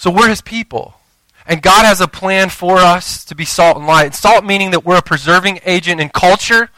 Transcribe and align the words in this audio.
So 0.00 0.10
we're 0.10 0.30
his 0.30 0.40
people. 0.40 0.94
And 1.46 1.60
God 1.60 1.84
has 1.84 2.00
a 2.00 2.08
plan 2.08 2.48
for 2.48 2.78
us 2.78 3.22
to 3.26 3.34
be 3.34 3.44
salt 3.44 3.76
and 3.76 3.86
light. 3.86 4.14
Salt 4.14 4.46
meaning 4.46 4.70
that 4.70 4.82
we're 4.82 4.96
a 4.96 5.02
preserving 5.02 5.60
agent 5.66 6.00
in 6.00 6.08
culture 6.08 6.70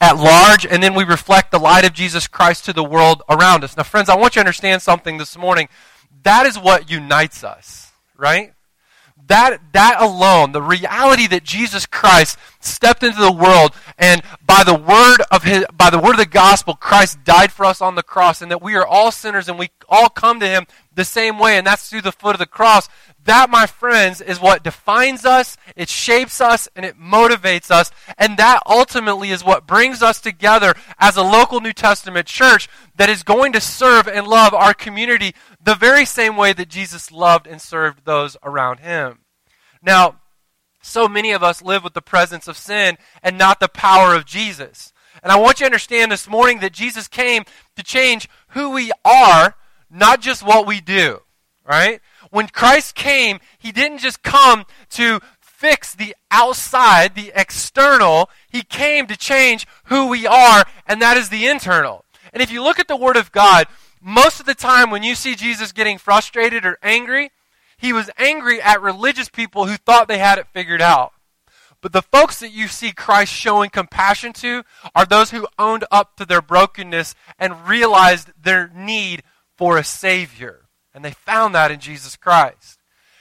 at 0.00 0.16
large, 0.16 0.64
and 0.64 0.80
then 0.80 0.94
we 0.94 1.02
reflect 1.02 1.50
the 1.50 1.58
light 1.58 1.84
of 1.84 1.92
Jesus 1.92 2.28
Christ 2.28 2.66
to 2.66 2.72
the 2.72 2.84
world 2.84 3.24
around 3.28 3.64
us. 3.64 3.76
Now, 3.76 3.82
friends, 3.82 4.08
I 4.08 4.14
want 4.14 4.36
you 4.36 4.42
to 4.42 4.46
understand 4.46 4.80
something 4.80 5.18
this 5.18 5.36
morning. 5.36 5.68
That 6.22 6.46
is 6.46 6.56
what 6.56 6.88
unites 6.88 7.42
us, 7.42 7.90
right? 8.16 8.52
That, 9.26 9.60
that 9.72 10.00
alone, 10.00 10.52
the 10.52 10.62
reality 10.62 11.26
that 11.26 11.42
Jesus 11.42 11.84
Christ 11.84 12.38
stepped 12.60 13.02
into 13.02 13.20
the 13.20 13.32
world 13.32 13.74
and 13.98 14.22
by 14.46 14.62
the 14.62 14.74
word 14.74 15.18
of 15.32 15.42
his, 15.42 15.66
by 15.76 15.90
the 15.90 15.98
word 15.98 16.12
of 16.12 16.18
the 16.18 16.26
gospel, 16.26 16.74
Christ 16.74 17.24
died 17.24 17.50
for 17.50 17.66
us 17.66 17.82
on 17.82 17.96
the 17.96 18.02
cross 18.02 18.40
and 18.40 18.50
that 18.50 18.62
we 18.62 18.76
are 18.76 18.86
all 18.86 19.10
sinners 19.10 19.48
and 19.48 19.58
we 19.58 19.70
all 19.88 20.08
come 20.08 20.38
to 20.40 20.48
him 20.48 20.66
the 20.98 21.04
same 21.04 21.38
way 21.38 21.56
and 21.56 21.66
that's 21.66 21.88
through 21.88 22.02
the 22.02 22.12
foot 22.12 22.34
of 22.34 22.40
the 22.40 22.46
cross. 22.46 22.88
That, 23.24 23.48
my 23.48 23.66
friends, 23.66 24.20
is 24.20 24.40
what 24.40 24.64
defines 24.64 25.24
us, 25.24 25.56
it 25.76 25.88
shapes 25.88 26.40
us, 26.40 26.68
and 26.74 26.84
it 26.84 26.98
motivates 26.98 27.70
us. 27.70 27.90
And 28.18 28.36
that 28.36 28.60
ultimately 28.66 29.30
is 29.30 29.44
what 29.44 29.66
brings 29.66 30.02
us 30.02 30.20
together 30.20 30.74
as 30.98 31.16
a 31.16 31.22
local 31.22 31.60
New 31.60 31.72
Testament 31.72 32.26
church 32.26 32.68
that 32.96 33.08
is 33.08 33.22
going 33.22 33.52
to 33.52 33.60
serve 33.60 34.08
and 34.08 34.26
love 34.26 34.52
our 34.52 34.74
community 34.74 35.34
the 35.62 35.76
very 35.76 36.04
same 36.04 36.36
way 36.36 36.52
that 36.52 36.68
Jesus 36.68 37.12
loved 37.12 37.46
and 37.46 37.62
served 37.62 38.04
those 38.04 38.36
around 38.42 38.80
him. 38.80 39.20
Now, 39.80 40.20
so 40.82 41.06
many 41.06 41.30
of 41.30 41.42
us 41.42 41.62
live 41.62 41.84
with 41.84 41.94
the 41.94 42.02
presence 42.02 42.48
of 42.48 42.56
sin 42.56 42.98
and 43.22 43.38
not 43.38 43.60
the 43.60 43.68
power 43.68 44.14
of 44.14 44.24
Jesus. 44.24 44.92
And 45.22 45.30
I 45.30 45.36
want 45.36 45.60
you 45.60 45.64
to 45.64 45.66
understand 45.66 46.10
this 46.10 46.28
morning 46.28 46.60
that 46.60 46.72
Jesus 46.72 47.08
came 47.08 47.44
to 47.76 47.82
change 47.82 48.28
who 48.48 48.70
we 48.70 48.90
are, 49.04 49.54
not 49.90 50.20
just 50.20 50.42
what 50.42 50.66
we 50.66 50.80
do. 50.80 51.20
Right? 51.64 52.00
When 52.30 52.48
Christ 52.48 52.94
came, 52.94 53.40
he 53.58 53.72
didn't 53.72 53.98
just 53.98 54.22
come 54.22 54.64
to 54.90 55.20
fix 55.40 55.94
the 55.94 56.14
outside, 56.30 57.14
the 57.14 57.32
external. 57.34 58.30
He 58.48 58.62
came 58.62 59.06
to 59.08 59.16
change 59.16 59.66
who 59.84 60.06
we 60.06 60.26
are, 60.26 60.64
and 60.86 61.02
that 61.02 61.16
is 61.16 61.28
the 61.28 61.46
internal. 61.46 62.04
And 62.32 62.42
if 62.42 62.50
you 62.50 62.62
look 62.62 62.78
at 62.78 62.88
the 62.88 62.96
Word 62.96 63.16
of 63.16 63.32
God, 63.32 63.66
most 64.00 64.40
of 64.40 64.46
the 64.46 64.54
time 64.54 64.90
when 64.90 65.02
you 65.02 65.14
see 65.14 65.34
Jesus 65.34 65.72
getting 65.72 65.98
frustrated 65.98 66.64
or 66.64 66.78
angry, 66.82 67.30
he 67.76 67.92
was 67.92 68.10
angry 68.18 68.60
at 68.62 68.80
religious 68.80 69.28
people 69.28 69.66
who 69.66 69.76
thought 69.76 70.08
they 70.08 70.18
had 70.18 70.38
it 70.38 70.46
figured 70.52 70.82
out. 70.82 71.12
But 71.80 71.92
the 71.92 72.02
folks 72.02 72.40
that 72.40 72.52
you 72.52 72.66
see 72.68 72.92
Christ 72.92 73.32
showing 73.32 73.70
compassion 73.70 74.32
to 74.34 74.64
are 74.94 75.06
those 75.06 75.30
who 75.30 75.46
owned 75.58 75.84
up 75.90 76.16
to 76.16 76.24
their 76.24 76.42
brokenness 76.42 77.14
and 77.38 77.68
realized 77.68 78.32
their 78.40 78.68
need 78.74 79.22
for 79.58 79.76
a 79.76 79.84
Savior. 79.84 80.68
And 80.94 81.04
they 81.04 81.10
found 81.10 81.54
that 81.54 81.70
in 81.70 81.80
Jesus 81.80 82.16
Christ. 82.16 82.78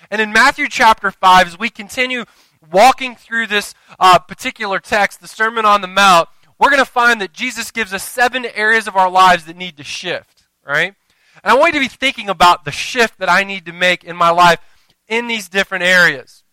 And 0.09 0.21
in 0.21 0.31
Matthew 0.31 0.69
chapter 0.69 1.11
5, 1.11 1.47
as 1.47 1.59
we 1.59 1.69
continue 1.69 2.23
walking 2.71 3.15
through 3.15 3.47
this 3.47 3.73
uh, 3.99 4.19
particular 4.19 4.79
text, 4.79 5.19
the 5.19 5.27
Sermon 5.27 5.65
on 5.65 5.81
the 5.81 5.87
Mount, 5.87 6.29
we're 6.59 6.69
going 6.69 6.83
to 6.83 6.89
find 6.89 7.19
that 7.21 7.33
Jesus 7.33 7.71
gives 7.71 7.93
us 7.93 8.03
seven 8.03 8.45
areas 8.45 8.87
of 8.87 8.95
our 8.95 9.09
lives 9.09 9.45
that 9.45 9.57
need 9.57 9.77
to 9.77 9.83
shift, 9.83 10.43
right? 10.65 10.93
And 11.43 11.51
I 11.51 11.55
want 11.55 11.73
you 11.73 11.81
to 11.81 11.85
be 11.85 11.95
thinking 11.95 12.29
about 12.29 12.65
the 12.65 12.71
shift 12.71 13.19
that 13.19 13.29
I 13.29 13.43
need 13.43 13.65
to 13.65 13.73
make 13.73 14.03
in 14.03 14.15
my 14.15 14.29
life 14.29 14.59
in 15.07 15.27
these 15.27 15.49
different 15.49 15.83
areas. 15.83 16.43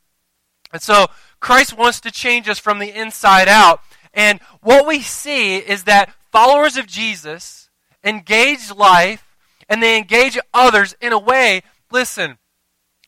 And 0.72 0.82
so 0.82 1.06
Christ 1.40 1.76
wants 1.76 2.00
to 2.00 2.10
change 2.10 2.48
us 2.48 2.58
from 2.58 2.80
the 2.80 2.90
inside 2.90 3.48
out. 3.48 3.80
And 4.12 4.40
what 4.60 4.86
we 4.86 5.00
see 5.00 5.56
is 5.56 5.84
that 5.84 6.12
followers 6.32 6.76
of 6.76 6.86
Jesus 6.86 7.70
engage 8.02 8.70
life 8.74 9.23
and 9.68 9.82
they 9.82 9.96
engage 9.96 10.38
others 10.52 10.94
in 11.00 11.12
a 11.12 11.18
way, 11.18 11.62
listen, 11.90 12.38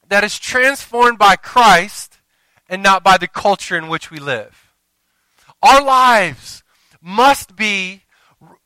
that 0.09 0.25
is 0.25 0.39
transformed 0.39 1.19
by 1.19 1.37
Christ 1.37 2.19
and 2.69 2.83
not 2.83 3.03
by 3.03 3.17
the 3.17 3.29
culture 3.29 3.77
in 3.77 3.89
which 3.89 4.11
we 4.11 4.19
live. 4.19 4.73
Our 5.63 5.83
lives 5.83 6.63
must 7.01 7.57
be 7.57 8.03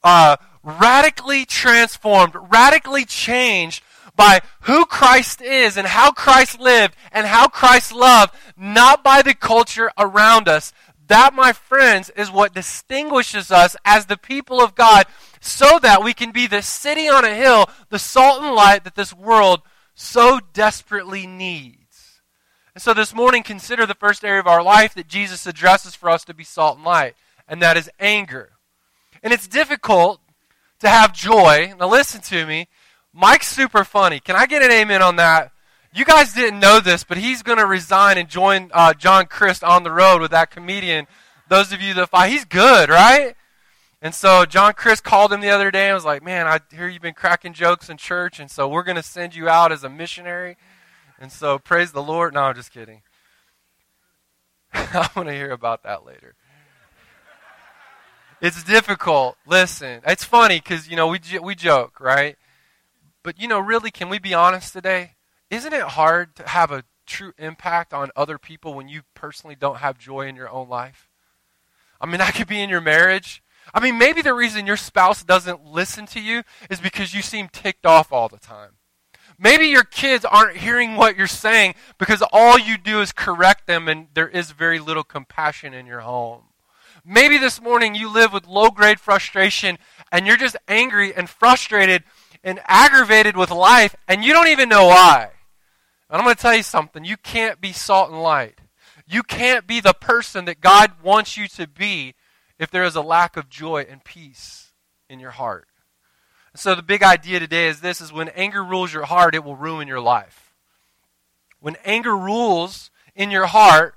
uh, 0.02 0.36
radically 0.62 1.44
transformed, 1.44 2.34
radically 2.50 3.04
changed 3.04 3.82
by 4.16 4.40
who 4.62 4.84
Christ 4.84 5.40
is 5.40 5.76
and 5.76 5.86
how 5.86 6.12
Christ 6.12 6.60
lived 6.60 6.94
and 7.12 7.26
how 7.26 7.48
Christ 7.48 7.92
loved, 7.92 8.34
not 8.56 9.02
by 9.02 9.22
the 9.22 9.34
culture 9.34 9.90
around 9.98 10.48
us. 10.48 10.72
That, 11.06 11.34
my 11.34 11.52
friends, 11.52 12.10
is 12.10 12.30
what 12.30 12.54
distinguishes 12.54 13.50
us 13.50 13.76
as 13.84 14.06
the 14.06 14.16
people 14.16 14.60
of 14.60 14.74
God 14.74 15.06
so 15.40 15.78
that 15.80 16.04
we 16.04 16.12
can 16.12 16.30
be 16.30 16.46
the 16.46 16.62
city 16.62 17.08
on 17.08 17.24
a 17.24 17.34
hill, 17.34 17.68
the 17.88 17.98
salt 17.98 18.42
and 18.42 18.54
light 18.54 18.84
that 18.84 18.94
this 18.94 19.12
world 19.12 19.62
so 19.94 20.40
desperately 20.52 21.26
needs. 21.26 22.20
And 22.74 22.82
so 22.82 22.94
this 22.94 23.14
morning, 23.14 23.42
consider 23.42 23.86
the 23.86 23.94
first 23.94 24.24
area 24.24 24.40
of 24.40 24.46
our 24.46 24.62
life 24.62 24.94
that 24.94 25.08
Jesus 25.08 25.46
addresses 25.46 25.94
for 25.94 26.08
us 26.08 26.24
to 26.26 26.34
be 26.34 26.44
salt 26.44 26.76
and 26.76 26.84
light, 26.84 27.14
and 27.48 27.60
that 27.62 27.76
is 27.76 27.90
anger. 27.98 28.50
And 29.22 29.32
it's 29.32 29.48
difficult 29.48 30.20
to 30.80 30.88
have 30.88 31.12
joy. 31.12 31.74
Now, 31.78 31.88
listen 31.88 32.20
to 32.22 32.46
me. 32.46 32.68
Mike's 33.12 33.48
super 33.48 33.82
funny. 33.82 34.20
Can 34.20 34.36
I 34.36 34.46
get 34.46 34.62
an 34.62 34.70
amen 34.70 35.02
on 35.02 35.16
that? 35.16 35.52
You 35.92 36.04
guys 36.04 36.32
didn't 36.32 36.60
know 36.60 36.78
this, 36.78 37.02
but 37.02 37.18
he's 37.18 37.42
going 37.42 37.58
to 37.58 37.66
resign 37.66 38.16
and 38.16 38.28
join 38.28 38.70
uh, 38.72 38.94
John 38.94 39.26
Crist 39.26 39.64
on 39.64 39.82
the 39.82 39.90
road 39.90 40.20
with 40.20 40.30
that 40.30 40.50
comedian. 40.50 41.08
Those 41.48 41.72
of 41.72 41.82
you 41.82 41.94
that 41.94 42.10
fight, 42.10 42.30
he's 42.30 42.44
good, 42.44 42.88
right? 42.88 43.34
And 44.02 44.14
so 44.14 44.46
John 44.46 44.72
Crist 44.72 45.04
called 45.04 45.32
him 45.32 45.40
the 45.40 45.50
other 45.50 45.70
day 45.70 45.88
and 45.88 45.94
was 45.94 46.04
like, 46.04 46.22
Man, 46.22 46.46
I 46.46 46.60
hear 46.74 46.88
you've 46.88 47.02
been 47.02 47.14
cracking 47.14 47.52
jokes 47.52 47.88
in 47.90 47.96
church, 47.96 48.40
and 48.40 48.50
so 48.50 48.66
we're 48.66 48.82
going 48.82 48.96
to 48.96 49.02
send 49.02 49.34
you 49.34 49.48
out 49.48 49.72
as 49.72 49.84
a 49.84 49.90
missionary. 49.90 50.56
And 51.18 51.30
so 51.30 51.58
praise 51.58 51.92
the 51.92 52.02
Lord. 52.02 52.32
No, 52.32 52.42
I'm 52.44 52.54
just 52.54 52.72
kidding. 52.72 53.02
I 54.72 55.08
want 55.14 55.28
to 55.28 55.34
hear 55.34 55.50
about 55.50 55.82
that 55.82 56.06
later. 56.06 56.34
It's 58.40 58.64
difficult. 58.64 59.36
Listen, 59.46 60.00
it's 60.06 60.24
funny 60.24 60.60
because, 60.60 60.88
you 60.88 60.96
know, 60.96 61.08
we, 61.08 61.20
we 61.42 61.54
joke, 61.54 62.00
right? 62.00 62.36
But, 63.22 63.38
you 63.38 63.46
know, 63.46 63.60
really, 63.60 63.90
can 63.90 64.08
we 64.08 64.18
be 64.18 64.32
honest 64.32 64.72
today? 64.72 65.16
Isn't 65.50 65.74
it 65.74 65.82
hard 65.82 66.36
to 66.36 66.48
have 66.48 66.70
a 66.70 66.84
true 67.06 67.32
impact 67.36 67.92
on 67.92 68.10
other 68.16 68.38
people 68.38 68.72
when 68.72 68.88
you 68.88 69.02
personally 69.12 69.56
don't 69.56 69.78
have 69.78 69.98
joy 69.98 70.26
in 70.26 70.36
your 70.36 70.48
own 70.48 70.70
life? 70.70 71.10
I 72.00 72.06
mean, 72.06 72.18
that 72.18 72.34
could 72.34 72.48
be 72.48 72.62
in 72.62 72.70
your 72.70 72.80
marriage. 72.80 73.42
I 73.72 73.80
mean, 73.80 73.98
maybe 73.98 74.22
the 74.22 74.34
reason 74.34 74.66
your 74.66 74.76
spouse 74.76 75.22
doesn't 75.22 75.64
listen 75.64 76.06
to 76.06 76.20
you 76.20 76.42
is 76.68 76.80
because 76.80 77.14
you 77.14 77.22
seem 77.22 77.48
ticked 77.48 77.86
off 77.86 78.12
all 78.12 78.28
the 78.28 78.38
time. 78.38 78.70
Maybe 79.38 79.66
your 79.66 79.84
kids 79.84 80.24
aren't 80.24 80.58
hearing 80.58 80.96
what 80.96 81.16
you're 81.16 81.26
saying 81.26 81.74
because 81.98 82.22
all 82.30 82.58
you 82.58 82.76
do 82.76 83.00
is 83.00 83.10
correct 83.10 83.66
them 83.66 83.88
and 83.88 84.08
there 84.12 84.28
is 84.28 84.50
very 84.50 84.78
little 84.78 85.02
compassion 85.02 85.72
in 85.72 85.86
your 85.86 86.00
home. 86.00 86.42
Maybe 87.06 87.38
this 87.38 87.60
morning 87.60 87.94
you 87.94 88.12
live 88.12 88.34
with 88.34 88.46
low 88.46 88.68
grade 88.68 89.00
frustration 89.00 89.78
and 90.12 90.26
you're 90.26 90.36
just 90.36 90.56
angry 90.68 91.14
and 91.14 91.28
frustrated 91.28 92.04
and 92.44 92.60
aggravated 92.66 93.36
with 93.36 93.50
life 93.50 93.96
and 94.06 94.22
you 94.22 94.34
don't 94.34 94.48
even 94.48 94.68
know 94.68 94.86
why. 94.86 95.30
And 96.10 96.18
I'm 96.18 96.24
going 96.24 96.36
to 96.36 96.42
tell 96.42 96.56
you 96.56 96.62
something. 96.62 97.04
You 97.04 97.16
can't 97.16 97.60
be 97.60 97.72
salt 97.72 98.10
and 98.10 98.22
light. 98.22 98.58
You 99.06 99.22
can't 99.22 99.66
be 99.66 99.80
the 99.80 99.94
person 99.94 100.44
that 100.44 100.60
God 100.60 100.92
wants 101.02 101.36
you 101.36 101.48
to 101.48 101.66
be 101.66 102.14
if 102.60 102.70
there 102.70 102.84
is 102.84 102.94
a 102.94 103.00
lack 103.00 103.38
of 103.38 103.48
joy 103.48 103.86
and 103.88 104.04
peace 104.04 104.72
in 105.08 105.18
your 105.18 105.30
heart. 105.30 105.66
So 106.54 106.74
the 106.74 106.82
big 106.82 107.02
idea 107.02 107.40
today 107.40 107.68
is 107.68 107.80
this 107.80 108.02
is 108.02 108.12
when 108.12 108.28
anger 108.28 108.62
rules 108.62 108.92
your 108.92 109.06
heart, 109.06 109.34
it 109.34 109.42
will 109.42 109.56
ruin 109.56 109.88
your 109.88 110.00
life. 110.00 110.52
When 111.58 111.76
anger 111.86 112.14
rules 112.14 112.90
in 113.14 113.30
your 113.30 113.46
heart, 113.46 113.94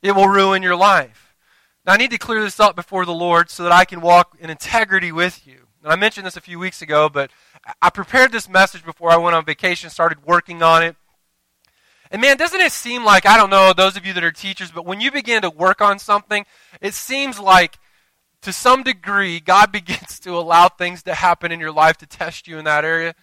it 0.00 0.12
will 0.12 0.28
ruin 0.28 0.62
your 0.62 0.76
life. 0.76 1.34
Now 1.84 1.92
I 1.92 1.98
need 1.98 2.10
to 2.10 2.18
clear 2.18 2.42
this 2.42 2.58
up 2.58 2.74
before 2.74 3.04
the 3.04 3.12
Lord 3.12 3.50
so 3.50 3.62
that 3.64 3.72
I 3.72 3.84
can 3.84 4.00
walk 4.00 4.34
in 4.40 4.48
integrity 4.48 5.12
with 5.12 5.46
you. 5.46 5.66
And 5.82 5.92
I 5.92 5.96
mentioned 5.96 6.26
this 6.26 6.38
a 6.38 6.40
few 6.40 6.58
weeks 6.58 6.80
ago, 6.80 7.10
but 7.10 7.30
I 7.82 7.90
prepared 7.90 8.32
this 8.32 8.48
message 8.48 8.84
before 8.84 9.10
I 9.10 9.18
went 9.18 9.36
on 9.36 9.44
vacation, 9.44 9.90
started 9.90 10.24
working 10.24 10.62
on 10.62 10.82
it. 10.82 10.96
And 12.10 12.22
man, 12.22 12.38
doesn't 12.38 12.60
it 12.60 12.72
seem 12.72 13.04
like, 13.04 13.26
I 13.26 13.36
don't 13.36 13.50
know, 13.50 13.74
those 13.74 13.96
of 13.96 14.06
you 14.06 14.14
that 14.14 14.24
are 14.24 14.32
teachers, 14.32 14.70
but 14.70 14.86
when 14.86 15.02
you 15.02 15.10
begin 15.10 15.42
to 15.42 15.50
work 15.50 15.82
on 15.82 15.98
something, 15.98 16.46
it 16.80 16.94
seems 16.94 17.38
like 17.38 17.78
to 18.46 18.52
some 18.52 18.84
degree, 18.84 19.40
God 19.40 19.72
begins 19.78 20.18
to 20.20 20.38
allow 20.38 20.68
things 20.68 21.02
to 21.02 21.14
happen 21.14 21.52
in 21.52 21.60
your 21.60 21.72
life 21.72 21.98
to 21.98 22.06
test 22.06 22.48
you 22.48 22.58
in 22.58 22.64
that 22.64 22.84
area. 22.84 23.14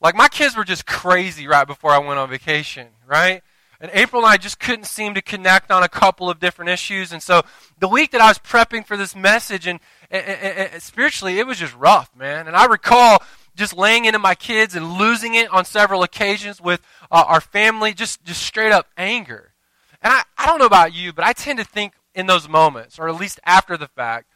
Like 0.00 0.14
my 0.14 0.28
kids 0.28 0.54
were 0.54 0.64
just 0.64 0.86
crazy 0.86 1.48
right 1.48 1.66
before 1.66 1.90
I 1.90 1.98
went 1.98 2.18
on 2.18 2.28
vacation, 2.28 2.88
right? 3.06 3.42
And 3.80 3.90
April 3.94 4.22
and 4.22 4.30
I 4.30 4.36
just 4.36 4.60
couldn't 4.60 4.84
seem 4.84 5.14
to 5.14 5.22
connect 5.22 5.70
on 5.70 5.82
a 5.82 5.88
couple 5.88 6.28
of 6.28 6.38
different 6.38 6.70
issues. 6.70 7.12
And 7.12 7.22
so 7.22 7.42
the 7.78 7.88
week 7.88 8.10
that 8.10 8.20
I 8.20 8.28
was 8.28 8.38
prepping 8.38 8.86
for 8.86 8.96
this 8.96 9.16
message 9.16 9.66
and, 9.66 9.80
and, 10.10 10.24
and, 10.24 10.70
and 10.74 10.82
spiritually, 10.82 11.38
it 11.38 11.46
was 11.46 11.58
just 11.58 11.74
rough, 11.74 12.14
man. 12.14 12.46
And 12.46 12.56
I 12.56 12.66
recall 12.66 13.22
just 13.54 13.74
laying 13.74 14.04
into 14.04 14.18
my 14.18 14.34
kids 14.34 14.76
and 14.76 14.98
losing 14.98 15.34
it 15.34 15.50
on 15.50 15.64
several 15.64 16.02
occasions 16.02 16.60
with 16.60 16.82
uh, 17.10 17.24
our 17.26 17.40
family, 17.40 17.94
just, 17.94 18.22
just 18.22 18.42
straight 18.42 18.72
up 18.72 18.86
anger. 18.98 19.54
And 20.02 20.12
I, 20.12 20.22
I 20.36 20.46
don't 20.46 20.58
know 20.58 20.66
about 20.66 20.94
you, 20.94 21.14
but 21.14 21.24
I 21.24 21.32
tend 21.32 21.58
to 21.58 21.64
think 21.64 21.94
in 22.16 22.26
those 22.26 22.48
moments, 22.48 22.98
or 22.98 23.08
at 23.08 23.20
least 23.20 23.38
after 23.44 23.76
the 23.76 23.86
fact, 23.86 24.26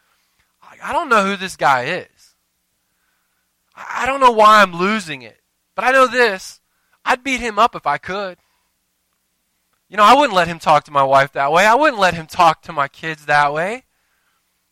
I 0.83 0.93
don't 0.93 1.09
know 1.09 1.25
who 1.25 1.37
this 1.37 1.57
guy 1.57 1.85
is. 1.85 2.37
I 3.75 4.05
don't 4.07 4.21
know 4.21 4.31
why 4.31 4.63
I'm 4.63 4.77
losing 4.77 5.23
it. 5.23 5.41
But 5.75 5.85
I 5.85 5.91
know 5.91 6.07
this. 6.07 6.61
I'd 7.05 7.25
beat 7.25 7.41
him 7.41 7.59
up 7.59 7.75
if 7.75 7.87
I 7.87 7.97
could. 7.97 8.37
You 9.89 9.97
know, 9.97 10.05
I 10.05 10.15
wouldn't 10.15 10.35
let 10.35 10.47
him 10.47 10.59
talk 10.59 10.85
to 10.85 10.93
my 10.93 11.03
wife 11.03 11.33
that 11.33 11.51
way. 11.51 11.65
I 11.65 11.75
wouldn't 11.75 11.99
let 11.99 12.15
him 12.15 12.27
talk 12.27 12.63
to 12.63 12.73
my 12.73 12.87
kids 12.87 13.27
that 13.27 13.53
way. 13.53 13.85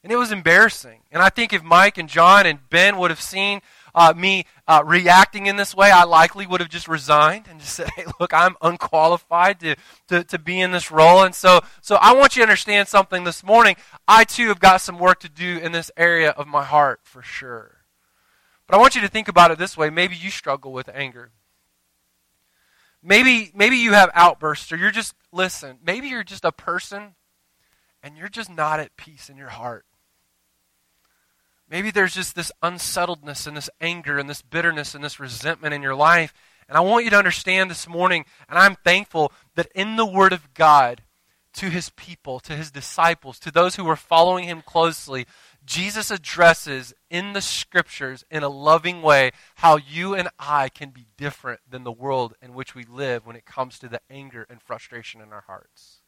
And 0.04 0.12
it 0.12 0.16
was 0.16 0.30
embarrassing. 0.30 1.00
And 1.10 1.22
I 1.22 1.30
think 1.30 1.52
if 1.52 1.62
Mike 1.64 1.98
and 1.98 2.08
John 2.08 2.46
and 2.46 2.68
Ben 2.68 2.98
would 2.98 3.10
have 3.10 3.20
seen 3.20 3.62
uh, 3.98 4.14
me 4.14 4.46
uh, 4.68 4.82
reacting 4.86 5.46
in 5.46 5.56
this 5.56 5.74
way, 5.74 5.90
I 5.90 6.04
likely 6.04 6.46
would 6.46 6.60
have 6.60 6.68
just 6.70 6.86
resigned 6.86 7.48
and 7.48 7.58
just 7.58 7.74
said, 7.76 7.90
hey, 7.96 8.04
look, 8.20 8.32
I'm 8.32 8.56
unqualified 8.62 9.58
to, 9.60 9.74
to, 10.06 10.22
to 10.22 10.38
be 10.38 10.60
in 10.60 10.70
this 10.70 10.92
role. 10.92 11.24
And 11.24 11.34
so, 11.34 11.60
so 11.82 11.96
I 11.96 12.14
want 12.14 12.36
you 12.36 12.40
to 12.40 12.44
understand 12.44 12.86
something 12.86 13.24
this 13.24 13.42
morning. 13.42 13.74
I 14.06 14.22
too 14.22 14.48
have 14.48 14.60
got 14.60 14.80
some 14.80 15.00
work 15.00 15.18
to 15.20 15.28
do 15.28 15.58
in 15.58 15.72
this 15.72 15.90
area 15.96 16.30
of 16.30 16.46
my 16.46 16.62
heart 16.62 17.00
for 17.02 17.22
sure. 17.22 17.78
But 18.68 18.76
I 18.76 18.80
want 18.80 18.94
you 18.94 19.00
to 19.00 19.08
think 19.08 19.26
about 19.26 19.50
it 19.50 19.58
this 19.58 19.76
way. 19.76 19.90
Maybe 19.90 20.14
you 20.14 20.30
struggle 20.30 20.72
with 20.72 20.88
anger. 20.94 21.32
Maybe, 23.02 23.50
maybe 23.54 23.76
you 23.76 23.94
have 23.94 24.10
outbursts, 24.14 24.70
or 24.70 24.76
you're 24.76 24.90
just, 24.90 25.14
listen, 25.32 25.78
maybe 25.84 26.08
you're 26.08 26.24
just 26.24 26.44
a 26.44 26.52
person 26.52 27.14
and 28.02 28.16
you're 28.16 28.28
just 28.28 28.50
not 28.50 28.78
at 28.78 28.96
peace 28.96 29.28
in 29.28 29.36
your 29.36 29.48
heart. 29.48 29.86
Maybe 31.70 31.90
there's 31.90 32.14
just 32.14 32.34
this 32.34 32.52
unsettledness 32.62 33.46
and 33.46 33.56
this 33.56 33.70
anger 33.80 34.18
and 34.18 34.28
this 34.28 34.42
bitterness 34.42 34.94
and 34.94 35.04
this 35.04 35.20
resentment 35.20 35.74
in 35.74 35.82
your 35.82 35.94
life. 35.94 36.32
And 36.68 36.76
I 36.76 36.80
want 36.80 37.04
you 37.04 37.10
to 37.10 37.18
understand 37.18 37.70
this 37.70 37.88
morning, 37.88 38.24
and 38.48 38.58
I'm 38.58 38.74
thankful 38.76 39.32
that 39.54 39.70
in 39.74 39.96
the 39.96 40.06
Word 40.06 40.32
of 40.32 40.54
God, 40.54 41.02
to 41.54 41.70
his 41.70 41.90
people, 41.90 42.40
to 42.40 42.54
his 42.54 42.70
disciples, 42.70 43.38
to 43.40 43.50
those 43.50 43.76
who 43.76 43.84
were 43.84 43.96
following 43.96 44.44
him 44.44 44.62
closely, 44.64 45.26
Jesus 45.64 46.10
addresses 46.10 46.94
in 47.10 47.32
the 47.32 47.40
scriptures 47.40 48.24
in 48.30 48.42
a 48.42 48.48
loving 48.48 49.02
way 49.02 49.32
how 49.56 49.76
you 49.76 50.14
and 50.14 50.28
I 50.38 50.68
can 50.68 50.90
be 50.90 51.06
different 51.16 51.60
than 51.68 51.84
the 51.84 51.92
world 51.92 52.34
in 52.40 52.54
which 52.54 52.74
we 52.74 52.84
live 52.84 53.26
when 53.26 53.36
it 53.36 53.44
comes 53.44 53.78
to 53.78 53.88
the 53.88 54.00
anger 54.08 54.46
and 54.48 54.62
frustration 54.62 55.20
in 55.20 55.32
our 55.32 55.44
hearts. 55.46 56.00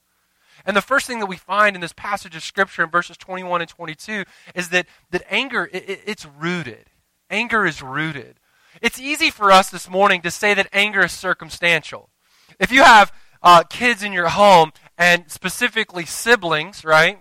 And 0.64 0.76
the 0.76 0.82
first 0.82 1.06
thing 1.06 1.20
that 1.20 1.26
we 1.26 1.36
find 1.36 1.74
in 1.74 1.80
this 1.80 1.92
passage 1.92 2.36
of 2.36 2.42
scripture 2.42 2.84
in 2.84 2.90
verses 2.90 3.16
21 3.16 3.60
and 3.60 3.70
22 3.70 4.24
is 4.54 4.68
that, 4.70 4.86
that 5.10 5.22
anger, 5.30 5.68
it, 5.72 6.02
it's 6.06 6.26
rooted. 6.26 6.90
Anger 7.28 7.66
is 7.66 7.82
rooted. 7.82 8.38
It's 8.80 9.00
easy 9.00 9.30
for 9.30 9.50
us 9.50 9.70
this 9.70 9.88
morning 9.88 10.22
to 10.22 10.30
say 10.30 10.54
that 10.54 10.68
anger 10.72 11.04
is 11.04 11.12
circumstantial. 11.12 12.10
If 12.58 12.70
you 12.70 12.82
have 12.82 13.12
uh, 13.42 13.64
kids 13.64 14.02
in 14.02 14.12
your 14.12 14.28
home, 14.28 14.72
and 14.98 15.30
specifically 15.30 16.04
siblings, 16.04 16.84
right? 16.84 17.20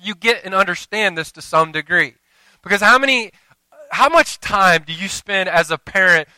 you 0.00 0.14
get 0.14 0.44
and 0.44 0.54
understand 0.54 1.18
this 1.18 1.32
to 1.32 1.42
some 1.42 1.72
degree. 1.72 2.14
Because 2.62 2.80
how 2.80 2.98
many 2.98 3.32
how 3.90 4.08
much 4.08 4.38
time 4.40 4.84
do 4.86 4.92
you 4.92 5.08
spend 5.08 5.48
as 5.48 5.70
a 5.70 5.78
parent, 5.78 6.28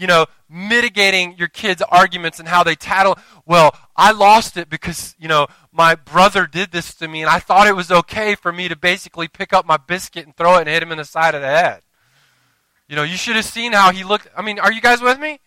you 0.00 0.06
know, 0.06 0.24
mitigating 0.48 1.36
your 1.36 1.48
kids' 1.48 1.82
arguments 1.82 2.40
and 2.40 2.48
how 2.48 2.64
they 2.64 2.74
tattle? 2.74 3.18
Well, 3.44 3.76
I 3.94 4.12
lost 4.12 4.56
it 4.56 4.70
because, 4.70 5.14
you 5.18 5.28
know, 5.28 5.46
my 5.72 5.94
brother 5.94 6.46
did 6.46 6.72
this 6.72 6.94
to 6.94 7.06
me 7.06 7.20
and 7.20 7.28
I 7.28 7.38
thought 7.38 7.66
it 7.66 7.76
was 7.76 7.90
okay 7.90 8.34
for 8.34 8.50
me 8.50 8.68
to 8.68 8.76
basically 8.76 9.28
pick 9.28 9.52
up 9.52 9.66
my 9.66 9.76
biscuit 9.76 10.24
and 10.24 10.34
throw 10.34 10.56
it 10.56 10.60
and 10.60 10.68
hit 10.68 10.82
him 10.82 10.90
in 10.90 10.98
the 10.98 11.04
side 11.04 11.34
of 11.34 11.42
the 11.42 11.48
head. 11.48 11.82
You 12.88 12.96
know, 12.96 13.02
you 13.02 13.18
should 13.18 13.36
have 13.36 13.44
seen 13.44 13.72
how 13.72 13.92
he 13.92 14.02
looked. 14.02 14.28
I 14.34 14.40
mean, 14.40 14.58
are 14.58 14.72
you 14.72 14.80
guys 14.80 15.02
with 15.02 15.20
me? 15.20 15.38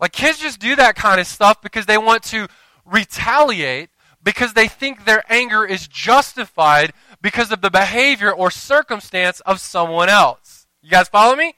Like 0.00 0.10
kids 0.10 0.40
just 0.40 0.58
do 0.58 0.74
that 0.74 0.96
kind 0.96 1.20
of 1.20 1.28
stuff 1.28 1.62
because 1.62 1.86
they 1.86 1.96
want 1.96 2.24
to 2.24 2.48
retaliate 2.84 3.90
because 4.24 4.54
they 4.54 4.66
think 4.66 5.04
their 5.04 5.22
anger 5.32 5.64
is 5.64 5.86
justified 5.86 6.92
because 7.22 7.52
of 7.52 7.60
the 7.60 7.70
behavior 7.70 8.32
or 8.32 8.50
circumstance 8.50 9.38
of 9.40 9.60
someone 9.60 10.08
else. 10.08 10.66
You 10.82 10.90
guys 10.90 11.08
follow 11.08 11.36
me? 11.36 11.54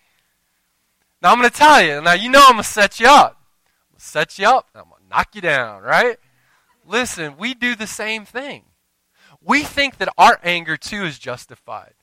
Now 1.22 1.32
I'm 1.32 1.38
going 1.38 1.50
to 1.50 1.56
tell 1.56 1.82
you. 1.82 2.00
Now 2.00 2.12
you 2.12 2.30
know 2.30 2.42
I'm 2.42 2.54
going 2.54 2.62
to 2.62 2.68
set 2.68 3.00
you 3.00 3.08
up. 3.08 3.36
I'm 3.38 3.92
going 3.92 3.98
to 3.98 4.04
set 4.04 4.38
you 4.38 4.46
up. 4.46 4.68
I'm 4.74 4.84
going 4.84 5.02
to 5.02 5.08
knock 5.08 5.34
you 5.34 5.40
down, 5.40 5.82
right? 5.82 6.18
Listen, 6.84 7.36
we 7.36 7.54
do 7.54 7.74
the 7.74 7.86
same 7.86 8.24
thing. 8.24 8.64
We 9.40 9.64
think 9.64 9.98
that 9.98 10.12
our 10.18 10.38
anger 10.42 10.76
too 10.76 11.04
is 11.04 11.18
justified. 11.18 11.94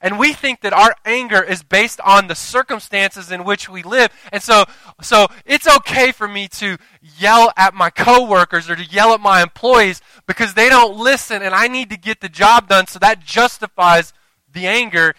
And 0.00 0.18
we 0.18 0.32
think 0.32 0.62
that 0.62 0.72
our 0.72 0.94
anger 1.04 1.42
is 1.42 1.62
based 1.62 2.00
on 2.00 2.26
the 2.26 2.34
circumstances 2.34 3.30
in 3.30 3.44
which 3.44 3.68
we 3.68 3.82
live. 3.82 4.10
And 4.32 4.42
so, 4.42 4.64
so 5.02 5.26
it's 5.44 5.68
okay 5.68 6.12
for 6.12 6.26
me 6.26 6.48
to 6.48 6.78
yell 7.00 7.52
at 7.56 7.74
my 7.74 7.90
coworkers 7.90 8.70
or 8.70 8.76
to 8.76 8.84
yell 8.84 9.12
at 9.12 9.20
my 9.20 9.42
employees 9.42 10.00
because 10.26 10.54
they 10.54 10.68
don't 10.68 10.96
listen 10.96 11.42
and 11.42 11.54
I 11.54 11.68
need 11.68 11.90
to 11.90 11.98
get 11.98 12.20
the 12.20 12.28
job 12.28 12.68
done. 12.68 12.86
So 12.86 12.98
that 13.00 13.20
justifies 13.20 14.12
the 14.50 14.66
anger 14.66 15.14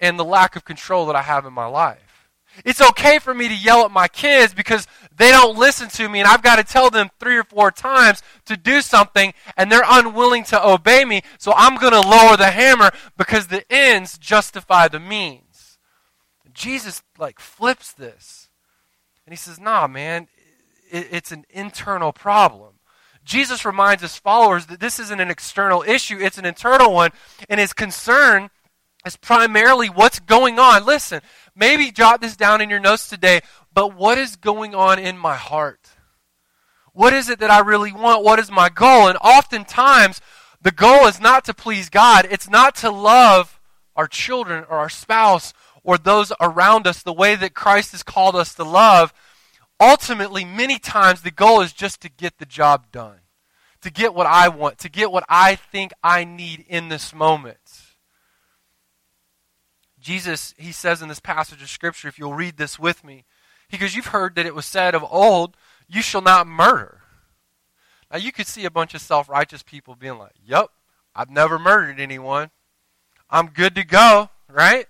and 0.00 0.18
the 0.18 0.24
lack 0.24 0.56
of 0.56 0.64
control 0.64 1.06
that 1.06 1.16
I 1.16 1.22
have 1.22 1.44
in 1.44 1.52
my 1.52 1.66
life. 1.66 2.07
It's 2.64 2.80
okay 2.80 3.18
for 3.18 3.34
me 3.34 3.48
to 3.48 3.54
yell 3.54 3.84
at 3.84 3.90
my 3.90 4.08
kids 4.08 4.54
because 4.54 4.86
they 5.16 5.30
don't 5.30 5.58
listen 5.58 5.88
to 5.90 6.08
me 6.08 6.20
and 6.20 6.28
I've 6.28 6.42
got 6.42 6.56
to 6.56 6.64
tell 6.64 6.90
them 6.90 7.10
three 7.18 7.36
or 7.36 7.44
four 7.44 7.70
times 7.70 8.22
to 8.46 8.56
do 8.56 8.80
something 8.80 9.34
and 9.56 9.70
they're 9.70 9.82
unwilling 9.86 10.44
to 10.44 10.66
obey 10.66 11.04
me. 11.04 11.22
So 11.38 11.52
I'm 11.56 11.76
going 11.76 11.92
to 11.92 12.00
lower 12.00 12.36
the 12.36 12.50
hammer 12.50 12.90
because 13.16 13.48
the 13.48 13.64
ends 13.72 14.18
justify 14.18 14.88
the 14.88 15.00
means. 15.00 15.78
Jesus 16.52 17.02
like 17.18 17.38
flips 17.38 17.92
this. 17.92 18.48
And 19.26 19.32
he 19.32 19.36
says, 19.36 19.60
"Nah, 19.60 19.86
man, 19.86 20.26
it's 20.90 21.30
an 21.32 21.44
internal 21.50 22.12
problem." 22.12 22.78
Jesus 23.24 23.66
reminds 23.66 24.02
his 24.02 24.16
followers 24.16 24.66
that 24.66 24.80
this 24.80 24.98
isn't 24.98 25.20
an 25.20 25.30
external 25.30 25.82
issue, 25.82 26.18
it's 26.18 26.38
an 26.38 26.46
internal 26.46 26.94
one, 26.94 27.10
and 27.48 27.60
his 27.60 27.74
concern 27.74 28.48
is 29.04 29.16
primarily 29.16 29.88
what's 29.88 30.18
going 30.18 30.58
on. 30.58 30.86
Listen, 30.86 31.20
maybe 31.58 31.90
jot 31.90 32.20
this 32.20 32.36
down 32.36 32.60
in 32.60 32.70
your 32.70 32.80
notes 32.80 33.08
today, 33.08 33.40
but 33.74 33.94
what 33.94 34.16
is 34.16 34.36
going 34.36 34.74
on 34.74 34.98
in 34.98 35.18
my 35.18 35.36
heart? 35.36 35.90
What 36.92 37.12
is 37.12 37.28
it 37.28 37.40
that 37.40 37.50
I 37.50 37.60
really 37.60 37.92
want? 37.92 38.24
What 38.24 38.38
is 38.38 38.50
my 38.50 38.68
goal? 38.68 39.08
And 39.08 39.18
oftentimes, 39.18 40.20
the 40.62 40.72
goal 40.72 41.06
is 41.06 41.20
not 41.20 41.44
to 41.44 41.54
please 41.54 41.88
God, 41.88 42.26
it's 42.30 42.48
not 42.48 42.74
to 42.76 42.90
love 42.90 43.60
our 43.94 44.06
children 44.06 44.64
or 44.68 44.78
our 44.78 44.88
spouse 44.88 45.52
or 45.82 45.98
those 45.98 46.32
around 46.40 46.86
us 46.86 47.02
the 47.02 47.12
way 47.12 47.34
that 47.34 47.54
Christ 47.54 47.92
has 47.92 48.02
called 48.02 48.36
us 48.36 48.54
to 48.54 48.64
love. 48.64 49.12
Ultimately, 49.80 50.44
many 50.44 50.78
times 50.78 51.22
the 51.22 51.30
goal 51.30 51.60
is 51.60 51.72
just 51.72 52.00
to 52.02 52.08
get 52.08 52.38
the 52.38 52.46
job 52.46 52.90
done, 52.90 53.20
to 53.82 53.90
get 53.90 54.14
what 54.14 54.26
I 54.26 54.48
want, 54.48 54.78
to 54.78 54.88
get 54.88 55.12
what 55.12 55.24
I 55.28 55.54
think 55.54 55.92
I 56.02 56.24
need 56.24 56.64
in 56.68 56.88
this 56.88 57.14
moment. 57.14 57.58
Jesus, 60.08 60.54
he 60.56 60.72
says 60.72 61.02
in 61.02 61.08
this 61.10 61.20
passage 61.20 61.60
of 61.60 61.68
Scripture, 61.68 62.08
if 62.08 62.18
you'll 62.18 62.32
read 62.32 62.56
this 62.56 62.78
with 62.78 63.04
me, 63.04 63.26
he 63.68 63.76
goes, 63.76 63.94
You've 63.94 64.06
heard 64.06 64.36
that 64.36 64.46
it 64.46 64.54
was 64.54 64.64
said 64.64 64.94
of 64.94 65.04
old, 65.10 65.54
you 65.86 66.00
shall 66.00 66.22
not 66.22 66.46
murder. 66.46 67.02
Now, 68.10 68.16
you 68.16 68.32
could 68.32 68.46
see 68.46 68.64
a 68.64 68.70
bunch 68.70 68.94
of 68.94 69.02
self 69.02 69.28
righteous 69.28 69.62
people 69.62 69.94
being 69.94 70.16
like, 70.16 70.32
Yep, 70.46 70.70
I've 71.14 71.28
never 71.28 71.58
murdered 71.58 72.00
anyone. 72.00 72.48
I'm 73.28 73.48
good 73.48 73.74
to 73.74 73.84
go, 73.84 74.30
right? 74.50 74.86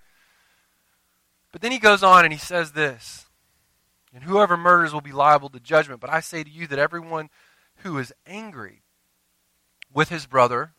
But 1.51 1.59
then 1.59 1.73
he 1.73 1.79
goes 1.79 2.01
on 2.01 2.23
and 2.23 2.31
he 2.31 2.39
says 2.39 2.71
this 2.71 3.25
And 4.13 4.23
whoever 4.23 4.55
murders 4.55 4.93
will 4.93 5.01
be 5.01 5.11
liable 5.11 5.49
to 5.49 5.59
judgment. 5.59 5.99
But 5.99 6.11
I 6.11 6.21
say 6.21 6.45
to 6.45 6.49
you 6.49 6.65
that 6.67 6.79
everyone 6.79 7.29
who 7.79 7.97
is 7.97 8.13
angry 8.25 8.83
with 9.93 10.07
his 10.07 10.27
brother, 10.27 10.75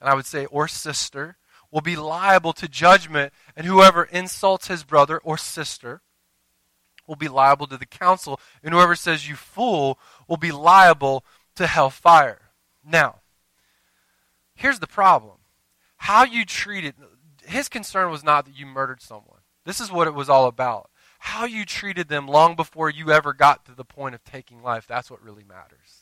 and 0.00 0.08
I 0.08 0.14
would 0.14 0.26
say, 0.26 0.46
or 0.46 0.68
sister, 0.68 1.36
will 1.72 1.80
be 1.80 1.96
liable 1.96 2.52
to 2.52 2.68
judgment, 2.68 3.32
and 3.56 3.66
whoever 3.66 4.04
insults 4.04 4.68
his 4.68 4.84
brother 4.84 5.18
or 5.18 5.36
sister 5.36 6.02
will 7.06 7.16
be 7.16 7.28
liable 7.28 7.66
to 7.66 7.78
the 7.78 7.86
council, 7.86 8.38
and 8.62 8.72
whoever 8.72 8.94
says 8.94 9.28
you 9.28 9.34
fool 9.34 9.98
will 10.28 10.36
be 10.36 10.52
liable 10.52 11.24
to 11.56 11.66
hellfire. 11.66 12.50
Now, 12.84 13.20
here's 14.54 14.78
the 14.78 14.86
problem. 14.86 15.38
How 15.96 16.24
you 16.24 16.44
treated 16.44 16.94
his 17.44 17.68
concern 17.68 18.10
was 18.10 18.22
not 18.22 18.44
that 18.44 18.56
you 18.56 18.66
murdered 18.66 19.00
someone. 19.00 19.40
This 19.64 19.80
is 19.80 19.90
what 19.90 20.06
it 20.06 20.14
was 20.14 20.28
all 20.28 20.46
about. 20.46 20.90
How 21.18 21.44
you 21.44 21.64
treated 21.64 22.08
them 22.08 22.28
long 22.28 22.54
before 22.54 22.90
you 22.90 23.10
ever 23.10 23.32
got 23.32 23.64
to 23.64 23.74
the 23.74 23.84
point 23.84 24.14
of 24.14 24.22
taking 24.24 24.62
life, 24.62 24.86
that's 24.86 25.10
what 25.10 25.22
really 25.22 25.44
matters 25.44 26.01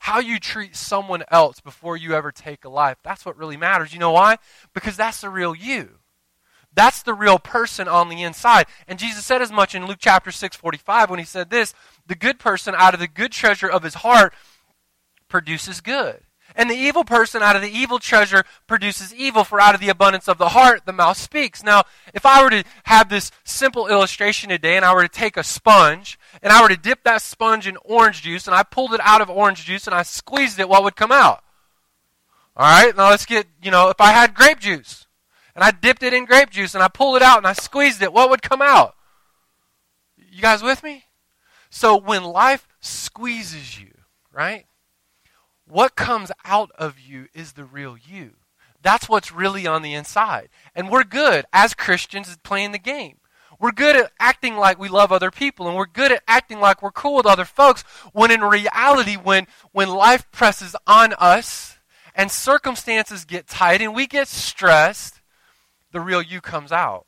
how 0.00 0.18
you 0.18 0.40
treat 0.40 0.74
someone 0.74 1.22
else 1.30 1.60
before 1.60 1.94
you 1.94 2.14
ever 2.14 2.32
take 2.32 2.64
a 2.64 2.70
life. 2.70 2.96
That's 3.04 3.26
what 3.26 3.36
really 3.36 3.58
matters. 3.58 3.92
You 3.92 3.98
know 3.98 4.12
why? 4.12 4.38
Because 4.72 4.96
that's 4.96 5.20
the 5.20 5.28
real 5.28 5.54
you. 5.54 5.98
That's 6.72 7.02
the 7.02 7.12
real 7.12 7.38
person 7.38 7.86
on 7.86 8.08
the 8.08 8.22
inside. 8.22 8.66
And 8.88 8.98
Jesus 8.98 9.26
said 9.26 9.42
as 9.42 9.52
much 9.52 9.74
in 9.74 9.86
Luke 9.86 9.98
chapter 10.00 10.30
6, 10.30 10.56
45 10.56 11.10
when 11.10 11.18
he 11.18 11.24
said 11.24 11.50
this 11.50 11.74
the 12.06 12.14
good 12.14 12.38
person 12.38 12.74
out 12.74 12.94
of 12.94 13.00
the 13.00 13.08
good 13.08 13.30
treasure 13.30 13.68
of 13.68 13.82
his 13.82 13.94
heart 13.94 14.32
produces 15.28 15.82
good. 15.82 16.22
And 16.60 16.68
the 16.68 16.74
evil 16.74 17.04
person 17.04 17.42
out 17.42 17.56
of 17.56 17.62
the 17.62 17.70
evil 17.70 17.98
treasure 17.98 18.44
produces 18.66 19.14
evil, 19.14 19.44
for 19.44 19.58
out 19.58 19.74
of 19.74 19.80
the 19.80 19.88
abundance 19.88 20.28
of 20.28 20.36
the 20.36 20.50
heart 20.50 20.82
the 20.84 20.92
mouth 20.92 21.16
speaks. 21.16 21.62
Now, 21.62 21.84
if 22.12 22.26
I 22.26 22.44
were 22.44 22.50
to 22.50 22.64
have 22.82 23.08
this 23.08 23.30
simple 23.44 23.88
illustration 23.88 24.50
today 24.50 24.76
and 24.76 24.84
I 24.84 24.92
were 24.92 25.00
to 25.00 25.08
take 25.08 25.38
a 25.38 25.42
sponge 25.42 26.18
and 26.42 26.52
I 26.52 26.60
were 26.60 26.68
to 26.68 26.76
dip 26.76 27.02
that 27.04 27.22
sponge 27.22 27.66
in 27.66 27.78
orange 27.82 28.20
juice 28.20 28.46
and 28.46 28.54
I 28.54 28.62
pulled 28.62 28.92
it 28.92 29.00
out 29.02 29.22
of 29.22 29.30
orange 29.30 29.64
juice 29.64 29.86
and 29.86 29.94
I 29.94 30.02
squeezed 30.02 30.60
it, 30.60 30.68
what 30.68 30.84
would 30.84 30.96
come 30.96 31.10
out? 31.10 31.42
All 32.54 32.70
right, 32.70 32.94
now 32.94 33.08
let's 33.08 33.24
get, 33.24 33.46
you 33.62 33.70
know, 33.70 33.88
if 33.88 33.98
I 33.98 34.10
had 34.10 34.34
grape 34.34 34.60
juice 34.60 35.06
and 35.54 35.64
I 35.64 35.70
dipped 35.70 36.02
it 36.02 36.12
in 36.12 36.26
grape 36.26 36.50
juice 36.50 36.74
and 36.74 36.84
I 36.84 36.88
pulled 36.88 37.16
it 37.16 37.22
out 37.22 37.38
and 37.38 37.46
I 37.46 37.54
squeezed 37.54 38.02
it, 38.02 38.12
what 38.12 38.28
would 38.28 38.42
come 38.42 38.60
out? 38.60 38.96
You 40.30 40.42
guys 40.42 40.62
with 40.62 40.82
me? 40.82 41.04
So 41.70 41.96
when 41.96 42.22
life 42.22 42.68
squeezes 42.80 43.80
you, 43.80 43.92
right? 44.30 44.66
What 45.70 45.94
comes 45.94 46.32
out 46.44 46.70
of 46.78 46.98
you 46.98 47.28
is 47.32 47.52
the 47.52 47.64
real 47.64 47.96
you. 47.96 48.32
That's 48.82 49.08
what's 49.08 49.32
really 49.32 49.66
on 49.66 49.82
the 49.82 49.94
inside. 49.94 50.48
And 50.74 50.90
we're 50.90 51.04
good 51.04 51.44
as 51.52 51.74
Christians 51.74 52.30
at 52.30 52.42
playing 52.42 52.72
the 52.72 52.78
game. 52.78 53.18
We're 53.60 53.72
good 53.72 53.94
at 53.94 54.10
acting 54.18 54.56
like 54.56 54.78
we 54.78 54.88
love 54.88 55.12
other 55.12 55.30
people 55.30 55.68
and 55.68 55.76
we're 55.76 55.86
good 55.86 56.10
at 56.10 56.22
acting 56.26 56.60
like 56.60 56.82
we're 56.82 56.90
cool 56.90 57.16
with 57.16 57.26
other 57.26 57.44
folks 57.44 57.82
when 58.12 58.30
in 58.30 58.40
reality 58.40 59.16
when 59.16 59.46
when 59.72 59.90
life 59.90 60.30
presses 60.32 60.74
on 60.86 61.12
us 61.18 61.78
and 62.14 62.30
circumstances 62.30 63.26
get 63.26 63.46
tight 63.46 63.82
and 63.82 63.94
we 63.94 64.06
get 64.06 64.28
stressed, 64.28 65.20
the 65.92 66.00
real 66.00 66.22
you 66.22 66.40
comes 66.40 66.72
out. 66.72 67.06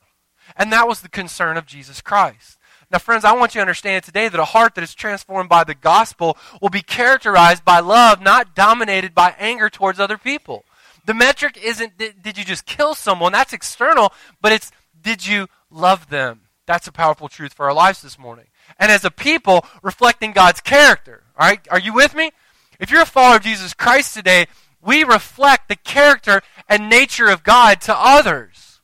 And 0.55 0.71
that 0.71 0.87
was 0.87 1.01
the 1.01 1.09
concern 1.09 1.57
of 1.57 1.65
Jesus 1.65 2.01
Christ. 2.01 2.59
Now, 2.93 2.99
friends, 2.99 3.25
I 3.25 3.33
want 3.33 3.55
you 3.55 3.57
to 3.57 3.63
understand 3.63 4.03
today 4.03 4.29
that 4.29 4.39
a 4.39 4.45
heart 4.45 4.75
that 4.75 4.83
is 4.83 4.93
transformed 4.93 5.49
by 5.49 5.63
the 5.63 5.73
gospel 5.73 6.37
will 6.61 6.69
be 6.69 6.83
characterized 6.83 7.65
by 7.65 7.79
love, 7.79 8.21
not 8.21 8.53
dominated 8.53 9.15
by 9.15 9.33
anger 9.39 9.67
towards 9.67 9.99
other 9.99 10.19
people. 10.19 10.63
The 11.07 11.15
metric 11.15 11.57
isn't 11.61 11.97
did, 11.97 12.37
you 12.37 12.45
just 12.45 12.67
kill 12.67 12.93
someone? 12.93 13.31
That's 13.31 13.51
external, 13.51 14.13
but 14.41 14.51
it's 14.51 14.71
did 15.01 15.25
you 15.25 15.47
love 15.71 16.11
them? 16.11 16.41
That's 16.67 16.87
a 16.87 16.91
powerful 16.91 17.29
truth 17.29 17.51
for 17.53 17.65
our 17.65 17.73
lives 17.73 18.03
this 18.03 18.19
morning. 18.19 18.45
And 18.77 18.91
as 18.91 19.03
a 19.03 19.09
people, 19.09 19.65
reflecting 19.81 20.31
God's 20.31 20.61
character. 20.61 21.23
All 21.35 21.47
right? 21.47 21.67
Are 21.71 21.79
you 21.79 21.95
with 21.95 22.13
me? 22.13 22.31
If 22.79 22.91
you're 22.91 23.01
a 23.01 23.07
follower 23.07 23.37
of 23.37 23.41
Jesus 23.41 23.73
Christ 23.73 24.13
today, 24.13 24.45
we 24.83 25.03
reflect 25.03 25.67
the 25.67 25.77
character 25.77 26.43
and 26.69 26.91
nature 26.91 27.27
of 27.27 27.43
God 27.43 27.81
to 27.81 27.95
others. 27.97 28.81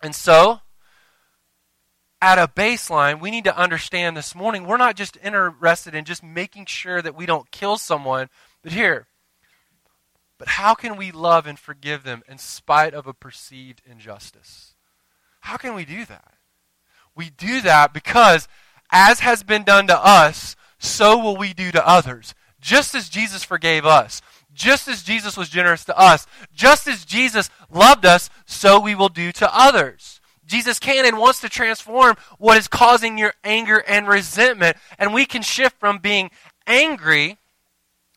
And 0.00 0.14
so, 0.14 0.60
at 2.26 2.40
a 2.40 2.48
baseline, 2.48 3.20
we 3.20 3.30
need 3.30 3.44
to 3.44 3.56
understand 3.56 4.16
this 4.16 4.34
morning 4.34 4.66
we're 4.66 4.76
not 4.76 4.96
just 4.96 5.16
interested 5.22 5.94
in 5.94 6.04
just 6.04 6.24
making 6.24 6.66
sure 6.66 7.00
that 7.00 7.14
we 7.14 7.24
don't 7.24 7.52
kill 7.52 7.78
someone, 7.78 8.28
but 8.64 8.72
here, 8.72 9.06
but 10.36 10.48
how 10.48 10.74
can 10.74 10.96
we 10.96 11.12
love 11.12 11.46
and 11.46 11.56
forgive 11.56 12.02
them 12.02 12.24
in 12.28 12.38
spite 12.38 12.94
of 12.94 13.06
a 13.06 13.14
perceived 13.14 13.80
injustice? 13.88 14.74
How 15.42 15.56
can 15.56 15.76
we 15.76 15.84
do 15.84 16.04
that? 16.04 16.34
We 17.14 17.30
do 17.30 17.60
that 17.60 17.94
because, 17.94 18.48
as 18.90 19.20
has 19.20 19.44
been 19.44 19.62
done 19.62 19.86
to 19.86 19.96
us, 19.96 20.56
so 20.78 21.16
will 21.16 21.36
we 21.36 21.54
do 21.54 21.70
to 21.70 21.88
others. 21.88 22.34
Just 22.60 22.92
as 22.96 23.08
Jesus 23.08 23.44
forgave 23.44 23.86
us, 23.86 24.20
just 24.52 24.88
as 24.88 25.04
Jesus 25.04 25.36
was 25.36 25.48
generous 25.48 25.84
to 25.84 25.96
us, 25.96 26.26
just 26.52 26.88
as 26.88 27.04
Jesus 27.04 27.50
loved 27.70 28.04
us, 28.04 28.30
so 28.46 28.80
we 28.80 28.96
will 28.96 29.10
do 29.10 29.30
to 29.30 29.48
others. 29.56 30.15
Jesus 30.46 30.78
can 30.78 31.04
and 31.04 31.18
wants 31.18 31.40
to 31.40 31.48
transform 31.48 32.16
what 32.38 32.56
is 32.56 32.68
causing 32.68 33.18
your 33.18 33.34
anger 33.44 33.82
and 33.86 34.08
resentment. 34.08 34.76
And 34.98 35.12
we 35.12 35.26
can 35.26 35.42
shift 35.42 35.78
from 35.78 35.98
being 35.98 36.30
angry 36.66 37.38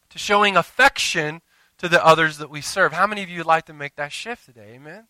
to 0.10 0.18
showing 0.18 0.56
affection 0.56 1.42
to 1.80 1.88
the 1.88 2.06
others 2.06 2.38
that 2.38 2.50
we 2.50 2.62
serve. 2.62 2.94
How 2.94 3.08
many 3.08 3.24
of 3.24 3.30
you 3.30 3.40
would 3.40 3.48
like 3.48 3.66
to 3.66 3.74
make 3.74 3.96
that 3.96 4.12
shift 4.12 4.46
today? 4.46 4.74
Amen. 4.76 5.08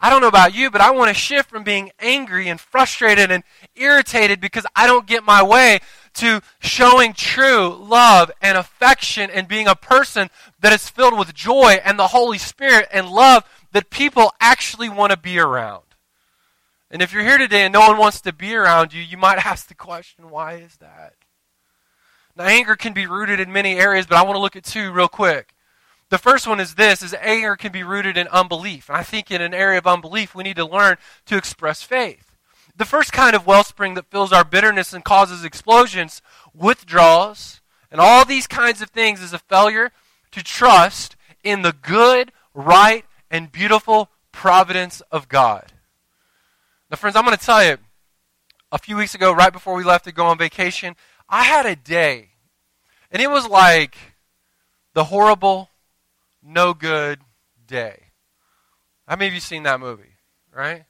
I 0.00 0.10
don't 0.10 0.20
know 0.20 0.28
about 0.28 0.54
you, 0.54 0.70
but 0.70 0.80
I 0.80 0.92
want 0.92 1.08
to 1.08 1.14
shift 1.14 1.50
from 1.50 1.64
being 1.64 1.90
angry 1.98 2.48
and 2.48 2.60
frustrated 2.60 3.32
and 3.32 3.42
irritated 3.74 4.40
because 4.40 4.64
I 4.76 4.86
don't 4.86 5.06
get 5.06 5.24
my 5.24 5.42
way 5.42 5.80
to 6.14 6.40
showing 6.60 7.14
true 7.14 7.74
love 7.74 8.30
and 8.40 8.56
affection 8.56 9.28
and 9.28 9.48
being 9.48 9.66
a 9.66 9.74
person 9.74 10.30
that 10.60 10.72
is 10.72 10.88
filled 10.88 11.18
with 11.18 11.34
joy 11.34 11.80
and 11.84 11.98
the 11.98 12.08
Holy 12.08 12.38
Spirit 12.38 12.88
and 12.92 13.10
love 13.10 13.44
that 13.72 13.90
people 13.90 14.32
actually 14.40 14.88
want 14.88 15.10
to 15.10 15.18
be 15.18 15.38
around. 15.38 15.82
And 16.90 17.02
if 17.02 17.12
you're 17.12 17.22
here 17.22 17.38
today 17.38 17.64
and 17.64 17.72
no 17.72 17.80
one 17.80 17.98
wants 17.98 18.20
to 18.22 18.32
be 18.32 18.54
around 18.54 18.92
you, 18.92 19.02
you 19.02 19.16
might 19.16 19.38
ask 19.46 19.68
the 19.68 19.74
question, 19.74 20.30
why 20.30 20.54
is 20.54 20.76
that? 20.76 21.14
Now, 22.36 22.44
anger 22.44 22.76
can 22.76 22.92
be 22.92 23.06
rooted 23.06 23.40
in 23.40 23.52
many 23.52 23.76
areas, 23.76 24.06
but 24.06 24.16
I 24.16 24.22
want 24.22 24.36
to 24.36 24.40
look 24.40 24.56
at 24.56 24.64
two 24.64 24.92
real 24.92 25.08
quick. 25.08 25.54
The 26.10 26.18
first 26.18 26.46
one 26.46 26.60
is 26.60 26.74
this 26.74 27.02
is 27.02 27.14
anger 27.20 27.56
can 27.56 27.72
be 27.72 27.82
rooted 27.82 28.16
in 28.16 28.28
unbelief. 28.28 28.88
And 28.88 28.96
I 28.96 29.02
think 29.02 29.30
in 29.30 29.42
an 29.42 29.52
area 29.52 29.78
of 29.78 29.86
unbelief 29.86 30.34
we 30.34 30.44
need 30.44 30.56
to 30.56 30.64
learn 30.64 30.96
to 31.26 31.36
express 31.36 31.82
faith. 31.82 32.32
The 32.74 32.84
first 32.84 33.12
kind 33.12 33.34
of 33.34 33.46
wellspring 33.46 33.94
that 33.94 34.10
fills 34.10 34.32
our 34.32 34.44
bitterness 34.44 34.92
and 34.92 35.04
causes 35.04 35.44
explosions, 35.44 36.22
withdraws, 36.54 37.60
and 37.90 38.00
all 38.00 38.24
these 38.24 38.46
kinds 38.46 38.80
of 38.80 38.90
things 38.90 39.20
is 39.20 39.32
a 39.32 39.38
failure 39.38 39.90
to 40.30 40.42
trust 40.42 41.16
in 41.42 41.62
the 41.62 41.72
good, 41.72 42.32
right, 42.54 43.04
and 43.30 43.50
beautiful 43.50 44.10
providence 44.32 45.00
of 45.10 45.28
God. 45.28 45.72
Now, 46.90 46.96
friends, 46.96 47.16
I'm 47.16 47.24
going 47.24 47.36
to 47.36 47.44
tell 47.44 47.64
you, 47.64 47.76
a 48.72 48.78
few 48.78 48.96
weeks 48.96 49.14
ago, 49.14 49.32
right 49.32 49.52
before 49.52 49.74
we 49.74 49.84
left 49.84 50.04
to 50.04 50.12
go 50.12 50.26
on 50.26 50.38
vacation, 50.38 50.96
I 51.28 51.44
had 51.44 51.66
a 51.66 51.76
day. 51.76 52.30
And 53.10 53.22
it 53.22 53.30
was 53.30 53.46
like 53.46 53.96
the 54.94 55.04
horrible, 55.04 55.70
no 56.42 56.74
good 56.74 57.20
day. 57.66 58.04
How 59.06 59.16
many 59.16 59.28
of 59.28 59.34
you 59.34 59.40
seen 59.40 59.62
that 59.64 59.80
movie? 59.80 60.16
Right? 60.54 60.84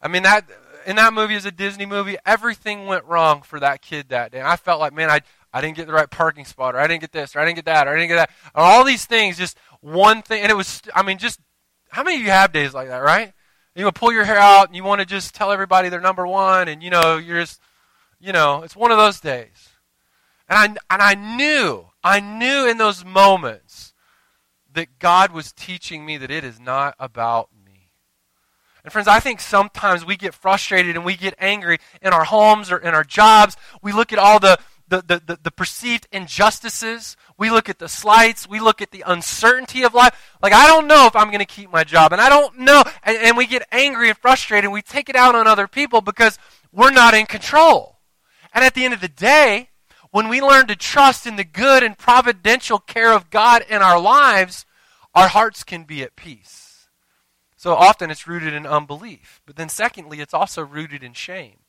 I 0.00 0.08
mean 0.08 0.22
that 0.24 0.46
in 0.86 0.96
that 0.96 1.14
movie 1.14 1.34
is 1.34 1.46
a 1.46 1.50
Disney 1.50 1.86
movie. 1.86 2.16
Everything 2.26 2.86
went 2.86 3.04
wrong 3.04 3.40
for 3.42 3.58
that 3.60 3.80
kid 3.80 4.10
that 4.10 4.32
day. 4.32 4.42
I 4.42 4.56
felt 4.56 4.80
like, 4.80 4.92
man, 4.92 5.10
I 5.10 5.20
I 5.52 5.60
didn't 5.60 5.76
get 5.76 5.86
the 5.86 5.92
right 5.92 6.10
parking 6.10 6.44
spot, 6.44 6.74
or 6.74 6.78
I 6.78 6.86
didn't 6.86 7.00
get 7.00 7.12
this, 7.12 7.34
or 7.34 7.40
I 7.40 7.44
didn't 7.44 7.56
get 7.56 7.64
that, 7.66 7.86
or 7.86 7.92
I 7.92 7.94
didn't 7.94 8.08
get 8.08 8.16
that. 8.16 8.30
And 8.54 8.64
all 8.64 8.84
these 8.84 9.06
things, 9.06 9.38
just 9.38 9.56
one 9.80 10.20
thing, 10.20 10.42
and 10.42 10.50
it 10.50 10.56
was. 10.56 10.82
I 10.94 11.02
mean, 11.02 11.16
just 11.18 11.40
how 11.88 12.02
many 12.02 12.16
of 12.16 12.22
you 12.22 12.30
have 12.30 12.52
days 12.52 12.74
like 12.74 12.88
that, 12.88 12.98
right? 12.98 13.32
You 13.74 13.84
want 13.84 13.94
to 13.94 14.00
pull 14.00 14.12
your 14.12 14.24
hair 14.24 14.38
out 14.38 14.68
and 14.68 14.76
you 14.76 14.84
want 14.84 15.00
to 15.00 15.06
just 15.06 15.34
tell 15.34 15.50
everybody 15.50 15.88
they're 15.88 16.00
number 16.00 16.26
one, 16.26 16.68
and 16.68 16.82
you 16.82 16.90
know 16.90 17.16
you're 17.16 17.40
just, 17.40 17.60
you 18.20 18.32
know, 18.32 18.62
it's 18.62 18.76
one 18.76 18.90
of 18.90 18.98
those 18.98 19.20
days. 19.20 19.70
And 20.48 20.58
I 20.58 20.64
and 20.92 21.02
I 21.02 21.14
knew, 21.14 21.86
I 22.02 22.20
knew 22.20 22.68
in 22.68 22.78
those 22.78 23.04
moments 23.04 23.92
that 24.72 24.98
God 24.98 25.32
was 25.32 25.52
teaching 25.52 26.04
me 26.04 26.16
that 26.18 26.30
it 26.30 26.44
is 26.44 26.60
not 26.60 26.94
about 26.98 27.48
me. 27.64 27.90
And 28.82 28.92
friends, 28.92 29.08
I 29.08 29.20
think 29.20 29.40
sometimes 29.40 30.04
we 30.04 30.16
get 30.16 30.34
frustrated 30.34 30.94
and 30.94 31.04
we 31.04 31.16
get 31.16 31.34
angry 31.38 31.78
in 32.02 32.12
our 32.12 32.24
homes 32.24 32.70
or 32.70 32.76
in 32.76 32.94
our 32.94 33.04
jobs. 33.04 33.56
We 33.82 33.92
look 33.92 34.12
at 34.12 34.18
all 34.18 34.38
the 34.38 34.58
the, 34.88 35.02
the, 35.02 35.22
the, 35.26 35.38
the, 35.42 35.50
perceived 35.50 36.06
injustices. 36.12 37.16
We 37.38 37.50
look 37.50 37.68
at 37.68 37.78
the 37.78 37.88
slights. 37.88 38.48
We 38.48 38.60
look 38.60 38.82
at 38.82 38.90
the 38.90 39.04
uncertainty 39.06 39.82
of 39.82 39.94
life. 39.94 40.34
Like, 40.42 40.52
I 40.52 40.66
don't 40.66 40.86
know 40.86 41.06
if 41.06 41.16
I'm 41.16 41.28
going 41.28 41.38
to 41.38 41.46
keep 41.46 41.70
my 41.72 41.84
job. 41.84 42.12
And 42.12 42.20
I 42.20 42.28
don't 42.28 42.58
know. 42.58 42.82
And, 43.02 43.16
and 43.16 43.36
we 43.36 43.46
get 43.46 43.66
angry 43.72 44.08
and 44.08 44.18
frustrated. 44.18 44.64
And 44.64 44.72
we 44.72 44.82
take 44.82 45.08
it 45.08 45.16
out 45.16 45.34
on 45.34 45.46
other 45.46 45.66
people 45.66 46.00
because 46.00 46.38
we're 46.72 46.90
not 46.90 47.14
in 47.14 47.26
control. 47.26 47.98
And 48.52 48.64
at 48.64 48.74
the 48.74 48.84
end 48.84 48.94
of 48.94 49.00
the 49.00 49.08
day, 49.08 49.70
when 50.10 50.28
we 50.28 50.40
learn 50.40 50.66
to 50.68 50.76
trust 50.76 51.26
in 51.26 51.36
the 51.36 51.44
good 51.44 51.82
and 51.82 51.98
providential 51.98 52.78
care 52.78 53.12
of 53.12 53.30
God 53.30 53.64
in 53.68 53.82
our 53.82 54.00
lives, 54.00 54.64
our 55.14 55.28
hearts 55.28 55.64
can 55.64 55.84
be 55.84 56.02
at 56.02 56.14
peace. 56.14 56.86
So 57.56 57.74
often 57.74 58.10
it's 58.10 58.28
rooted 58.28 58.52
in 58.52 58.66
unbelief. 58.66 59.40
But 59.46 59.56
then, 59.56 59.68
secondly, 59.68 60.20
it's 60.20 60.34
also 60.34 60.62
rooted 60.62 61.02
in 61.02 61.14
shame. 61.14 61.60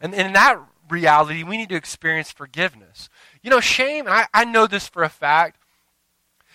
And 0.00 0.14
in 0.14 0.32
that 0.34 0.60
reality, 0.90 1.42
we 1.42 1.56
need 1.56 1.68
to 1.70 1.76
experience 1.76 2.30
forgiveness. 2.30 3.08
You 3.42 3.50
know, 3.50 3.60
shame, 3.60 4.06
I, 4.08 4.26
I 4.32 4.44
know 4.44 4.66
this 4.66 4.88
for 4.88 5.02
a 5.02 5.08
fact, 5.08 5.58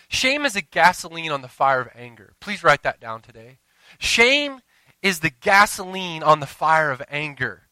shame 0.08 0.46
is 0.46 0.56
a 0.56 0.62
gasoline 0.62 1.32
on 1.32 1.42
the 1.42 1.48
fire 1.48 1.82
of 1.82 1.90
anger. 1.96 2.34
Please 2.40 2.64
write 2.64 2.84
that 2.84 3.00
down 3.00 3.22
today. 3.22 3.60
Shame 4.00 4.62
is 5.02 5.20
the 5.20 5.30
gasoline 5.30 6.24
on 6.24 6.40
the 6.40 6.46
fire 6.46 6.92
of 6.92 7.02
anger. 7.10 7.64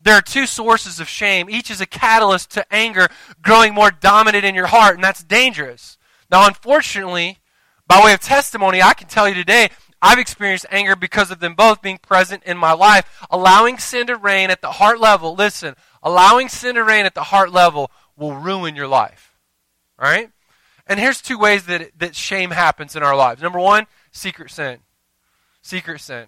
There 0.00 0.14
are 0.14 0.22
two 0.22 0.46
sources 0.46 1.00
of 1.00 1.08
shame. 1.08 1.48
Each 1.48 1.70
is 1.70 1.80
a 1.80 1.86
catalyst 1.86 2.50
to 2.52 2.72
anger 2.72 3.08
growing 3.42 3.72
more 3.72 3.90
dominant 3.90 4.44
in 4.44 4.54
your 4.54 4.66
heart, 4.66 4.96
and 4.96 5.04
that's 5.04 5.24
dangerous. 5.24 5.96
Now, 6.30 6.46
unfortunately, 6.46 7.38
by 7.86 8.02
way 8.04 8.12
of 8.12 8.20
testimony, 8.20 8.82
I 8.82 8.94
can 8.94 9.08
tell 9.08 9.28
you 9.28 9.34
today 9.34 9.70
I've 10.04 10.18
experienced 10.18 10.66
anger 10.70 10.94
because 10.94 11.30
of 11.30 11.40
them 11.40 11.54
both 11.54 11.80
being 11.80 11.96
present 11.96 12.42
in 12.44 12.58
my 12.58 12.72
life. 12.72 13.24
Allowing 13.30 13.78
sin 13.78 14.06
to 14.08 14.16
reign 14.16 14.50
at 14.50 14.60
the 14.60 14.72
heart 14.72 15.00
level, 15.00 15.34
listen, 15.34 15.76
allowing 16.02 16.50
sin 16.50 16.74
to 16.74 16.84
reign 16.84 17.06
at 17.06 17.14
the 17.14 17.22
heart 17.22 17.50
level 17.50 17.90
will 18.14 18.34
ruin 18.34 18.76
your 18.76 18.86
life. 18.86 19.34
All 19.98 20.06
right? 20.06 20.30
And 20.86 21.00
here's 21.00 21.22
two 21.22 21.38
ways 21.38 21.64
that, 21.64 21.98
that 21.98 22.14
shame 22.14 22.50
happens 22.50 22.94
in 22.94 23.02
our 23.02 23.16
lives. 23.16 23.40
Number 23.40 23.58
one, 23.58 23.86
secret 24.12 24.50
sin. 24.50 24.80
Secret 25.62 26.02
sin. 26.02 26.26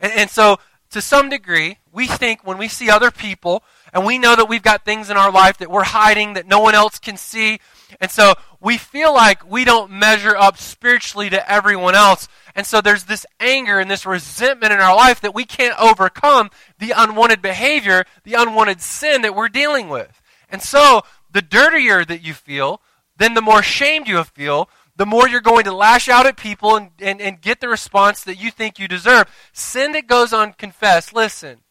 And, 0.00 0.12
and 0.12 0.30
so, 0.30 0.56
to 0.92 1.02
some 1.02 1.28
degree, 1.28 1.80
we 1.92 2.06
think 2.06 2.44
when 2.44 2.58
we 2.58 2.68
see 2.68 2.90
other 2.90 3.10
people 3.10 3.62
and 3.92 4.06
we 4.06 4.18
know 4.18 4.34
that 4.34 4.48
we've 4.48 4.62
got 4.62 4.84
things 4.84 5.10
in 5.10 5.16
our 5.16 5.30
life 5.30 5.58
that 5.58 5.70
we're 5.70 5.84
hiding 5.84 6.32
that 6.34 6.46
no 6.46 6.58
one 6.58 6.74
else 6.74 6.98
can 6.98 7.16
see, 7.16 7.60
and 8.00 8.10
so 8.10 8.34
we 8.60 8.78
feel 8.78 9.12
like 9.12 9.48
we 9.48 9.64
don't 9.64 9.90
measure 9.90 10.36
up 10.36 10.56
spiritually 10.56 11.28
to 11.30 11.50
everyone 11.50 11.94
else. 11.94 12.28
And 12.54 12.66
so 12.66 12.80
there's 12.80 13.04
this 13.04 13.26
anger 13.40 13.78
and 13.78 13.90
this 13.90 14.06
resentment 14.06 14.72
in 14.72 14.80
our 14.80 14.94
life 14.94 15.20
that 15.20 15.34
we 15.34 15.44
can't 15.44 15.78
overcome 15.78 16.50
the 16.78 16.92
unwanted 16.96 17.42
behavior, 17.42 18.04
the 18.24 18.34
unwanted 18.34 18.80
sin 18.80 19.22
that 19.22 19.34
we're 19.34 19.48
dealing 19.48 19.88
with. 19.88 20.22
And 20.48 20.62
so 20.62 21.02
the 21.30 21.42
dirtier 21.42 22.04
that 22.04 22.22
you 22.22 22.34
feel, 22.34 22.80
then 23.16 23.34
the 23.34 23.42
more 23.42 23.62
shamed 23.62 24.08
you 24.08 24.22
feel, 24.24 24.68
the 24.96 25.06
more 25.06 25.26
you're 25.26 25.40
going 25.40 25.64
to 25.64 25.72
lash 25.72 26.08
out 26.08 26.26
at 26.26 26.36
people 26.36 26.76
and, 26.76 26.90
and, 27.00 27.20
and 27.20 27.40
get 27.40 27.60
the 27.60 27.68
response 27.68 28.22
that 28.24 28.40
you 28.40 28.50
think 28.50 28.78
you 28.78 28.86
deserve. 28.86 29.26
Sin 29.52 29.92
that 29.92 30.06
goes 30.06 30.32
unconfessed, 30.32 31.14
listen, 31.14 31.61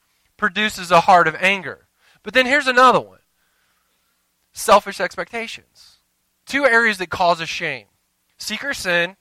produces 0.41 0.89
a 0.89 1.01
heart 1.01 1.27
of 1.27 1.36
anger. 1.36 1.88
But 2.24 2.33
then 2.33 2.48
here's 2.48 2.65
another 2.65 3.00
one 3.00 3.19
selfish 4.51 5.00
expectations. 5.00 5.98
Two 6.48 6.65
areas 6.65 6.98
that 6.98 7.12
cause 7.12 7.39
us 7.39 7.48
shame 7.48 7.86
secret 8.39 8.75
sin, 8.75 9.17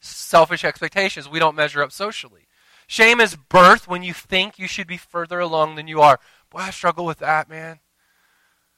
selfish 0.00 0.64
expectations. 0.64 1.28
We 1.28 1.38
don't 1.38 1.54
measure 1.54 1.82
up 1.82 1.92
socially. 1.92 2.48
Shame 2.86 3.20
is 3.20 3.36
birth 3.36 3.86
when 3.86 4.02
you 4.02 4.14
think 4.14 4.58
you 4.58 4.66
should 4.66 4.86
be 4.86 4.96
further 4.96 5.38
along 5.38 5.74
than 5.74 5.86
you 5.86 6.00
are. 6.00 6.18
Boy, 6.48 6.60
I 6.60 6.70
struggle 6.70 7.04
with 7.04 7.18
that, 7.18 7.50
man. 7.50 7.80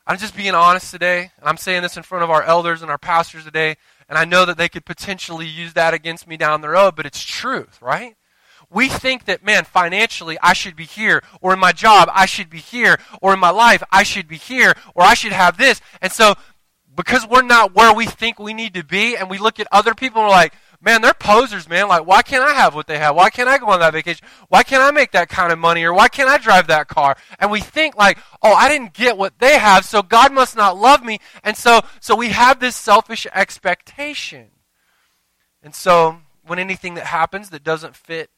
I'm 0.08 0.18
just 0.18 0.36
being 0.36 0.56
honest 0.56 0.90
today. 0.90 1.30
And 1.38 1.48
I'm 1.48 1.56
saying 1.56 1.82
this 1.82 1.96
in 1.96 2.02
front 2.02 2.24
of 2.24 2.30
our 2.30 2.42
elders 2.42 2.82
and 2.82 2.90
our 2.90 2.98
pastors 2.98 3.44
today, 3.44 3.76
and 4.08 4.18
I 4.18 4.24
know 4.24 4.44
that 4.44 4.58
they 4.58 4.68
could 4.68 4.84
potentially 4.84 5.46
use 5.46 5.74
that 5.74 5.94
against 5.94 6.26
me 6.26 6.36
down 6.36 6.62
the 6.62 6.70
road, 6.70 6.96
but 6.96 7.06
it's 7.06 7.22
truth, 7.22 7.80
right? 7.80 8.16
We 8.72 8.88
think 8.88 9.24
that, 9.24 9.44
man, 9.44 9.64
financially, 9.64 10.38
I 10.42 10.52
should 10.52 10.76
be 10.76 10.84
here, 10.84 11.22
or 11.40 11.52
in 11.52 11.58
my 11.58 11.72
job, 11.72 12.08
I 12.12 12.26
should 12.26 12.48
be 12.48 12.58
here, 12.58 12.98
or 13.20 13.34
in 13.34 13.40
my 13.40 13.50
life, 13.50 13.82
I 13.90 14.04
should 14.04 14.28
be 14.28 14.36
here, 14.36 14.74
or 14.94 15.02
I 15.02 15.14
should 15.14 15.32
have 15.32 15.56
this. 15.56 15.80
And 16.00 16.12
so, 16.12 16.34
because 16.94 17.26
we're 17.26 17.42
not 17.42 17.74
where 17.74 17.92
we 17.94 18.06
think 18.06 18.38
we 18.38 18.54
need 18.54 18.74
to 18.74 18.84
be, 18.84 19.16
and 19.16 19.28
we 19.28 19.38
look 19.38 19.58
at 19.58 19.66
other 19.72 19.94
people 19.94 20.20
and 20.20 20.28
we're 20.28 20.36
like, 20.36 20.54
man, 20.80 21.02
they're 21.02 21.14
posers, 21.14 21.68
man. 21.68 21.88
Like, 21.88 22.06
why 22.06 22.22
can't 22.22 22.42
I 22.42 22.54
have 22.54 22.74
what 22.74 22.86
they 22.86 22.98
have? 22.98 23.14
Why 23.14 23.30
can't 23.30 23.48
I 23.48 23.58
go 23.58 23.66
on 23.66 23.80
that 23.80 23.92
vacation? 23.92 24.26
Why 24.48 24.62
can't 24.62 24.82
I 24.82 24.90
make 24.90 25.12
that 25.12 25.28
kind 25.28 25.52
of 25.52 25.58
money? 25.58 25.84
Or 25.84 25.92
why 25.92 26.08
can't 26.08 26.28
I 26.28 26.38
drive 26.38 26.66
that 26.68 26.88
car? 26.88 27.16
And 27.38 27.50
we 27.50 27.60
think 27.60 27.96
like, 27.96 28.18
oh, 28.42 28.52
I 28.52 28.68
didn't 28.68 28.94
get 28.94 29.16
what 29.16 29.38
they 29.38 29.58
have, 29.58 29.84
so 29.84 30.02
God 30.02 30.32
must 30.32 30.56
not 30.56 30.78
love 30.78 31.04
me. 31.04 31.18
And 31.44 31.56
so, 31.56 31.80
so 32.00 32.14
we 32.14 32.30
have 32.30 32.60
this 32.60 32.76
selfish 32.76 33.26
expectation. 33.34 34.50
And 35.62 35.74
so, 35.74 36.18
when 36.46 36.58
anything 36.58 36.94
that 36.94 37.06
happens 37.06 37.50
that 37.50 37.62
doesn't 37.62 37.94
fit 37.94 38.30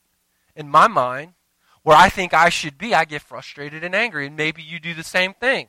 in 0.55 0.69
my 0.69 0.89
mind, 0.89 1.35
where 1.83 1.97
I 1.97 2.09
think 2.09 2.33
I 2.35 2.49
should 2.49 2.79
be, 2.79 2.95
I 2.95 3.05
get 3.05 3.23
frustrated 3.23 3.83
and 3.85 3.95
angry. 3.95 4.27
And 4.27 4.37
maybe 4.37 4.63
you 4.63 4.79
do 4.79 4.95
the 4.95 5.03
same 5.03 5.35
thing. 5.35 5.69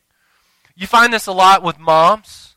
You 0.75 0.87
find 0.87 1.13
this 1.13 1.27
a 1.27 1.31
lot 1.31 1.63
with 1.63 1.79
moms 1.79 2.53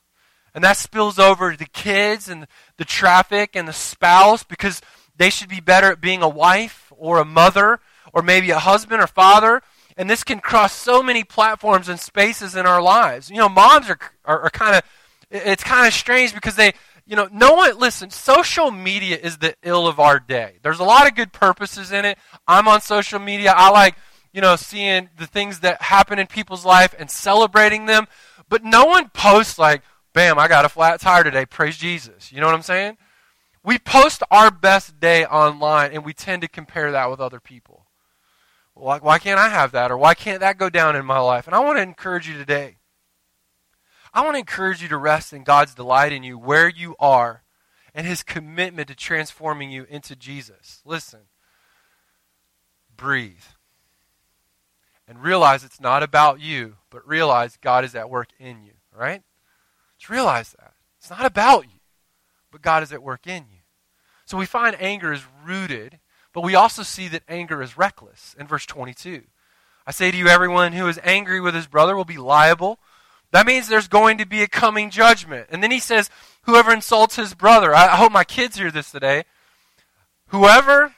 and 0.57 0.65
that 0.65 0.79
spills 0.79 1.19
over 1.19 1.53
to 1.53 1.59
the 1.59 1.67
kids 1.67 2.31
and 2.31 2.47
the 2.79 2.85
traffic 2.87 3.55
and 3.55 3.69
the 3.69 3.75
spouse 3.75 4.43
because 4.43 4.81
they 5.15 5.29
should 5.29 5.51
be 5.51 5.61
better 5.61 5.93
at 5.93 6.01
being 6.01 6.23
a 6.23 6.29
wife 6.29 6.91
or 6.97 7.19
a 7.19 7.27
mother 7.27 7.79
or 8.15 8.23
maybe 8.23 8.51
a 8.51 8.59
husband 8.59 9.03
or 9.03 9.07
father. 9.07 9.61
And 9.99 10.09
this 10.09 10.25
can 10.25 10.41
cross 10.41 10.73
so 10.73 11.03
many 11.03 11.25
platforms 11.25 11.91
and 11.91 12.01
spaces 12.01 12.57
in 12.57 12.65
our 12.65 12.81
lives. 12.81 13.29
You 13.29 13.37
know, 13.37 13.51
moms 13.51 13.91
are, 13.91 13.99
are, 14.25 14.41
are 14.45 14.51
kind 14.51 14.77
of, 14.77 14.83
it's 15.31 15.63
kind 15.63 15.87
of 15.87 15.93
strange 15.93 16.33
because 16.33 16.57
they, 16.57 16.73
you 17.07 17.15
know, 17.15 17.29
no 17.33 17.55
one, 17.55 17.79
listen, 17.79 18.11
social 18.11 18.71
media 18.71 19.17
is 19.17 19.39
the 19.39 19.55
ill 19.63 19.87
of 19.87 20.01
our 20.01 20.19
day. 20.19 20.59
There's 20.63 20.81
a 20.81 20.85
lot 20.85 21.07
of 21.07 21.15
good 21.15 21.33
purposes 21.33 21.93
in 21.93 22.05
it. 22.05 22.19
I'm 22.49 22.67
on 22.67 22.81
social 22.81 23.21
media. 23.21 23.55
I 23.57 23.71
like, 23.71 23.95
you 24.33 24.41
know, 24.41 24.57
seeing 24.57 25.09
the 25.17 25.27
things 25.27 25.61
that 25.61 25.81
happen 25.81 26.19
in 26.19 26.27
people's 26.27 26.65
life 26.65 26.95
and 26.99 27.11
celebrating 27.11 27.87
them. 27.87 28.07
But 28.49 28.65
no 28.65 28.85
one 28.85 29.09
posts 29.11 29.59
like, 29.59 29.83
Bam, 30.13 30.39
I 30.39 30.49
got 30.49 30.65
a 30.65 30.69
flat 30.71 31.01
tire 31.01 31.23
today. 31.25 31.45
Praise 31.45 31.77
Jesus. 31.77 32.33
You 32.33 32.41
know 32.41 32.47
what 32.47 32.55
I'm 32.55 32.63
saying? 32.63 32.97
We 33.63 33.79
post 33.79 34.23
our 34.31 34.51
best 34.51 34.99
day 34.99 35.27
online 35.27 35.93
and 35.93 36.05
we 36.05 36.15
tend 36.15 36.43
to 36.43 36.49
compare 36.49 36.91
that 36.93 37.11
with 37.11 37.21
other 37.21 37.39
people. 37.39 37.87
Why, 38.75 38.99
why 38.99 39.19
can't 39.19 39.39
I 39.39 39.49
have 39.49 39.73
that? 39.73 39.91
Or 39.91 39.99
why 39.99 40.15
can't 40.15 40.41
that 40.41 40.59
go 40.59 40.71
down 40.71 40.97
in 40.97 41.05
my 41.05 41.19
life? 41.19 41.47
And 41.47 41.55
I 41.55 41.61
want 41.61 41.79
to 41.79 41.83
encourage 41.83 42.29
you 42.29 42.37
today. 42.39 42.77
I 44.13 44.23
want 44.23 44.35
to 44.35 44.41
encourage 44.41 44.83
you 44.83 44.89
to 44.89 44.97
rest 44.97 45.33
in 45.33 45.45
God's 45.45 45.75
delight 45.75 46.13
in 46.13 46.23
you 46.23 46.39
where 46.39 46.69
you 46.69 46.97
are 46.99 47.43
and 47.95 48.07
his 48.07 48.23
commitment 48.23 48.89
to 48.89 48.95
transforming 48.95 49.71
you 49.71 49.87
into 49.89 50.15
Jesus. 50.15 50.83
Listen, 50.85 51.21
breathe. 52.97 53.45
And 55.09 55.23
realize 55.23 55.63
it's 55.63 55.81
not 55.81 56.03
about 56.03 56.41
you, 56.41 56.77
but 56.91 57.07
realize 57.07 57.59
God 57.61 57.85
is 57.85 57.95
at 57.95 58.11
work 58.11 58.29
in 58.39 58.65
you, 58.65 58.73
right? 58.95 59.23
Just 59.99 60.11
realize 60.11 60.55
that. 60.59 60.75
It's 60.99 61.11
not 61.11 61.25
about 61.25 61.65
you, 61.67 61.81
but 62.51 62.63
God 62.63 62.83
is 62.83 62.93
at 62.93 63.03
work 63.03 63.27
in 63.27 63.45
you. 63.51 63.61
So 64.25 64.37
we 64.37 64.47
find 64.47 64.77
anger 64.81 65.13
is 65.13 65.23
rooted, 65.45 66.01
but 66.33 66.43
we 66.43 66.57
also 66.57 66.83
see 66.83 67.07
that 67.09 67.23
anger 67.29 67.63
is 67.63 67.79
reckless 67.79 68.35
in 68.39 68.47
verse 68.47 68.67
22. 68.67 69.23
I 69.87 69.93
say 69.93 70.11
to 70.11 70.17
you, 70.17 70.27
everyone 70.27 70.73
who 70.73 70.89
is 70.89 70.99
angry 71.05 71.41
with 71.41 71.55
his 71.55 71.69
brother 71.69 71.97
will 71.97 72.05
be 72.05 72.19
liable. 72.19 72.81
That 73.33 73.47
means 73.47 73.69
there's 73.69 73.89
going 73.89 74.19
to 74.19 74.27
be 74.27 74.43
a 74.43 74.49
coming 74.49 74.91
judgment. 74.91 75.49
And 75.51 75.63
then 75.63 75.71
he 75.71 75.81
says, 75.81 76.11
whoever 76.43 76.73
insults 76.73 77.17
his 77.17 77.35
brother. 77.35 77.75
I 77.75 77.97
hope 77.97 78.13
my 78.13 78.25
kids 78.25 78.57
hear 78.57 78.71
this 78.71 78.91
today. 78.91 79.25
Whoever 80.29 80.95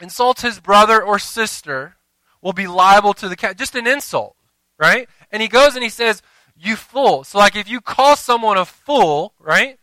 insults 0.00 0.42
his 0.42 0.60
brother 0.60 1.02
or 1.02 1.18
sister 1.18 1.96
will 2.40 2.52
be 2.52 2.66
liable 2.66 3.14
to 3.14 3.28
the 3.28 3.36
cat. 3.36 3.58
Just 3.58 3.74
an 3.74 3.86
insult, 3.86 4.36
right? 4.78 5.08
And 5.30 5.42
he 5.42 5.48
goes 5.48 5.74
and 5.74 5.82
he 5.82 5.90
says, 5.90 6.22
you 6.56 6.76
fool. 6.76 7.24
So, 7.24 7.38
like, 7.38 7.56
if 7.56 7.68
you 7.68 7.80
call 7.80 8.16
someone 8.16 8.56
a 8.56 8.64
fool, 8.64 9.34
right? 9.38 9.78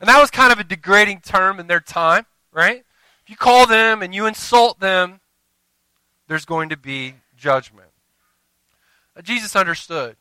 And 0.00 0.08
that 0.08 0.20
was 0.20 0.30
kind 0.30 0.52
of 0.52 0.58
a 0.58 0.64
degrading 0.64 1.20
term 1.20 1.60
in 1.60 1.66
their 1.66 1.80
time, 1.80 2.26
right? 2.52 2.84
If 3.22 3.30
you 3.30 3.36
call 3.36 3.66
them 3.66 4.02
and 4.02 4.14
you 4.14 4.26
insult 4.26 4.80
them, 4.80 5.20
there's 6.28 6.44
going 6.44 6.70
to 6.70 6.76
be 6.76 7.14
judgment. 7.36 7.88
Uh, 9.16 9.22
Jesus 9.22 9.56
understood. 9.56 10.16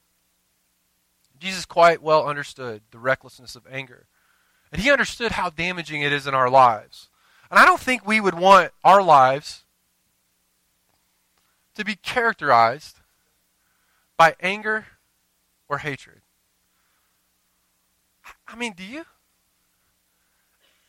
Jesus 1.39 1.65
quite 1.65 2.01
well 2.01 2.27
understood 2.27 2.81
the 2.91 2.99
recklessness 2.99 3.55
of 3.55 3.65
anger. 3.71 4.07
And 4.71 4.81
he 4.81 4.91
understood 4.91 5.31
how 5.33 5.49
damaging 5.49 6.01
it 6.01 6.13
is 6.13 6.27
in 6.27 6.33
our 6.33 6.49
lives. 6.49 7.09
And 7.49 7.59
I 7.59 7.65
don't 7.65 7.79
think 7.79 8.05
we 8.05 8.21
would 8.21 8.35
want 8.35 8.71
our 8.83 9.01
lives 9.01 9.63
to 11.75 11.83
be 11.83 11.95
characterized 11.95 12.97
by 14.17 14.35
anger 14.41 14.85
or 15.67 15.79
hatred. 15.79 16.21
I 18.47 18.55
mean, 18.55 18.73
do 18.73 18.83
you? 18.83 19.05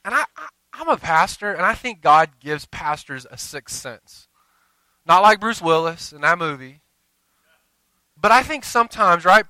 And 0.04 0.14
I, 0.14 0.24
I, 0.36 0.48
I'm 0.72 0.88
a 0.88 0.96
pastor, 0.96 1.52
and 1.52 1.64
I 1.64 1.74
think 1.74 2.00
God 2.00 2.30
gives 2.40 2.66
pastors 2.66 3.26
a 3.30 3.38
sixth 3.38 3.76
sense. 3.76 4.28
Not 5.06 5.22
like 5.22 5.40
Bruce 5.40 5.62
Willis 5.62 6.12
in 6.12 6.22
that 6.22 6.38
movie. 6.38 6.80
But 8.20 8.32
I 8.32 8.42
think 8.42 8.64
sometimes, 8.64 9.24
right? 9.24 9.46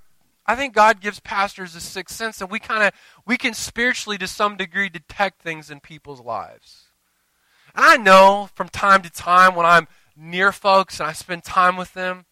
I 0.51 0.57
think 0.57 0.75
God 0.75 1.01
gives 1.01 1.21
pastors 1.21 1.77
a 1.77 1.81
sixth 1.81 2.17
sense, 2.17 2.41
and 2.41 2.51
we 2.51 2.59
kind 2.59 2.83
of 2.83 2.93
we 3.25 3.37
can 3.37 3.55
spiritually, 3.55 4.19
to 4.19 4.27
some 4.27 4.57
degree, 4.57 4.89
detect 4.89 5.41
things 5.41 5.71
in 5.71 5.79
people's 5.79 6.21
lives. 6.21 6.87
And 7.73 7.85
I 7.85 7.97
know 7.97 8.51
from 8.57 8.69
time 8.69 9.03
to 9.03 9.11
time 9.11 9.55
when 9.55 9.65
I'm 9.65 9.87
near 10.17 10.51
folks 10.51 10.99
and 10.99 11.09
I 11.09 11.13
spend 11.13 11.45
time 11.45 11.77
with 11.77 11.95
them, 11.95 12.25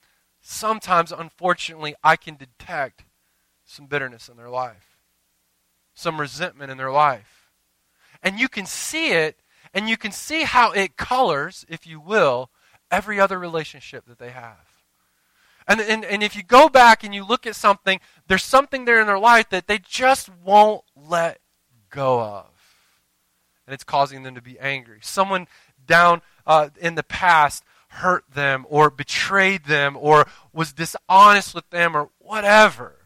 sometimes, 0.42 1.12
unfortunately, 1.12 1.94
I 2.02 2.16
can 2.16 2.35
detect 2.35 3.04
some 3.64 3.87
bitterness 3.87 4.28
in 4.28 4.37
their 4.37 4.50
life, 4.50 4.96
some 5.94 6.20
resentment 6.20 6.72
in 6.72 6.76
their 6.76 6.90
life. 6.90 7.52
And 8.20 8.40
you 8.40 8.48
can 8.48 8.66
see 8.66 9.12
it, 9.12 9.38
and 9.72 9.88
you 9.88 9.96
can 9.96 10.11
see 10.11 10.42
how 10.42 10.72
it 10.72 10.96
colors, 10.96 11.64
if 11.68 11.87
you 11.87 12.00
will, 12.00 12.50
every 12.90 13.20
other 13.20 13.38
relationship 13.38 14.07
that 14.07 14.18
they 14.18 14.31
have. 14.31 14.67
And, 15.68 15.81
and, 15.83 16.04
and 16.04 16.22
if 16.22 16.35
you 16.35 16.42
go 16.42 16.70
back 16.70 17.04
and 17.04 17.14
you 17.14 17.24
look 17.24 17.46
at 17.46 17.54
something, 17.54 18.00
there's 18.26 18.42
something 18.42 18.87
there 18.87 19.00
in 19.00 19.07
their 19.07 19.18
life 19.18 19.50
that 19.50 19.66
they 19.66 19.78
just 19.78 20.31
won't 20.42 20.83
let 20.96 21.40
go 21.90 22.20
of. 22.20 22.46
And 23.66 23.74
it's 23.74 23.85
causing 23.85 24.22
them 24.22 24.35
to 24.35 24.40
be 24.40 24.59
angry. 24.59 25.00
Someone 25.02 25.46
down 25.87 26.22
uh, 26.46 26.70
in 26.81 26.94
the 26.94 27.02
past 27.02 27.64
hurt 27.88 28.24
them 28.33 28.66
or 28.68 28.90
betrayed 28.90 29.64
them 29.64 29.96
or 29.98 30.26
was 30.54 30.72
dishonest 30.72 31.54
with 31.54 31.68
them 31.68 31.94
or 31.94 32.09
whatever. 32.18 32.96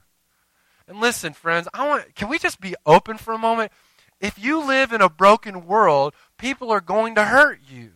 And 0.87 1.01
listen, 1.01 1.33
friends, 1.33 1.67
I 1.75 1.87
want 1.89 2.15
can 2.15 2.29
we 2.29 2.39
just 2.39 2.61
be 2.61 2.77
open 2.87 3.19
for 3.19 3.35
a 3.35 3.39
moment? 3.39 3.73
If 4.21 4.39
you 4.39 4.65
live 4.65 4.93
in 4.93 5.01
a 5.01 5.09
broken 5.09 5.67
world, 5.67 6.15
people 6.39 6.71
are 6.71 6.81
going 6.81 7.17
to 7.17 7.25
hurt 7.25 7.61
you. 7.69 7.93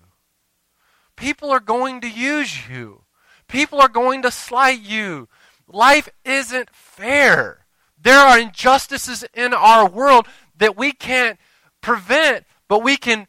People 1.15 1.51
are 1.51 1.61
going 1.61 2.01
to 2.01 2.11
use 2.11 2.69
you. 2.69 3.03
People 3.49 3.81
are 3.81 3.89
going 3.89 4.23
to 4.23 4.31
slight 4.31 4.81
you. 4.81 5.29
Life 5.69 6.09
isn't 6.25 6.71
fair. 6.71 7.67
There 8.01 8.19
are 8.19 8.39
injustices 8.39 9.25
in 9.35 9.53
our 9.55 9.89
world 9.89 10.27
that 10.57 10.77
we 10.77 10.93
can't 10.93 11.39
prevent, 11.81 12.45
but 12.69 12.83
we 12.83 12.97
can 12.97 13.27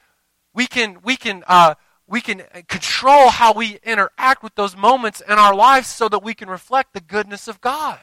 we 0.53 0.67
can 0.67 0.99
we 1.03 1.15
can 1.15 1.43
uh, 1.47 1.75
we 2.07 2.21
can 2.21 2.43
control 2.67 3.29
how 3.29 3.53
we 3.53 3.79
interact 3.83 4.41
with 4.41 4.55
those 4.55 4.75
moments 4.75 5.21
in 5.21 5.33
our 5.33 5.53
lives 5.53 5.87
so 5.87 6.07
that 6.09 6.23
we 6.23 6.33
can 6.33 6.49
reflect 6.49 6.93
the 6.93 7.01
goodness 7.01 7.47
of 7.47 7.61
God. 7.61 7.99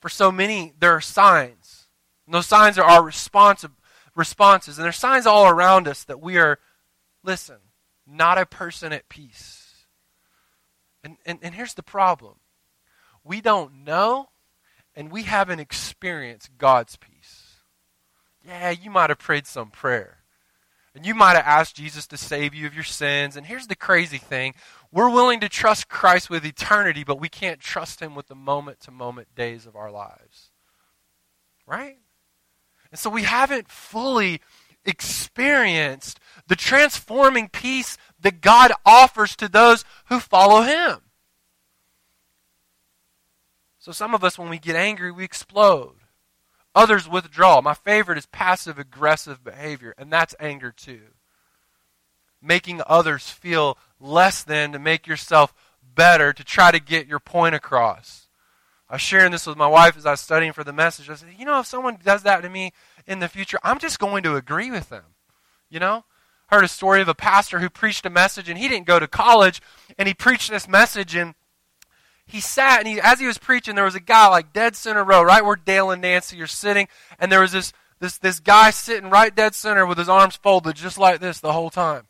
For 0.00 0.08
so 0.08 0.30
many, 0.30 0.74
there 0.78 0.92
are 0.92 1.00
signs. 1.00 1.86
And 2.26 2.34
those 2.34 2.46
signs 2.46 2.78
are 2.78 2.84
our 2.84 3.02
responses. 3.02 3.70
And 4.76 4.84
there 4.84 4.90
are 4.90 4.92
signs 4.92 5.26
all 5.26 5.48
around 5.48 5.88
us 5.88 6.04
that 6.04 6.20
we 6.20 6.36
are, 6.38 6.58
listen, 7.24 7.56
not 8.06 8.38
a 8.38 8.46
person 8.46 8.92
at 8.92 9.08
peace. 9.08 9.65
And, 11.06 11.18
and, 11.24 11.38
and 11.40 11.54
here's 11.54 11.74
the 11.74 11.84
problem 11.84 12.34
we 13.22 13.40
don't 13.40 13.84
know 13.84 14.30
and 14.96 15.12
we 15.12 15.22
haven't 15.22 15.60
experienced 15.60 16.58
God's 16.58 16.96
peace. 16.96 17.60
Yeah, 18.44 18.70
you 18.70 18.90
might 18.90 19.10
have 19.10 19.20
prayed 19.20 19.46
some 19.46 19.70
prayer. 19.70 20.18
And 20.96 21.06
you 21.06 21.14
might 21.14 21.36
have 21.36 21.46
asked 21.46 21.76
Jesus 21.76 22.08
to 22.08 22.16
save 22.16 22.54
you 22.54 22.66
of 22.66 22.74
your 22.74 22.82
sins. 22.82 23.36
And 23.36 23.46
here's 23.46 23.68
the 23.68 23.76
crazy 23.76 24.18
thing 24.18 24.54
we're 24.90 25.08
willing 25.08 25.38
to 25.40 25.48
trust 25.48 25.88
Christ 25.88 26.28
with 26.28 26.44
eternity, 26.44 27.04
but 27.04 27.20
we 27.20 27.28
can't 27.28 27.60
trust 27.60 28.00
him 28.00 28.16
with 28.16 28.26
the 28.26 28.34
moment 28.34 28.80
to 28.80 28.90
moment 28.90 29.34
days 29.36 29.64
of 29.64 29.76
our 29.76 29.92
lives. 29.92 30.50
Right? 31.68 31.98
And 32.90 32.98
so 32.98 33.10
we 33.10 33.22
haven't 33.22 33.70
fully 33.70 34.40
experienced 34.86 36.18
the 36.46 36.56
transforming 36.56 37.48
peace 37.48 37.98
that 38.20 38.40
God 38.40 38.72
offers 38.84 39.36
to 39.36 39.48
those 39.48 39.84
who 40.06 40.20
follow 40.20 40.62
him. 40.62 41.00
So 43.78 43.92
some 43.92 44.14
of 44.14 44.24
us, 44.24 44.38
when 44.38 44.48
we 44.48 44.58
get 44.58 44.74
angry, 44.74 45.12
we 45.12 45.24
explode. 45.24 45.94
Others 46.74 47.08
withdraw. 47.08 47.60
My 47.60 47.74
favorite 47.74 48.18
is 48.18 48.26
passive 48.26 48.78
aggressive 48.78 49.44
behavior, 49.44 49.94
and 49.96 50.12
that's 50.12 50.34
anger 50.40 50.72
too. 50.72 51.02
Making 52.42 52.82
others 52.86 53.30
feel 53.30 53.78
less 54.00 54.42
than 54.42 54.72
to 54.72 54.78
make 54.78 55.06
yourself 55.06 55.54
better 55.94 56.32
to 56.32 56.44
try 56.44 56.70
to 56.70 56.80
get 56.80 57.06
your 57.06 57.20
point 57.20 57.54
across. 57.54 58.26
I 58.88 58.94
was 58.94 59.02
sharing 59.02 59.32
this 59.32 59.46
with 59.46 59.56
my 59.56 59.66
wife 59.66 59.96
as 59.96 60.06
I 60.06 60.12
was 60.12 60.20
studying 60.20 60.52
for 60.52 60.62
the 60.62 60.72
message. 60.72 61.08
I 61.10 61.14
said, 61.14 61.30
you 61.36 61.44
know, 61.44 61.60
if 61.60 61.66
someone 61.66 61.98
does 62.04 62.22
that 62.24 62.42
to 62.42 62.48
me 62.48 62.72
in 63.06 63.20
the 63.20 63.28
future, 63.28 63.58
I'm 63.62 63.78
just 63.78 63.98
going 63.98 64.22
to 64.24 64.36
agree 64.36 64.70
with 64.70 64.88
them. 64.88 65.04
You 65.70 65.80
know? 65.80 66.04
Heard 66.48 66.64
a 66.64 66.68
story 66.68 67.00
of 67.00 67.08
a 67.08 67.14
pastor 67.14 67.58
who 67.58 67.68
preached 67.68 68.06
a 68.06 68.10
message 68.10 68.48
and 68.48 68.56
he 68.56 68.68
didn't 68.68 68.86
go 68.86 69.00
to 69.00 69.08
college 69.08 69.60
and 69.98 70.06
he 70.06 70.14
preached 70.14 70.48
this 70.48 70.68
message 70.68 71.14
and 71.16 71.34
he 72.26 72.40
sat 72.40 72.80
and 72.80 72.88
he, 72.88 73.00
as 73.00 73.20
he 73.20 73.26
was 73.26 73.38
preaching, 73.38 73.76
there 73.76 73.84
was 73.84 73.94
a 73.94 74.00
guy 74.00 74.28
like 74.28 74.52
dead 74.52 74.74
center 74.74 75.04
row, 75.04 75.22
right 75.22 75.44
where 75.44 75.56
Dale 75.56 75.90
and 75.90 76.02
Nancy 76.02 76.40
are 76.42 76.48
sitting, 76.48 76.88
and 77.18 77.30
there 77.30 77.40
was 77.40 77.52
this 77.52 77.72
this 78.00 78.18
this 78.18 78.40
guy 78.40 78.70
sitting 78.70 79.10
right 79.10 79.34
dead 79.34 79.54
center 79.54 79.86
with 79.86 79.96
his 79.96 80.08
arms 80.08 80.36
folded 80.36 80.76
just 80.76 80.98
like 80.98 81.20
this 81.20 81.40
the 81.40 81.52
whole 81.52 81.70
time. 81.70 82.08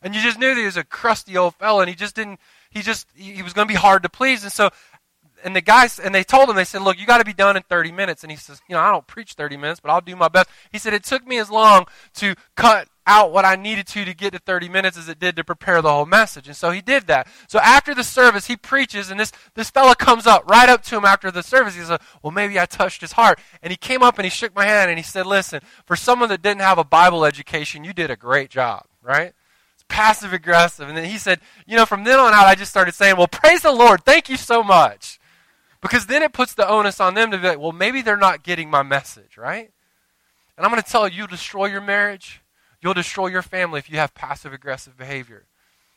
And 0.00 0.14
you 0.14 0.22
just 0.22 0.38
knew 0.38 0.54
that 0.54 0.60
he 0.60 0.64
was 0.64 0.76
a 0.76 0.84
crusty 0.84 1.36
old 1.36 1.56
fella, 1.56 1.80
and 1.80 1.88
he 1.88 1.96
just 1.96 2.14
didn't. 2.14 2.38
He 2.70 2.82
just 2.82 3.08
he 3.14 3.42
was 3.42 3.52
going 3.52 3.66
to 3.66 3.72
be 3.72 3.78
hard 3.78 4.04
to 4.04 4.08
please, 4.08 4.42
and 4.44 4.52
so. 4.52 4.70
And 5.44 5.54
the 5.54 5.60
guys, 5.60 5.98
and 5.98 6.14
they 6.14 6.24
told 6.24 6.48
him, 6.48 6.56
they 6.56 6.64
said, 6.64 6.82
"Look, 6.82 6.98
you 6.98 7.06
got 7.06 7.18
to 7.18 7.24
be 7.24 7.32
done 7.32 7.56
in 7.56 7.62
30 7.62 7.92
minutes." 7.92 8.22
And 8.22 8.30
he 8.30 8.36
says, 8.36 8.60
"You 8.68 8.74
know, 8.74 8.80
I 8.80 8.90
don't 8.90 9.06
preach 9.06 9.34
30 9.34 9.56
minutes, 9.56 9.80
but 9.80 9.90
I'll 9.90 10.00
do 10.00 10.16
my 10.16 10.28
best." 10.28 10.48
He 10.72 10.78
said, 10.78 10.94
"It 10.94 11.04
took 11.04 11.26
me 11.26 11.38
as 11.38 11.50
long 11.50 11.86
to 12.14 12.34
cut 12.56 12.88
out 13.08 13.32
what 13.32 13.46
I 13.46 13.56
needed 13.56 13.86
to 13.88 14.04
to 14.04 14.14
get 14.14 14.34
to 14.34 14.38
30 14.38 14.68
minutes 14.68 14.98
as 14.98 15.08
it 15.08 15.18
did 15.18 15.34
to 15.36 15.44
prepare 15.44 15.80
the 15.80 15.90
whole 15.90 16.04
message. 16.04 16.46
And 16.46 16.56
so 16.56 16.70
he 16.70 16.82
did 16.82 17.06
that. 17.06 17.26
So 17.48 17.58
after 17.58 17.94
the 17.94 18.04
service, 18.04 18.46
he 18.46 18.56
preaches, 18.56 19.10
and 19.10 19.18
this, 19.18 19.32
this 19.54 19.70
fella 19.70 19.96
comes 19.96 20.26
up 20.26 20.48
right 20.48 20.68
up 20.68 20.82
to 20.84 20.96
him 20.96 21.06
after 21.06 21.30
the 21.30 21.42
service. 21.42 21.74
He 21.74 21.80
says, 21.80 21.98
Well, 22.22 22.30
maybe 22.30 22.60
I 22.60 22.66
touched 22.66 23.00
his 23.00 23.12
heart. 23.12 23.40
And 23.62 23.70
he 23.70 23.76
came 23.76 24.02
up 24.02 24.18
and 24.18 24.24
he 24.24 24.30
shook 24.30 24.54
my 24.54 24.66
hand 24.66 24.90
and 24.90 24.98
he 24.98 25.02
said, 25.02 25.26
Listen, 25.26 25.62
for 25.86 25.96
someone 25.96 26.28
that 26.28 26.42
didn't 26.42 26.60
have 26.60 26.78
a 26.78 26.84
Bible 26.84 27.24
education, 27.24 27.82
you 27.82 27.94
did 27.94 28.10
a 28.10 28.16
great 28.16 28.50
job, 28.50 28.84
right? 29.02 29.32
Passive 29.88 30.34
aggressive. 30.34 30.86
And 30.86 30.96
then 30.96 31.06
he 31.06 31.16
said, 31.16 31.40
You 31.66 31.76
know, 31.76 31.86
from 31.86 32.04
then 32.04 32.20
on 32.20 32.34
out, 32.34 32.46
I 32.46 32.54
just 32.54 32.70
started 32.70 32.94
saying, 32.94 33.16
Well, 33.16 33.26
praise 33.26 33.62
the 33.62 33.72
Lord. 33.72 34.04
Thank 34.04 34.28
you 34.28 34.36
so 34.36 34.62
much. 34.62 35.17
Because 35.80 36.06
then 36.06 36.22
it 36.22 36.32
puts 36.32 36.54
the 36.54 36.68
onus 36.68 37.00
on 37.00 37.14
them 37.14 37.30
to 37.30 37.38
be 37.38 37.48
like, 37.48 37.58
Well, 37.58 37.72
maybe 37.72 38.02
they're 38.02 38.16
not 38.16 38.42
getting 38.42 38.70
my 38.70 38.82
message, 38.82 39.36
right? 39.36 39.70
And 40.56 40.66
I'm 40.66 40.72
going 40.72 40.82
to 40.82 40.90
tell 40.90 41.08
you, 41.08 41.22
you 41.22 41.26
destroy 41.28 41.66
your 41.66 41.80
marriage 41.80 42.42
You'll 42.80 42.94
destroy 42.94 43.26
your 43.28 43.42
family 43.42 43.78
if 43.78 43.90
you 43.90 43.98
have 43.98 44.14
passive 44.14 44.52
aggressive 44.52 44.96
behavior. 44.96 45.46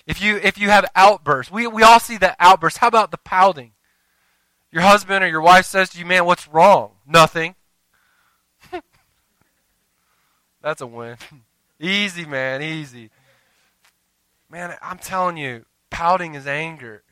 If 0.08 0.22
you 0.22 0.38
if 0.38 0.58
you 0.58 0.70
have 0.70 0.89
outbursts, 0.96 1.52
we 1.52 1.67
we 1.67 1.84
all 1.84 2.00
see 2.00 2.17
the 2.17 2.36
outbursts. 2.39 2.80
How 2.80 2.88
about 2.88 3.12
the 3.12 3.17
pouting? 3.17 3.74
Your 4.72 4.82
husband 4.82 5.24
or 5.24 5.28
your 5.28 5.41
wife 5.41 5.65
says 5.65 5.89
to 5.91 6.00
you, 6.00 6.06
"Man, 6.06 6.26
what's 6.26 6.48
wrong?" 6.48 6.94
Nothing. 7.06 7.56
That's 10.62 10.82
a 10.82 10.88
win. 10.88 11.17
easy, 11.80 12.26
man, 12.26 12.63
easy. 12.63 13.12
Man, 14.50 14.76
I'm 14.82 14.98
telling 14.98 15.38
you, 15.38 15.65
pouting 15.91 16.34
is 16.34 16.48
anger. 16.48 17.04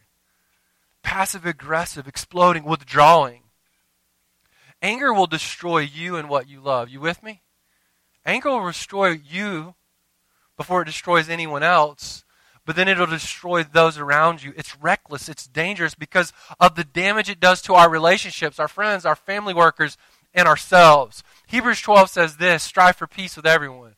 Passive 1.04 1.46
aggressive, 1.46 2.08
exploding, 2.08 2.64
withdrawing. 2.64 3.44
Anger 4.82 5.14
will 5.14 5.28
destroy 5.28 5.80
you 5.80 6.16
and 6.16 6.30
what 6.30 6.48
you 6.48 6.62
love. 6.62 6.90
You 6.90 7.00
with 7.00 7.22
me? 7.22 7.42
Anger 8.26 8.50
will 8.50 8.68
destroy 8.68 9.10
you 9.10 9.76
before 10.58 10.82
it 10.82 10.86
destroys 10.86 11.30
anyone 11.30 11.64
else, 11.64 12.24
but 12.66 12.76
then 12.76 12.88
it'll 12.88 13.06
destroy 13.06 13.64
those 13.64 13.98
around 13.98 14.44
you. 14.44 14.54
It's 14.56 14.78
reckless, 14.78 15.30
it's 15.30 15.48
dangerous 15.48 15.96
because 15.96 16.34
of 16.60 16.76
the 16.76 16.84
damage 16.84 17.30
it 17.30 17.40
does 17.40 17.62
to 17.64 17.74
our 17.74 17.90
relationships, 17.90 18.60
our 18.60 18.68
friends, 18.68 19.06
our 19.06 19.16
family 19.16 19.54
workers, 19.54 19.98
and 20.34 20.48
ourselves. 20.48 21.24
Hebrews 21.48 21.82
12 21.82 22.10
says 22.10 22.38
this 22.38 22.64
strive 22.64 22.96
for 22.96 23.08
peace 23.08 23.36
with 23.36 23.46
everyone. 23.46 23.96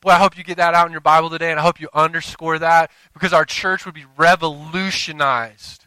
Boy, 0.00 0.10
I 0.10 0.18
hope 0.18 0.36
you 0.36 0.42
get 0.42 0.56
that 0.56 0.74
out 0.74 0.86
in 0.86 0.92
your 0.92 1.00
Bible 1.00 1.30
today, 1.30 1.50
and 1.50 1.60
I 1.60 1.62
hope 1.62 1.80
you 1.80 1.88
underscore 1.94 2.58
that 2.58 2.90
because 3.12 3.32
our 3.32 3.44
church 3.44 3.86
would 3.86 3.94
be 3.94 4.06
revolutionized 4.16 5.81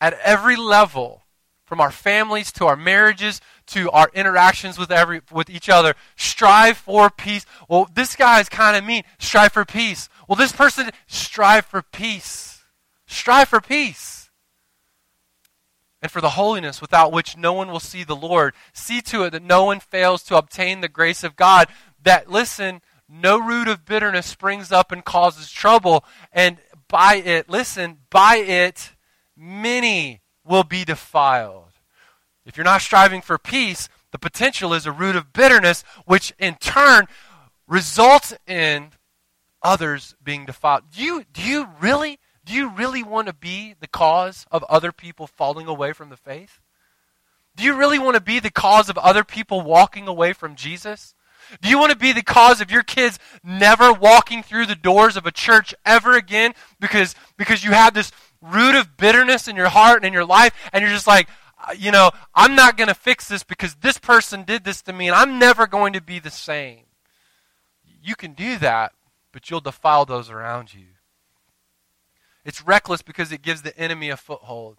at 0.00 0.18
every 0.24 0.56
level 0.56 1.24
from 1.68 1.80
our 1.82 1.90
families 1.90 2.50
to 2.50 2.64
our 2.64 2.76
marriages 2.76 3.42
to 3.66 3.90
our 3.90 4.10
interactions 4.14 4.78
with 4.78 4.90
every 4.90 5.20
with 5.30 5.50
each 5.50 5.68
other 5.68 5.94
strive 6.16 6.78
for 6.78 7.10
peace. 7.10 7.44
Well 7.68 7.88
this 7.92 8.16
guy 8.16 8.40
is 8.40 8.48
kind 8.48 8.76
of 8.76 8.84
mean. 8.84 9.02
Strive 9.18 9.52
for 9.52 9.66
peace. 9.66 10.08
Well 10.26 10.36
this 10.36 10.52
person 10.52 10.90
strive 11.06 11.66
for 11.66 11.82
peace. 11.82 12.64
Strive 13.06 13.48
for 13.48 13.60
peace. 13.60 14.30
And 16.00 16.10
for 16.10 16.20
the 16.20 16.30
holiness 16.30 16.80
without 16.80 17.12
which 17.12 17.36
no 17.36 17.52
one 17.52 17.70
will 17.70 17.80
see 17.80 18.02
the 18.02 18.16
lord. 18.16 18.54
See 18.72 19.02
to 19.02 19.24
it 19.24 19.30
that 19.30 19.42
no 19.42 19.64
one 19.64 19.80
fails 19.80 20.22
to 20.24 20.38
obtain 20.38 20.80
the 20.80 20.88
grace 20.88 21.22
of 21.22 21.36
god. 21.36 21.68
That 22.02 22.30
listen 22.30 22.80
no 23.10 23.38
root 23.38 23.68
of 23.68 23.84
bitterness 23.84 24.26
springs 24.26 24.72
up 24.72 24.90
and 24.90 25.04
causes 25.04 25.50
trouble. 25.50 26.04
And 26.32 26.58
by 26.88 27.16
it 27.16 27.50
listen 27.50 27.98
by 28.08 28.36
it 28.36 28.92
many 29.38 30.20
will 30.44 30.64
be 30.64 30.84
defiled. 30.84 31.72
If 32.44 32.56
you're 32.56 32.64
not 32.64 32.80
striving 32.80 33.20
for 33.20 33.38
peace, 33.38 33.88
the 34.10 34.18
potential 34.18 34.72
is 34.72 34.86
a 34.86 34.92
root 34.92 35.16
of 35.16 35.32
bitterness, 35.32 35.84
which 36.06 36.32
in 36.38 36.56
turn 36.56 37.06
results 37.66 38.34
in 38.46 38.90
others 39.62 40.14
being 40.22 40.46
defiled. 40.46 40.84
Do 40.90 41.02
you, 41.02 41.24
do 41.32 41.42
you 41.42 41.68
really, 41.80 42.18
do 42.44 42.54
you 42.54 42.70
really 42.70 43.02
want 43.02 43.26
to 43.26 43.34
be 43.34 43.74
the 43.78 43.86
cause 43.86 44.46
of 44.50 44.64
other 44.64 44.92
people 44.92 45.26
falling 45.26 45.66
away 45.66 45.92
from 45.92 46.08
the 46.08 46.16
faith? 46.16 46.60
Do 47.54 47.64
you 47.64 47.74
really 47.74 47.98
want 47.98 48.14
to 48.14 48.22
be 48.22 48.38
the 48.40 48.50
cause 48.50 48.88
of 48.88 48.96
other 48.98 49.24
people 49.24 49.60
walking 49.60 50.08
away 50.08 50.32
from 50.32 50.54
Jesus? 50.54 51.14
Do 51.60 51.68
you 51.68 51.78
want 51.78 51.92
to 51.92 51.98
be 51.98 52.12
the 52.12 52.22
cause 52.22 52.60
of 52.60 52.70
your 52.70 52.82
kids 52.82 53.18
never 53.42 53.92
walking 53.92 54.42
through 54.42 54.66
the 54.66 54.74
doors 54.74 55.16
of 55.16 55.26
a 55.26 55.32
church 55.32 55.74
ever 55.84 56.16
again 56.16 56.52
because, 56.78 57.14
because 57.36 57.64
you 57.64 57.72
have 57.72 57.94
this 57.94 58.12
root 58.40 58.74
of 58.74 58.96
bitterness 58.96 59.48
in 59.48 59.56
your 59.56 59.68
heart 59.68 59.98
and 59.98 60.06
in 60.06 60.12
your 60.12 60.24
life, 60.24 60.52
and 60.72 60.82
you're 60.82 60.92
just 60.92 61.06
like, 61.06 61.28
uh, 61.66 61.72
you 61.76 61.90
know, 61.90 62.10
I'm 62.34 62.54
not 62.54 62.76
going 62.76 62.88
to 62.88 62.94
fix 62.94 63.28
this 63.28 63.42
because 63.42 63.74
this 63.76 63.98
person 63.98 64.44
did 64.44 64.64
this 64.64 64.82
to 64.82 64.92
me, 64.92 65.08
and 65.08 65.16
I'm 65.16 65.38
never 65.38 65.66
going 65.66 65.92
to 65.94 66.00
be 66.00 66.18
the 66.18 66.30
same. 66.30 66.84
You 68.02 68.14
can 68.14 68.32
do 68.32 68.58
that, 68.58 68.92
but 69.32 69.50
you'll 69.50 69.60
defile 69.60 70.04
those 70.04 70.30
around 70.30 70.72
you. 70.72 70.86
It's 72.44 72.62
reckless 72.62 73.02
because 73.02 73.32
it 73.32 73.42
gives 73.42 73.62
the 73.62 73.76
enemy 73.76 74.08
a 74.08 74.16
foothold. 74.16 74.78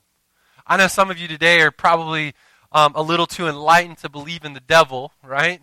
I 0.65 0.77
know 0.77 0.87
some 0.87 1.11
of 1.11 1.17
you 1.17 1.27
today 1.27 1.61
are 1.61 1.71
probably 1.71 2.33
um, 2.71 2.93
a 2.95 3.01
little 3.01 3.27
too 3.27 3.47
enlightened 3.47 3.97
to 3.99 4.09
believe 4.09 4.45
in 4.45 4.53
the 4.53 4.59
devil, 4.59 5.13
right? 5.23 5.61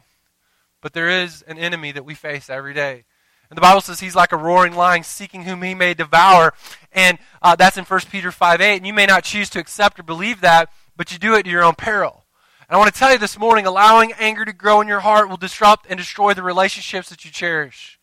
But 0.81 0.93
there 0.93 1.09
is 1.09 1.43
an 1.43 1.59
enemy 1.59 1.93
that 1.93 2.05
we 2.05 2.15
face 2.15 2.51
every 2.51 2.75
day. 2.75 3.05
And 3.49 3.57
the 3.57 3.63
Bible 3.63 3.81
says 3.81 4.01
he's 4.01 4.17
like 4.17 4.33
a 4.33 4.37
roaring 4.37 4.75
lion 4.75 5.05
seeking 5.05 5.45
whom 5.45 5.63
he 5.63 5.75
may 5.75 5.95
devour. 5.95 6.53
And 6.93 7.19
uh, 7.43 7.57
that's 7.57 7.77
in 7.77 7.85
1 7.85 8.01
Peter 8.11 8.33
5 8.33 8.61
8. 8.61 8.77
And 8.77 8.87
you 8.87 8.93
may 8.93 9.07
not 9.07 9.25
choose 9.25 9.49
to 9.51 9.61
accept 9.61 10.01
or 10.01 10.03
believe 10.03 10.41
that, 10.41 10.71
but 10.97 11.13
you 11.13 11.19
do 11.19 11.35
it 11.35 11.45
to 11.45 11.51
your 11.51 11.63
own 11.63 11.75
peril. 11.75 12.25
And 12.69 12.75
I 12.75 12.79
want 12.79 12.93
to 12.93 12.99
tell 12.99 13.13
you 13.13 13.19
this 13.19 13.39
morning 13.39 13.67
allowing 13.67 14.13
anger 14.15 14.45
to 14.45 14.53
grow 14.53 14.81
in 14.81 14.89
your 14.89 15.01
heart 15.01 15.29
will 15.29 15.37
disrupt 15.37 15.87
and 15.89 15.97
destroy 15.97 16.35
the 16.35 16.43
relationships 16.43 17.09
that 17.11 17.25
you 17.25 17.31
cherish. 17.31 18.01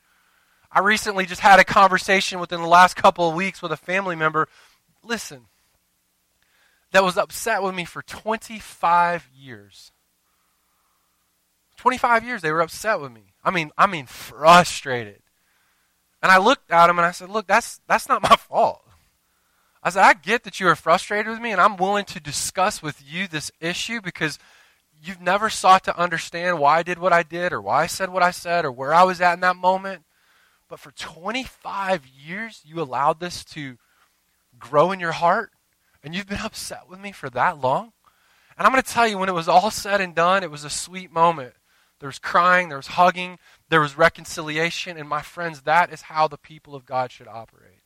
I 0.71 0.79
recently 0.79 1.25
just 1.25 1.41
had 1.41 1.59
a 1.59 1.65
conversation 1.65 2.39
within 2.39 2.61
the 2.61 2.67
last 2.67 2.95
couple 2.95 3.27
of 3.29 3.35
weeks 3.35 3.61
with 3.61 3.71
a 3.71 3.77
family 3.77 4.15
member. 4.15 4.47
Listen, 5.03 5.47
that 6.91 7.03
was 7.03 7.17
upset 7.17 7.61
with 7.61 7.75
me 7.75 7.83
for 7.83 8.01
25 8.01 9.29
years. 9.35 9.91
25 11.77 12.23
years 12.23 12.41
they 12.41 12.51
were 12.51 12.61
upset 12.61 13.01
with 13.01 13.11
me. 13.11 13.33
I 13.43 13.51
mean, 13.51 13.71
I 13.77 13.87
mean 13.87 14.05
frustrated. 14.05 15.22
And 16.23 16.31
I 16.31 16.37
looked 16.37 16.71
at 16.71 16.89
him 16.89 16.97
and 16.97 17.05
I 17.05 17.11
said, 17.11 17.29
Look, 17.29 17.45
that's, 17.45 17.81
that's 17.85 18.07
not 18.07 18.23
my 18.23 18.35
fault. 18.37 18.81
I 19.83 19.89
said, 19.89 20.03
I 20.03 20.13
get 20.13 20.45
that 20.45 20.61
you 20.61 20.67
are 20.69 20.75
frustrated 20.75 21.29
with 21.29 21.41
me, 21.41 21.51
and 21.51 21.59
I'm 21.59 21.75
willing 21.75 22.05
to 22.05 22.21
discuss 22.21 22.81
with 22.81 23.03
you 23.05 23.27
this 23.27 23.51
issue 23.59 23.99
because 23.99 24.39
you've 25.03 25.19
never 25.19 25.49
sought 25.49 25.83
to 25.83 25.99
understand 25.99 26.57
why 26.57 26.79
I 26.79 26.83
did 26.83 26.97
what 26.97 27.11
I 27.11 27.23
did 27.23 27.51
or 27.51 27.61
why 27.61 27.83
I 27.83 27.87
said 27.87 28.09
what 28.09 28.23
I 28.23 28.31
said 28.31 28.63
or 28.63 28.71
where 28.71 28.93
I 28.93 29.03
was 29.03 29.19
at 29.19 29.33
in 29.33 29.41
that 29.41 29.57
moment. 29.57 30.03
But 30.69 30.79
for 30.79 30.91
25 30.91 32.07
years, 32.07 32.61
you 32.63 32.81
allowed 32.81 33.19
this 33.19 33.43
to 33.45 33.77
grow 34.57 34.93
in 34.93 35.01
your 35.01 35.11
heart, 35.11 35.51
and 36.01 36.15
you've 36.15 36.27
been 36.29 36.39
upset 36.43 36.87
with 36.89 37.01
me 37.01 37.11
for 37.11 37.29
that 37.31 37.59
long. 37.59 37.91
And 38.57 38.65
I'm 38.65 38.71
going 38.71 38.83
to 38.83 38.89
tell 38.89 39.07
you, 39.07 39.17
when 39.17 39.29
it 39.29 39.33
was 39.33 39.49
all 39.49 39.71
said 39.71 39.99
and 39.99 40.15
done, 40.15 40.43
it 40.43 40.51
was 40.51 40.63
a 40.63 40.69
sweet 40.69 41.11
moment. 41.11 41.55
There 42.03 42.09
was 42.09 42.19
crying, 42.19 42.67
there 42.67 42.77
was 42.77 42.87
hugging, 42.87 43.39
there 43.69 43.79
was 43.79 43.97
reconciliation. 43.97 44.97
And 44.97 45.07
my 45.07 45.21
friends, 45.21 45.61
that 45.61 45.89
is 45.93 46.01
how 46.01 46.27
the 46.27 46.37
people 46.37 46.75
of 46.75 46.85
God 46.85 47.13
should 47.13 47.29
operate. 47.29 47.79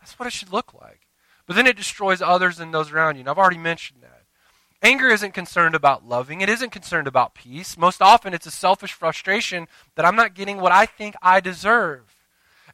That's 0.00 0.18
what 0.18 0.26
it 0.26 0.32
should 0.32 0.52
look 0.52 0.74
like. 0.74 1.02
But 1.46 1.54
then 1.54 1.68
it 1.68 1.76
destroys 1.76 2.20
others 2.20 2.58
and 2.58 2.74
those 2.74 2.90
around 2.90 3.14
you. 3.14 3.20
And 3.20 3.28
I've 3.28 3.38
already 3.38 3.56
mentioned 3.56 4.02
that. 4.02 4.22
Anger 4.82 5.10
isn't 5.10 5.32
concerned 5.32 5.76
about 5.76 6.04
loving, 6.04 6.40
it 6.40 6.48
isn't 6.48 6.72
concerned 6.72 7.06
about 7.06 7.36
peace. 7.36 7.78
Most 7.78 8.02
often, 8.02 8.34
it's 8.34 8.46
a 8.46 8.50
selfish 8.50 8.94
frustration 8.94 9.68
that 9.94 10.04
I'm 10.04 10.16
not 10.16 10.34
getting 10.34 10.60
what 10.60 10.72
I 10.72 10.84
think 10.84 11.14
I 11.22 11.38
deserve. 11.38 12.16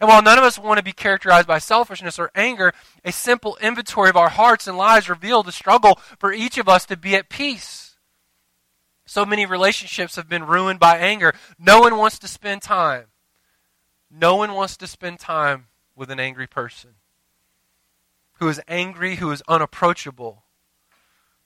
And 0.01 0.09
while 0.09 0.23
none 0.23 0.38
of 0.38 0.45
us 0.45 0.59
want 0.59 0.79
to 0.79 0.83
be 0.83 0.92
characterized 0.92 1.47
by 1.47 1.59
selfishness 1.59 2.19
or 2.19 2.31
anger, 2.35 2.73
a 3.05 3.12
simple 3.12 3.59
inventory 3.61 4.09
of 4.09 4.16
our 4.16 4.31
hearts 4.31 4.66
and 4.66 4.79
lives 4.79 5.11
reveal 5.11 5.42
the 5.42 5.53
struggle 5.53 6.01
for 6.19 6.33
each 6.33 6.57
of 6.57 6.66
us 6.66 6.87
to 6.87 6.97
be 6.97 7.14
at 7.14 7.29
peace. 7.29 7.86
So 9.07 9.25
many 9.25 9.47
relationships 9.47 10.16
have 10.16 10.29
been 10.29 10.47
ruined 10.47 10.81
by 10.81 10.99
anger. 10.99 11.33
No 11.59 11.81
one 11.81 11.97
wants 11.97 12.19
to 12.19 12.29
spend 12.29 12.61
time. 12.61 13.07
No 14.11 14.37
one 14.37 14.53
wants 14.53 14.77
to 14.79 14.87
spend 14.87 15.21
time 15.21 15.69
with 15.95 16.11
an 16.11 16.21
angry 16.21 16.47
person 16.47 16.90
who 18.38 18.49
is 18.49 18.61
angry, 18.69 19.16
who 19.16 19.31
is 19.31 19.42
unapproachable. 19.49 20.45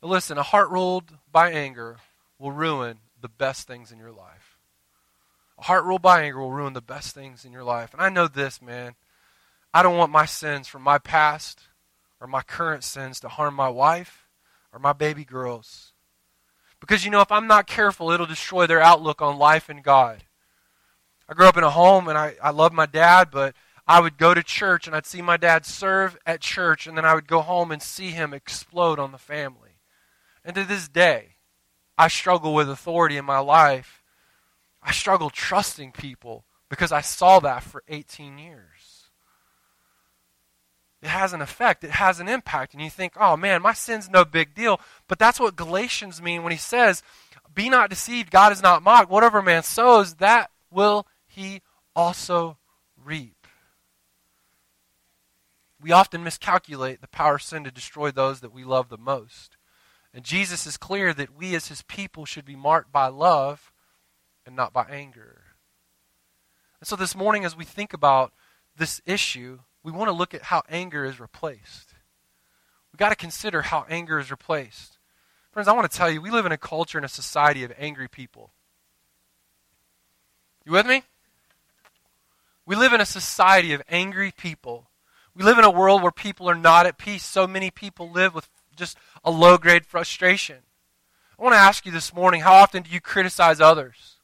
But 0.00 0.08
listen, 0.08 0.38
a 0.38 0.42
heart 0.42 0.70
ruled 0.70 1.18
by 1.30 1.50
anger 1.50 1.98
will 2.38 2.52
ruin 2.52 2.98
the 3.20 3.28
best 3.28 3.66
things 3.66 3.92
in 3.92 3.98
your 3.98 4.10
life. 4.10 4.58
A 5.58 5.64
heart 5.64 5.84
ruled 5.84 6.02
by 6.02 6.22
anger 6.22 6.40
will 6.40 6.52
ruin 6.52 6.72
the 6.72 6.80
best 6.80 7.14
things 7.14 7.44
in 7.44 7.52
your 7.52 7.64
life. 7.64 7.92
And 7.92 8.02
I 8.02 8.08
know 8.08 8.26
this, 8.26 8.62
man. 8.62 8.94
I 9.72 9.82
don't 9.82 9.96
want 9.96 10.10
my 10.10 10.24
sins 10.24 10.66
from 10.66 10.82
my 10.82 10.98
past 10.98 11.60
or 12.20 12.26
my 12.26 12.42
current 12.42 12.82
sins 12.82 13.20
to 13.20 13.28
harm 13.28 13.54
my 13.54 13.68
wife 13.68 14.26
or 14.72 14.78
my 14.78 14.92
baby 14.92 15.24
girls. 15.24 15.89
Because, 16.90 17.04
you 17.04 17.12
know, 17.12 17.20
if 17.20 17.30
I'm 17.30 17.46
not 17.46 17.68
careful, 17.68 18.10
it'll 18.10 18.26
destroy 18.26 18.66
their 18.66 18.80
outlook 18.80 19.22
on 19.22 19.38
life 19.38 19.68
and 19.68 19.80
God. 19.80 20.24
I 21.28 21.34
grew 21.34 21.46
up 21.46 21.56
in 21.56 21.62
a 21.62 21.70
home 21.70 22.08
and 22.08 22.18
I, 22.18 22.34
I 22.42 22.50
love 22.50 22.72
my 22.72 22.86
dad, 22.86 23.28
but 23.30 23.54
I 23.86 24.00
would 24.00 24.18
go 24.18 24.34
to 24.34 24.42
church 24.42 24.88
and 24.88 24.96
I'd 24.96 25.06
see 25.06 25.22
my 25.22 25.36
dad 25.36 25.64
serve 25.64 26.18
at 26.26 26.40
church, 26.40 26.88
and 26.88 26.96
then 26.96 27.04
I 27.04 27.14
would 27.14 27.28
go 27.28 27.42
home 27.42 27.70
and 27.70 27.80
see 27.80 28.10
him 28.10 28.34
explode 28.34 28.98
on 28.98 29.12
the 29.12 29.18
family. 29.18 29.78
And 30.44 30.56
to 30.56 30.64
this 30.64 30.88
day, 30.88 31.36
I 31.96 32.08
struggle 32.08 32.54
with 32.54 32.68
authority 32.68 33.16
in 33.16 33.24
my 33.24 33.38
life 33.38 34.00
I 34.82 34.90
struggle 34.90 35.30
trusting 35.30 35.92
people 35.92 36.44
because 36.68 36.90
I 36.90 37.02
saw 37.02 37.38
that 37.40 37.62
for 37.62 37.84
18 37.86 38.38
years. 38.38 38.79
It 41.02 41.08
has 41.08 41.32
an 41.32 41.40
effect, 41.40 41.82
it 41.82 41.92
has 41.92 42.20
an 42.20 42.28
impact. 42.28 42.74
And 42.74 42.82
you 42.82 42.90
think, 42.90 43.14
oh 43.18 43.36
man, 43.36 43.62
my 43.62 43.72
sin's 43.72 44.10
no 44.10 44.24
big 44.24 44.54
deal. 44.54 44.80
But 45.08 45.18
that's 45.18 45.40
what 45.40 45.56
Galatians 45.56 46.20
mean 46.20 46.42
when 46.42 46.52
he 46.52 46.58
says, 46.58 47.02
Be 47.54 47.70
not 47.70 47.90
deceived, 47.90 48.30
God 48.30 48.52
is 48.52 48.62
not 48.62 48.82
mocked. 48.82 49.10
Whatever 49.10 49.40
man 49.40 49.62
sows, 49.62 50.16
that 50.16 50.50
will 50.70 51.06
he 51.26 51.62
also 51.96 52.58
reap. 53.02 53.46
We 55.80 55.92
often 55.92 56.22
miscalculate 56.22 57.00
the 57.00 57.08
power 57.08 57.36
of 57.36 57.42
sin 57.42 57.64
to 57.64 57.70
destroy 57.70 58.10
those 58.10 58.40
that 58.40 58.52
we 58.52 58.64
love 58.64 58.90
the 58.90 58.98
most. 58.98 59.56
And 60.12 60.24
Jesus 60.24 60.66
is 60.66 60.76
clear 60.76 61.14
that 61.14 61.34
we 61.34 61.54
as 61.54 61.68
his 61.68 61.82
people 61.82 62.26
should 62.26 62.44
be 62.44 62.56
marked 62.56 62.92
by 62.92 63.06
love 63.06 63.72
and 64.44 64.54
not 64.54 64.72
by 64.72 64.84
anger. 64.90 65.44
And 66.80 66.86
so 66.86 66.96
this 66.96 67.16
morning, 67.16 67.44
as 67.44 67.56
we 67.56 67.64
think 67.64 67.94
about 67.94 68.32
this 68.76 69.00
issue, 69.06 69.60
we 69.82 69.92
want 69.92 70.08
to 70.08 70.12
look 70.12 70.34
at 70.34 70.42
how 70.42 70.62
anger 70.68 71.04
is 71.04 71.20
replaced. 71.20 71.94
We've 72.92 72.98
got 72.98 73.10
to 73.10 73.16
consider 73.16 73.62
how 73.62 73.86
anger 73.88 74.18
is 74.18 74.30
replaced. 74.30 74.98
Friends, 75.52 75.68
I 75.68 75.72
want 75.72 75.90
to 75.90 75.96
tell 75.96 76.10
you, 76.10 76.20
we 76.20 76.30
live 76.30 76.46
in 76.46 76.52
a 76.52 76.58
culture 76.58 76.98
and 76.98 77.04
a 77.04 77.08
society 77.08 77.64
of 77.64 77.72
angry 77.78 78.08
people. 78.08 78.52
You 80.64 80.72
with 80.72 80.86
me? 80.86 81.02
We 82.66 82.76
live 82.76 82.92
in 82.92 83.00
a 83.00 83.06
society 83.06 83.72
of 83.72 83.82
angry 83.88 84.32
people. 84.36 84.90
We 85.34 85.42
live 85.42 85.58
in 85.58 85.64
a 85.64 85.70
world 85.70 86.02
where 86.02 86.12
people 86.12 86.48
are 86.48 86.54
not 86.54 86.86
at 86.86 86.98
peace. 86.98 87.24
So 87.24 87.46
many 87.46 87.70
people 87.70 88.10
live 88.10 88.34
with 88.34 88.48
just 88.76 88.96
a 89.24 89.30
low 89.30 89.58
grade 89.58 89.86
frustration. 89.86 90.58
I 91.38 91.42
want 91.42 91.54
to 91.54 91.58
ask 91.58 91.86
you 91.86 91.92
this 91.92 92.14
morning 92.14 92.42
how 92.42 92.52
often 92.52 92.82
do 92.82 92.90
you 92.90 93.00
criticize 93.00 93.60
others? 93.60 94.16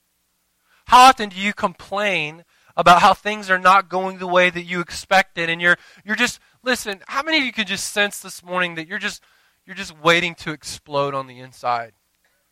How 0.87 1.09
often 1.09 1.31
do 1.31 1.41
you 1.41 1.53
complain 1.53 2.45
about 2.77 3.01
how 3.01 3.15
things 3.15 3.51
are 3.51 3.59
not 3.59 3.89
going 3.89 4.19
the 4.19 4.27
way 4.27 4.51
that 4.51 4.65
you 4.65 4.81
expected 4.81 5.49
and 5.49 5.61
you're 5.61 5.79
you're 6.05 6.17
just 6.17 6.39
listen, 6.63 7.01
how 7.09 7.23
many 7.23 7.39
of 7.39 7.45
you 7.45 7.53
could 7.53 7.67
just 7.67 7.93
sense 7.93 8.21
this 8.21 8.43
morning 8.43 8.75
that 8.75 8.87
you're 8.87 8.99
just 8.99 9.23
you're 9.65 9.77
just 9.77 9.99
waiting 9.99 10.35
to 10.37 10.53
explode 10.53 11.15
on 11.15 11.27
the 11.27 11.41
inside? 11.41 11.93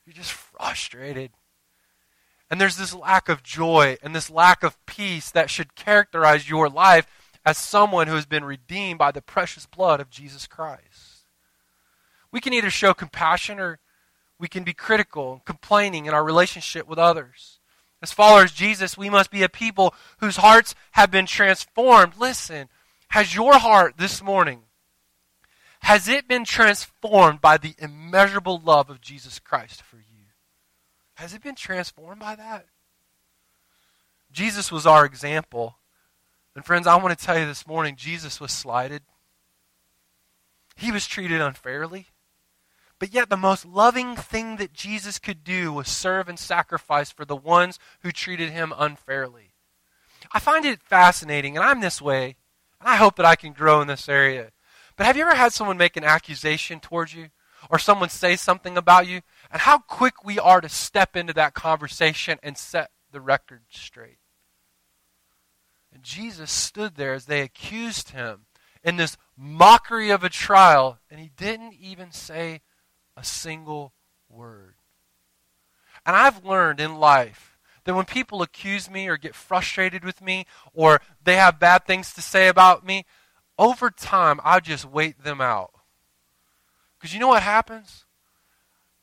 You're 0.06 0.14
just 0.14 0.32
frustrated. 0.32 1.30
And 2.50 2.60
there's 2.60 2.76
this 2.76 2.94
lack 2.94 3.28
of 3.28 3.42
joy 3.42 3.96
and 4.02 4.14
this 4.14 4.30
lack 4.30 4.62
of 4.62 4.84
peace 4.86 5.30
that 5.30 5.50
should 5.50 5.74
characterize 5.74 6.48
your 6.48 6.68
life 6.68 7.06
as 7.44 7.58
someone 7.58 8.06
who 8.06 8.14
has 8.14 8.26
been 8.26 8.44
redeemed 8.44 8.98
by 8.98 9.12
the 9.12 9.22
precious 9.22 9.66
blood 9.66 10.00
of 10.00 10.10
Jesus 10.10 10.46
Christ. 10.46 11.26
We 12.30 12.40
can 12.40 12.52
either 12.52 12.70
show 12.70 12.94
compassion 12.94 13.58
or 13.58 13.78
we 14.38 14.48
can 14.48 14.64
be 14.64 14.74
critical 14.74 15.34
and 15.34 15.44
complaining 15.44 16.06
in 16.06 16.14
our 16.14 16.24
relationship 16.24 16.86
with 16.86 16.98
others. 16.98 17.60
As 18.04 18.12
followers 18.12 18.50
of 18.50 18.56
Jesus, 18.58 18.98
we 18.98 19.08
must 19.08 19.30
be 19.30 19.42
a 19.42 19.48
people 19.48 19.94
whose 20.18 20.36
hearts 20.36 20.74
have 20.92 21.10
been 21.10 21.24
transformed. 21.24 22.18
Listen, 22.18 22.68
has 23.08 23.34
your 23.34 23.58
heart 23.58 23.94
this 23.96 24.22
morning, 24.22 24.64
has 25.80 26.06
it 26.06 26.28
been 26.28 26.44
transformed 26.44 27.40
by 27.40 27.56
the 27.56 27.74
immeasurable 27.78 28.60
love 28.62 28.90
of 28.90 29.00
Jesus 29.00 29.38
Christ 29.38 29.80
for 29.80 29.96
you? 29.96 30.26
Has 31.14 31.32
it 31.32 31.42
been 31.42 31.54
transformed 31.54 32.20
by 32.20 32.34
that? 32.34 32.66
Jesus 34.30 34.70
was 34.70 34.86
our 34.86 35.06
example. 35.06 35.78
And 36.54 36.62
friends, 36.62 36.86
I 36.86 36.96
want 36.96 37.18
to 37.18 37.24
tell 37.24 37.38
you 37.38 37.46
this 37.46 37.66
morning, 37.66 37.96
Jesus 37.96 38.38
was 38.38 38.52
slighted. 38.52 39.00
He 40.76 40.92
was 40.92 41.06
treated 41.06 41.40
unfairly. 41.40 42.08
But 43.04 43.12
yet, 43.12 43.28
the 43.28 43.36
most 43.36 43.66
loving 43.66 44.16
thing 44.16 44.56
that 44.56 44.72
Jesus 44.72 45.18
could 45.18 45.44
do 45.44 45.74
was 45.74 45.88
serve 45.88 46.26
and 46.26 46.38
sacrifice 46.38 47.12
for 47.12 47.26
the 47.26 47.36
ones 47.36 47.78
who 48.00 48.10
treated 48.10 48.48
him 48.48 48.72
unfairly. 48.74 49.52
I 50.32 50.38
find 50.38 50.64
it 50.64 50.82
fascinating, 50.82 51.54
and 51.54 51.66
I'm 51.66 51.82
this 51.82 52.00
way, 52.00 52.36
and 52.80 52.88
I 52.88 52.96
hope 52.96 53.16
that 53.16 53.26
I 53.26 53.36
can 53.36 53.52
grow 53.52 53.82
in 53.82 53.88
this 53.88 54.08
area. 54.08 54.52
But 54.96 55.04
have 55.04 55.18
you 55.18 55.26
ever 55.26 55.34
had 55.34 55.52
someone 55.52 55.76
make 55.76 55.98
an 55.98 56.04
accusation 56.04 56.80
towards 56.80 57.12
you? 57.12 57.28
Or 57.68 57.78
someone 57.78 58.08
say 58.08 58.36
something 58.36 58.78
about 58.78 59.06
you? 59.06 59.20
And 59.50 59.60
how 59.60 59.80
quick 59.80 60.24
we 60.24 60.38
are 60.38 60.62
to 60.62 60.68
step 60.70 61.14
into 61.14 61.34
that 61.34 61.52
conversation 61.52 62.38
and 62.42 62.56
set 62.56 62.90
the 63.12 63.20
record 63.20 63.64
straight. 63.68 64.20
And 65.92 66.02
Jesus 66.02 66.50
stood 66.50 66.94
there 66.94 67.12
as 67.12 67.26
they 67.26 67.42
accused 67.42 68.12
him 68.12 68.46
in 68.82 68.96
this 68.96 69.18
mockery 69.36 70.08
of 70.08 70.24
a 70.24 70.30
trial, 70.30 71.00
and 71.10 71.20
he 71.20 71.30
didn't 71.36 71.74
even 71.74 72.10
say 72.10 72.62
a 73.16 73.24
single 73.24 73.92
word. 74.28 74.74
And 76.06 76.14
I've 76.14 76.44
learned 76.44 76.80
in 76.80 76.96
life 76.96 77.58
that 77.84 77.94
when 77.94 78.04
people 78.04 78.42
accuse 78.42 78.90
me 78.90 79.08
or 79.08 79.16
get 79.16 79.34
frustrated 79.34 80.04
with 80.04 80.20
me 80.20 80.46
or 80.72 81.00
they 81.22 81.36
have 81.36 81.58
bad 81.58 81.86
things 81.86 82.12
to 82.14 82.22
say 82.22 82.48
about 82.48 82.84
me, 82.84 83.04
over 83.58 83.90
time 83.90 84.40
I 84.44 84.60
just 84.60 84.84
wait 84.84 85.22
them 85.22 85.40
out. 85.40 85.72
Because 86.98 87.14
you 87.14 87.20
know 87.20 87.28
what 87.28 87.42
happens? 87.42 88.04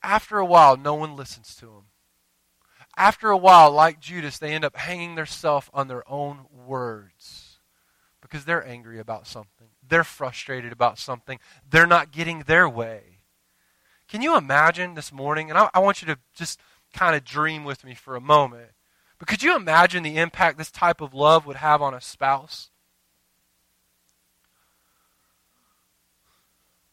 After 0.04 0.40
a 0.40 0.46
while, 0.46 0.78
no 0.78 0.96
one 0.96 1.16
listens 1.16 1.56
to 1.58 1.66
them. 1.66 1.86
After 2.98 3.30
a 3.30 3.38
while, 3.38 3.72
like 3.72 4.00
Judas, 4.00 4.38
they 4.38 4.54
end 4.54 4.66
up 4.66 4.76
hanging 4.76 5.16
themselves 5.16 5.70
on 5.74 5.88
their 5.88 6.08
own 6.12 6.46
words 6.52 7.60
because 8.22 8.46
they're 8.46 8.66
angry 8.66 9.00
about 9.00 9.28
something. 9.28 9.68
They're 9.88 10.04
frustrated 10.04 10.72
about 10.72 10.98
something. 11.00 11.40
They're 11.70 11.88
not 11.88 12.12
getting 12.12 12.40
their 12.40 12.68
way. 12.68 13.11
Can 14.12 14.22
you 14.22 14.36
imagine 14.36 14.96
this 14.96 15.14
morning? 15.14 15.50
And 15.50 15.58
I, 15.58 15.70
I 15.74 15.80
want 15.80 16.02
you 16.02 16.06
to 16.08 16.20
just 16.36 16.60
kind 16.94 17.16
of 17.16 17.24
dream 17.24 17.64
with 17.64 17.86
me 17.86 17.96
for 17.96 18.18
a 18.18 18.22
moment. 18.22 18.72
But 19.18 19.30
could 19.30 19.42
you 19.42 19.56
imagine 19.56 20.04
the 20.04 20.18
impact 20.18 20.58
this 20.58 20.70
type 20.70 21.00
of 21.00 21.14
love 21.14 21.46
would 21.46 21.56
have 21.56 21.82
on 21.82 21.94
a 21.94 22.02
spouse? 22.02 22.72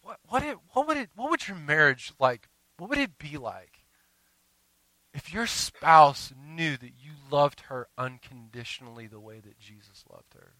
What, 0.00 0.20
what, 0.28 0.44
it, 0.44 0.58
what, 0.72 0.86
would 0.86 0.96
it, 0.96 1.10
what 1.16 1.28
would 1.28 1.48
your 1.48 1.56
marriage 1.56 2.12
like? 2.20 2.48
What 2.76 2.88
would 2.88 2.98
it 2.98 3.18
be 3.18 3.36
like 3.36 3.80
if 5.12 5.32
your 5.34 5.48
spouse 5.48 6.32
knew 6.40 6.76
that 6.76 6.92
you 7.02 7.14
loved 7.32 7.62
her 7.62 7.88
unconditionally 7.98 9.08
the 9.08 9.18
way 9.18 9.40
that 9.40 9.58
Jesus 9.58 10.04
loved 10.08 10.34
her? 10.34 10.52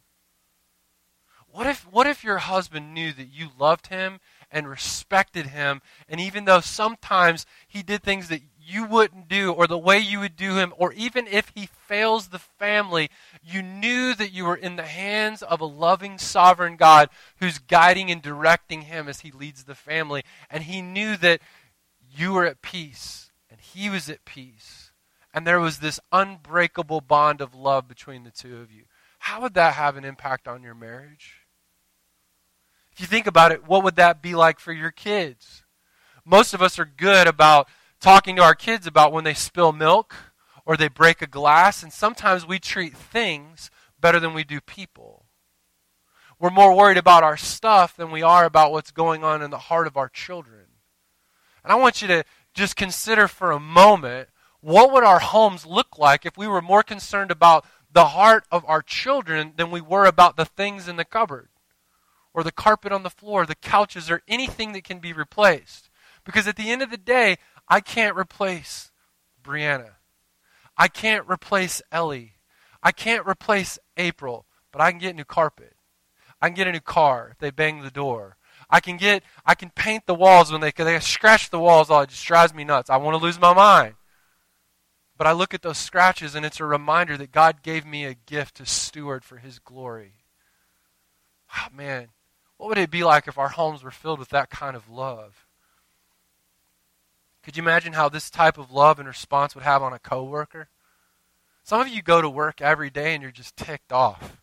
What 1.51 1.67
if, 1.67 1.91
what 1.91 2.07
if 2.07 2.23
your 2.23 2.39
husband 2.39 2.95
knew 2.95 3.13
that 3.13 3.29
you 3.33 3.49
loved 3.59 3.89
him 3.89 4.21
and 4.51 4.69
respected 4.69 5.47
him, 5.47 5.83
and 6.09 6.21
even 6.21 6.45
though 6.45 6.61
sometimes 6.61 7.47
he 7.67 7.83
did 7.83 8.03
things 8.03 8.29
that 8.29 8.43
you 8.61 8.85
wouldn't 8.85 9.29
do 9.29 9.53
or 9.53 9.67
the 9.67 9.79
way 9.79 9.99
you 9.99 10.21
would 10.21 10.37
do 10.37 10.57
him, 10.57 10.73
or 10.77 10.93
even 10.93 11.27
if 11.27 11.53
he 11.55 11.67
fails 11.67 12.29
the 12.29 12.39
family, 12.39 13.11
you 13.43 13.63
knew 13.63 14.15
that 14.15 14.33
you 14.33 14.45
were 14.45 14.57
in 14.57 14.77
the 14.77 14.85
hands 14.85 15.43
of 15.43 15.61
a 15.61 15.67
loving, 15.67 16.19
sovereign 16.19 16.77
God 16.77 17.09
who's 17.41 17.59
guiding 17.59 18.11
and 18.11 18.21
directing 18.21 18.83
him 18.83 19.09
as 19.09 19.21
he 19.21 19.31
leads 19.31 19.65
the 19.65 19.75
family, 19.75 20.23
and 20.51 20.65
he 20.65 20.83
knew 20.83 21.17
that 21.17 21.41
you 22.11 22.33
were 22.33 22.47
at 22.47 22.63
peace 22.63 23.33
and 23.51 23.61
he 23.61 23.89
was 23.89 24.11
at 24.11 24.25
peace, 24.25 24.93
and 25.33 25.47
there 25.47 25.61
was 25.61 25.79
this 25.79 25.99
unbreakable 26.13 27.01
bond 27.01 27.41
of 27.41 27.55
love 27.55 27.89
between 27.89 28.25
the 28.25 28.31
two 28.31 28.59
of 28.59 28.71
you. 28.71 28.85
How 29.29 29.43
would 29.43 29.53
that 29.55 29.75
have 29.75 29.99
an 29.99 30.07
impact 30.07 30.49
on 30.49 30.63
your 30.63 30.75
marriage? 30.75 31.43
If 32.93 32.99
you 32.99 33.07
think 33.07 33.27
about 33.27 33.53
it, 33.53 33.69
what 33.69 33.85
would 33.85 33.97
that 33.97 34.23
be 34.23 34.35
like 34.35 34.59
for 34.59 34.73
your 34.73 34.91
kids? 34.91 35.65
Most 36.25 36.55
of 36.55 36.63
us 36.63 36.79
are 36.79 36.87
good 36.87 37.27
about 37.27 37.69
talking 38.01 38.37
to 38.37 38.43
our 38.43 38.55
kids 38.55 38.87
about 38.87 39.13
when 39.13 39.25
they 39.25 39.35
spill 39.35 39.73
milk 39.73 40.15
or 40.65 40.79
they 40.79 40.89
break 40.89 41.21
a 41.21 41.27
glass, 41.27 41.83
and 41.83 41.93
sometimes 41.93 42.47
we 42.47 42.59
treat 42.59 42.97
things 42.97 43.71
better 44.01 44.19
than 44.19 44.33
we 44.33 44.45
do 44.45 44.63
people. 44.63 45.27
We're 46.39 46.49
more 46.49 46.75
worried 46.75 46.97
about 46.97 47.23
our 47.23 47.37
stuff 47.37 47.95
than 47.95 48.11
we 48.11 48.23
are 48.23 48.47
about 48.47 48.73
what's 48.73 48.93
going 48.93 49.25
on 49.25 49.43
in 49.43 49.51
the 49.51 49.59
heart 49.59 49.87
of 49.87 49.99
our 49.99 50.09
children. 50.09 50.65
And 51.63 51.71
I 51.71 51.77
want 51.77 52.01
you 52.01 52.09
to 52.09 52.25
just 52.55 52.77
consider 52.77 53.29
for 53.29 53.51
a 53.51 53.61
moment 53.61 54.31
what 54.61 54.91
would 54.91 55.05
our 55.05 55.21
homes 55.21 55.67
look 55.67 55.99
like 55.99 56.25
if 56.25 56.39
we 56.39 56.49
were 56.49 56.63
more 56.63 56.83
concerned 56.83 57.31
about 57.31 57.67
the 57.99 58.11
heart 58.11 58.45
of 58.53 58.65
our 58.69 58.81
children 58.81 59.55
than 59.57 59.73
we 59.73 59.81
were 59.81 60.05
about 60.05 60.37
the 60.37 60.45
things 60.45 60.87
in 60.87 60.95
the 60.95 61.05
cupboard 61.05 61.49
or 62.33 62.45
the 62.45 62.53
carpet 62.53 62.93
on 62.93 63.03
the 63.03 63.11
floor, 63.11 63.45
the 63.45 63.57
couches, 63.57 64.09
or 64.09 64.23
anything 64.29 64.73
that 64.73 64.85
can 64.85 65.01
be 65.01 65.13
replaced. 65.13 65.91
Because 66.25 66.47
at 66.47 66.55
the 66.55 66.71
end 66.71 66.81
of 66.81 66.93
the 66.93 66.97
day, 66.97 67.39
I 67.67 67.81
can't 67.81 68.17
replace 68.17 68.93
Brianna. 69.43 69.95
I 70.77 70.87
can't 70.87 71.29
replace 71.29 71.83
Ellie. 71.91 72.35
I 72.85 72.93
can't 72.93 73.27
replace 73.27 73.81
April, 73.97 74.47
but 74.71 74.81
I 74.81 74.93
can 74.93 75.01
get 75.01 75.17
new 75.17 75.25
carpet. 75.25 75.75
I 76.41 76.47
can 76.47 76.55
get 76.55 76.69
a 76.69 76.73
new 76.73 76.79
car 76.79 77.31
if 77.33 77.39
they 77.39 77.51
bang 77.51 77.83
the 77.83 77.91
door. 77.91 78.37
I 78.71 78.79
can 78.79 78.97
get 78.97 79.25
I 79.45 79.57
can 79.57 79.71
paint 79.71 80.07
the 80.07 80.15
walls 80.15 80.53
when 80.53 80.61
they 80.61 80.71
they 80.71 81.01
scratch 81.01 81.51
the 81.51 81.59
walls. 81.59 81.91
Oh, 81.91 82.03
it 82.03 82.11
just 82.11 82.25
drives 82.25 82.55
me 82.55 82.63
nuts. 82.63 82.91
I 82.91 82.97
want 82.99 83.19
to 83.19 83.25
lose 83.25 83.41
my 83.41 83.55
mind. 83.55 83.95
But 85.19 85.27
I 85.27 85.33
look 85.33 85.53
at 85.53 85.63
those 85.63 85.79
scratches 85.79 86.37
and 86.37 86.47
it's 86.47 86.61
a 86.61 86.65
reminder 86.65 87.17
that 87.17 87.33
God 87.33 87.63
gave 87.65 87.85
me 87.85 88.05
a 88.05 88.15
gift 88.15 88.57
to 88.57 88.67
steward 88.67 89.25
for 89.25 89.39
His 89.39 89.59
glory. 89.59 90.15
Oh, 91.57 91.67
man, 91.75 92.09
what 92.57 92.69
would 92.69 92.79
it 92.79 92.91
be 92.91 93.03
like 93.03 93.27
if 93.27 93.37
our 93.37 93.49
homes 93.49 93.83
were 93.83 93.91
filled 93.91 94.21
with 94.21 94.29
that 94.29 94.49
kind 94.49 94.77
of 94.77 94.89
love? 94.89 95.45
Could 97.43 97.57
you 97.57 97.63
imagine 97.63 97.95
how 97.95 98.09
this 98.09 98.31
type 98.31 98.59
of 98.59 98.71
love 98.71 98.99
and 98.99 99.09
response 99.09 99.55
would 99.55 99.65
have 99.65 99.83
on 99.83 99.93
a 99.93 99.99
coworker? 99.99 100.69
Some 101.65 101.81
of 101.81 101.89
you 101.89 102.01
go 102.01 102.23
to 102.23 102.31
work 102.31 102.61
every 102.61 102.91
day 102.91 103.15
and 103.15 103.23
you're 103.23 103.33
just 103.33 103.57
ticked 103.57 103.93
off. 103.93 104.41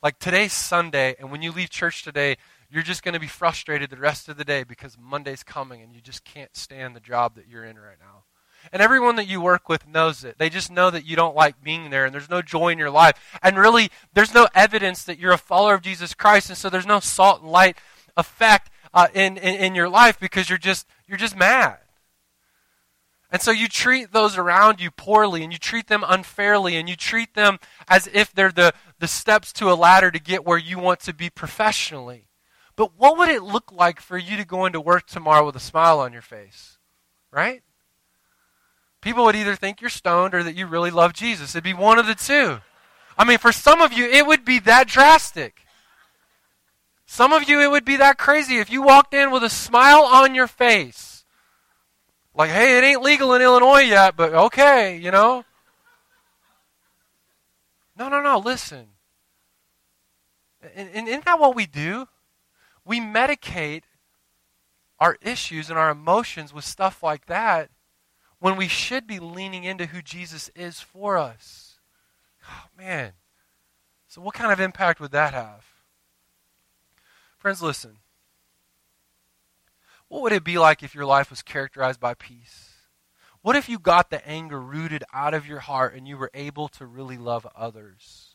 Like 0.00 0.20
today's 0.20 0.52
Sunday, 0.52 1.16
and 1.18 1.32
when 1.32 1.42
you 1.42 1.50
leave 1.50 1.70
church 1.70 2.04
today, 2.04 2.36
you're 2.70 2.84
just 2.84 3.02
going 3.02 3.14
to 3.14 3.20
be 3.20 3.26
frustrated 3.26 3.90
the 3.90 3.96
rest 3.96 4.28
of 4.28 4.36
the 4.36 4.44
day 4.44 4.62
because 4.62 4.96
Monday's 4.96 5.42
coming 5.42 5.82
and 5.82 5.92
you 5.92 6.00
just 6.00 6.24
can't 6.24 6.54
stand 6.54 6.94
the 6.94 7.00
job 7.00 7.34
that 7.34 7.48
you're 7.48 7.64
in 7.64 7.76
right 7.76 7.96
now. 7.98 8.24
And 8.72 8.82
everyone 8.82 9.16
that 9.16 9.26
you 9.28 9.40
work 9.40 9.68
with 9.68 9.86
knows 9.86 10.24
it. 10.24 10.36
They 10.38 10.50
just 10.50 10.70
know 10.70 10.90
that 10.90 11.06
you 11.06 11.16
don't 11.16 11.36
like 11.36 11.62
being 11.62 11.90
there 11.90 12.04
and 12.04 12.14
there's 12.14 12.30
no 12.30 12.42
joy 12.42 12.68
in 12.68 12.78
your 12.78 12.90
life. 12.90 13.38
And 13.42 13.56
really, 13.56 13.90
there's 14.12 14.34
no 14.34 14.48
evidence 14.54 15.04
that 15.04 15.18
you're 15.18 15.32
a 15.32 15.38
follower 15.38 15.74
of 15.74 15.82
Jesus 15.82 16.14
Christ. 16.14 16.48
And 16.48 16.58
so 16.58 16.68
there's 16.68 16.86
no 16.86 17.00
salt 17.00 17.42
and 17.42 17.50
light 17.50 17.76
effect 18.16 18.70
uh, 18.92 19.08
in, 19.14 19.36
in, 19.36 19.54
in 19.56 19.74
your 19.74 19.88
life 19.88 20.18
because 20.18 20.48
you're 20.48 20.58
just, 20.58 20.86
you're 21.06 21.18
just 21.18 21.36
mad. 21.36 21.78
And 23.30 23.42
so 23.42 23.50
you 23.50 23.68
treat 23.68 24.12
those 24.12 24.38
around 24.38 24.80
you 24.80 24.90
poorly 24.90 25.42
and 25.42 25.52
you 25.52 25.58
treat 25.58 25.88
them 25.88 26.02
unfairly 26.06 26.76
and 26.76 26.88
you 26.88 26.96
treat 26.96 27.34
them 27.34 27.58
as 27.86 28.08
if 28.12 28.32
they're 28.32 28.52
the, 28.52 28.72
the 29.00 29.08
steps 29.08 29.52
to 29.54 29.70
a 29.70 29.74
ladder 29.74 30.10
to 30.10 30.18
get 30.18 30.46
where 30.46 30.58
you 30.58 30.78
want 30.78 31.00
to 31.00 31.12
be 31.12 31.28
professionally. 31.28 32.28
But 32.74 32.92
what 32.96 33.18
would 33.18 33.28
it 33.28 33.42
look 33.42 33.70
like 33.70 34.00
for 34.00 34.16
you 34.16 34.36
to 34.36 34.46
go 34.46 34.64
into 34.64 34.80
work 34.80 35.06
tomorrow 35.06 35.44
with 35.44 35.56
a 35.56 35.60
smile 35.60 36.00
on 36.00 36.12
your 36.12 36.22
face? 36.22 36.78
Right? 37.30 37.62
People 39.00 39.24
would 39.24 39.36
either 39.36 39.54
think 39.54 39.80
you're 39.80 39.90
stoned 39.90 40.34
or 40.34 40.42
that 40.42 40.56
you 40.56 40.66
really 40.66 40.90
love 40.90 41.12
Jesus. 41.12 41.54
It'd 41.54 41.64
be 41.64 41.74
one 41.74 41.98
of 41.98 42.06
the 42.06 42.14
two. 42.14 42.58
I 43.16 43.24
mean, 43.24 43.38
for 43.38 43.52
some 43.52 43.80
of 43.80 43.92
you, 43.92 44.06
it 44.06 44.26
would 44.26 44.44
be 44.44 44.58
that 44.60 44.88
drastic. 44.88 45.62
Some 47.06 47.32
of 47.32 47.48
you, 47.48 47.60
it 47.60 47.70
would 47.70 47.84
be 47.84 47.96
that 47.96 48.18
crazy 48.18 48.58
if 48.58 48.70
you 48.70 48.82
walked 48.82 49.14
in 49.14 49.30
with 49.30 49.42
a 49.42 49.50
smile 49.50 50.02
on 50.02 50.34
your 50.34 50.46
face 50.46 51.08
like, 52.38 52.50
hey, 52.50 52.78
it 52.78 52.84
ain't 52.84 53.02
legal 53.02 53.34
in 53.34 53.42
Illinois 53.42 53.80
yet, 53.80 54.16
but 54.16 54.32
okay, 54.32 54.96
you 54.96 55.10
know? 55.10 55.44
No, 57.98 58.08
no, 58.08 58.22
no, 58.22 58.38
listen. 58.38 58.86
And, 60.76 60.88
and 60.94 61.08
isn't 61.08 61.24
that 61.24 61.40
what 61.40 61.56
we 61.56 61.66
do? 61.66 62.06
We 62.84 63.00
medicate 63.00 63.82
our 65.00 65.18
issues 65.20 65.68
and 65.68 65.76
our 65.76 65.90
emotions 65.90 66.54
with 66.54 66.64
stuff 66.64 67.02
like 67.02 67.26
that 67.26 67.70
when 68.40 68.56
we 68.56 68.68
should 68.68 69.06
be 69.06 69.18
leaning 69.18 69.64
into 69.64 69.86
who 69.86 70.02
Jesus 70.02 70.50
is 70.54 70.80
for 70.80 71.18
us. 71.18 71.76
Oh, 72.48 72.66
man. 72.76 73.12
So, 74.06 74.20
what 74.20 74.34
kind 74.34 74.52
of 74.52 74.60
impact 74.60 75.00
would 75.00 75.12
that 75.12 75.34
have? 75.34 75.66
Friends, 77.36 77.62
listen. 77.62 77.98
What 80.08 80.22
would 80.22 80.32
it 80.32 80.44
be 80.44 80.58
like 80.58 80.82
if 80.82 80.94
your 80.94 81.04
life 81.04 81.30
was 81.30 81.42
characterized 81.42 82.00
by 82.00 82.14
peace? 82.14 82.74
What 83.42 83.56
if 83.56 83.68
you 83.68 83.78
got 83.78 84.10
the 84.10 84.26
anger 84.26 84.60
rooted 84.60 85.04
out 85.12 85.34
of 85.34 85.46
your 85.46 85.60
heart 85.60 85.94
and 85.94 86.08
you 86.08 86.16
were 86.16 86.30
able 86.34 86.68
to 86.68 86.86
really 86.86 87.18
love 87.18 87.46
others? 87.54 88.34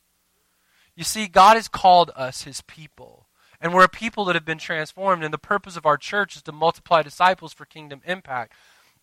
You 0.95 1.03
see, 1.03 1.27
God 1.27 1.55
has 1.55 1.67
called 1.67 2.11
us 2.15 2.43
his 2.43 2.61
people. 2.61 3.27
And 3.59 3.73
we're 3.73 3.85
a 3.85 3.89
people 3.89 4.25
that 4.25 4.35
have 4.35 4.45
been 4.45 4.57
transformed. 4.57 5.23
And 5.23 5.33
the 5.33 5.39
purpose 5.39 5.75
of 5.75 5.85
our 5.85 5.97
church 5.97 6.35
is 6.35 6.41
to 6.43 6.51
multiply 6.51 7.01
disciples 7.01 7.53
for 7.53 7.65
kingdom 7.65 8.01
impact. 8.05 8.53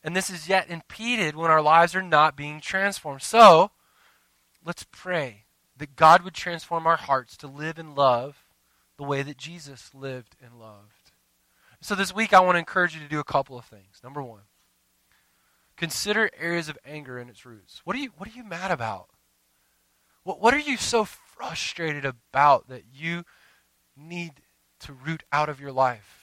And 0.02 0.16
this 0.16 0.30
is 0.30 0.48
yet 0.48 0.70
impeded 0.70 1.36
when 1.36 1.50
our 1.50 1.60
lives 1.60 1.94
are 1.94 2.02
not 2.02 2.36
being 2.36 2.60
transformed. 2.60 3.22
So, 3.22 3.70
let's 4.64 4.86
pray 4.90 5.44
that 5.76 5.96
God 5.96 6.22
would 6.22 6.34
transform 6.34 6.86
our 6.86 6.96
hearts 6.96 7.36
to 7.38 7.46
live 7.46 7.78
and 7.78 7.94
love 7.94 8.44
the 8.96 9.04
way 9.04 9.22
that 9.22 9.38
Jesus 9.38 9.90
lived 9.94 10.36
and 10.42 10.58
loved. 10.58 11.12
So 11.80 11.94
this 11.94 12.14
week, 12.14 12.34
I 12.34 12.40
want 12.40 12.56
to 12.56 12.60
encourage 12.60 12.94
you 12.94 13.00
to 13.00 13.08
do 13.08 13.20
a 13.20 13.24
couple 13.24 13.58
of 13.58 13.64
things. 13.64 14.00
Number 14.04 14.22
one, 14.22 14.42
consider 15.76 16.30
areas 16.38 16.68
of 16.68 16.78
anger 16.84 17.18
and 17.18 17.30
its 17.30 17.46
roots. 17.46 17.80
What 17.84 17.96
are 17.96 17.98
you, 17.98 18.10
what 18.18 18.28
are 18.28 18.36
you 18.36 18.44
mad 18.44 18.70
about? 18.70 19.08
What, 20.22 20.40
what 20.40 20.52
are 20.52 20.58
you 20.58 20.76
so 20.76 21.06
frustrated 21.06 22.04
about 22.04 22.68
that 22.68 22.84
you 22.92 23.24
need 23.96 24.32
to 24.80 24.92
root 24.92 25.22
out 25.32 25.48
of 25.48 25.58
your 25.60 25.72
life? 25.72 26.19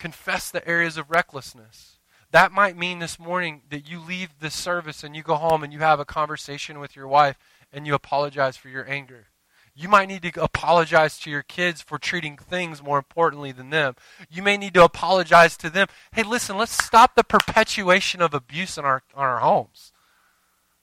Confess 0.00 0.50
the 0.50 0.66
areas 0.66 0.96
of 0.96 1.10
recklessness. 1.10 1.98
That 2.32 2.52
might 2.52 2.76
mean 2.76 3.00
this 3.00 3.18
morning 3.18 3.62
that 3.70 3.88
you 3.88 4.00
leave 4.00 4.30
this 4.40 4.54
service 4.54 5.04
and 5.04 5.14
you 5.14 5.22
go 5.22 5.34
home 5.34 5.62
and 5.62 5.72
you 5.72 5.80
have 5.80 6.00
a 6.00 6.06
conversation 6.06 6.80
with 6.80 6.96
your 6.96 7.06
wife 7.06 7.38
and 7.70 7.86
you 7.86 7.94
apologize 7.94 8.56
for 8.56 8.70
your 8.70 8.88
anger. 8.88 9.26
You 9.74 9.90
might 9.90 10.08
need 10.08 10.22
to 10.22 10.42
apologize 10.42 11.18
to 11.20 11.30
your 11.30 11.42
kids 11.42 11.82
for 11.82 11.98
treating 11.98 12.38
things 12.38 12.82
more 12.82 12.96
importantly 12.96 13.52
than 13.52 13.68
them. 13.68 13.94
You 14.30 14.42
may 14.42 14.56
need 14.56 14.72
to 14.74 14.84
apologize 14.84 15.56
to 15.58 15.68
them. 15.68 15.88
Hey, 16.12 16.22
listen, 16.22 16.56
let's 16.56 16.82
stop 16.84 17.14
the 17.14 17.22
perpetuation 17.22 18.22
of 18.22 18.32
abuse 18.32 18.78
in 18.78 18.86
our, 18.86 19.02
in 19.14 19.20
our 19.20 19.40
homes. 19.40 19.92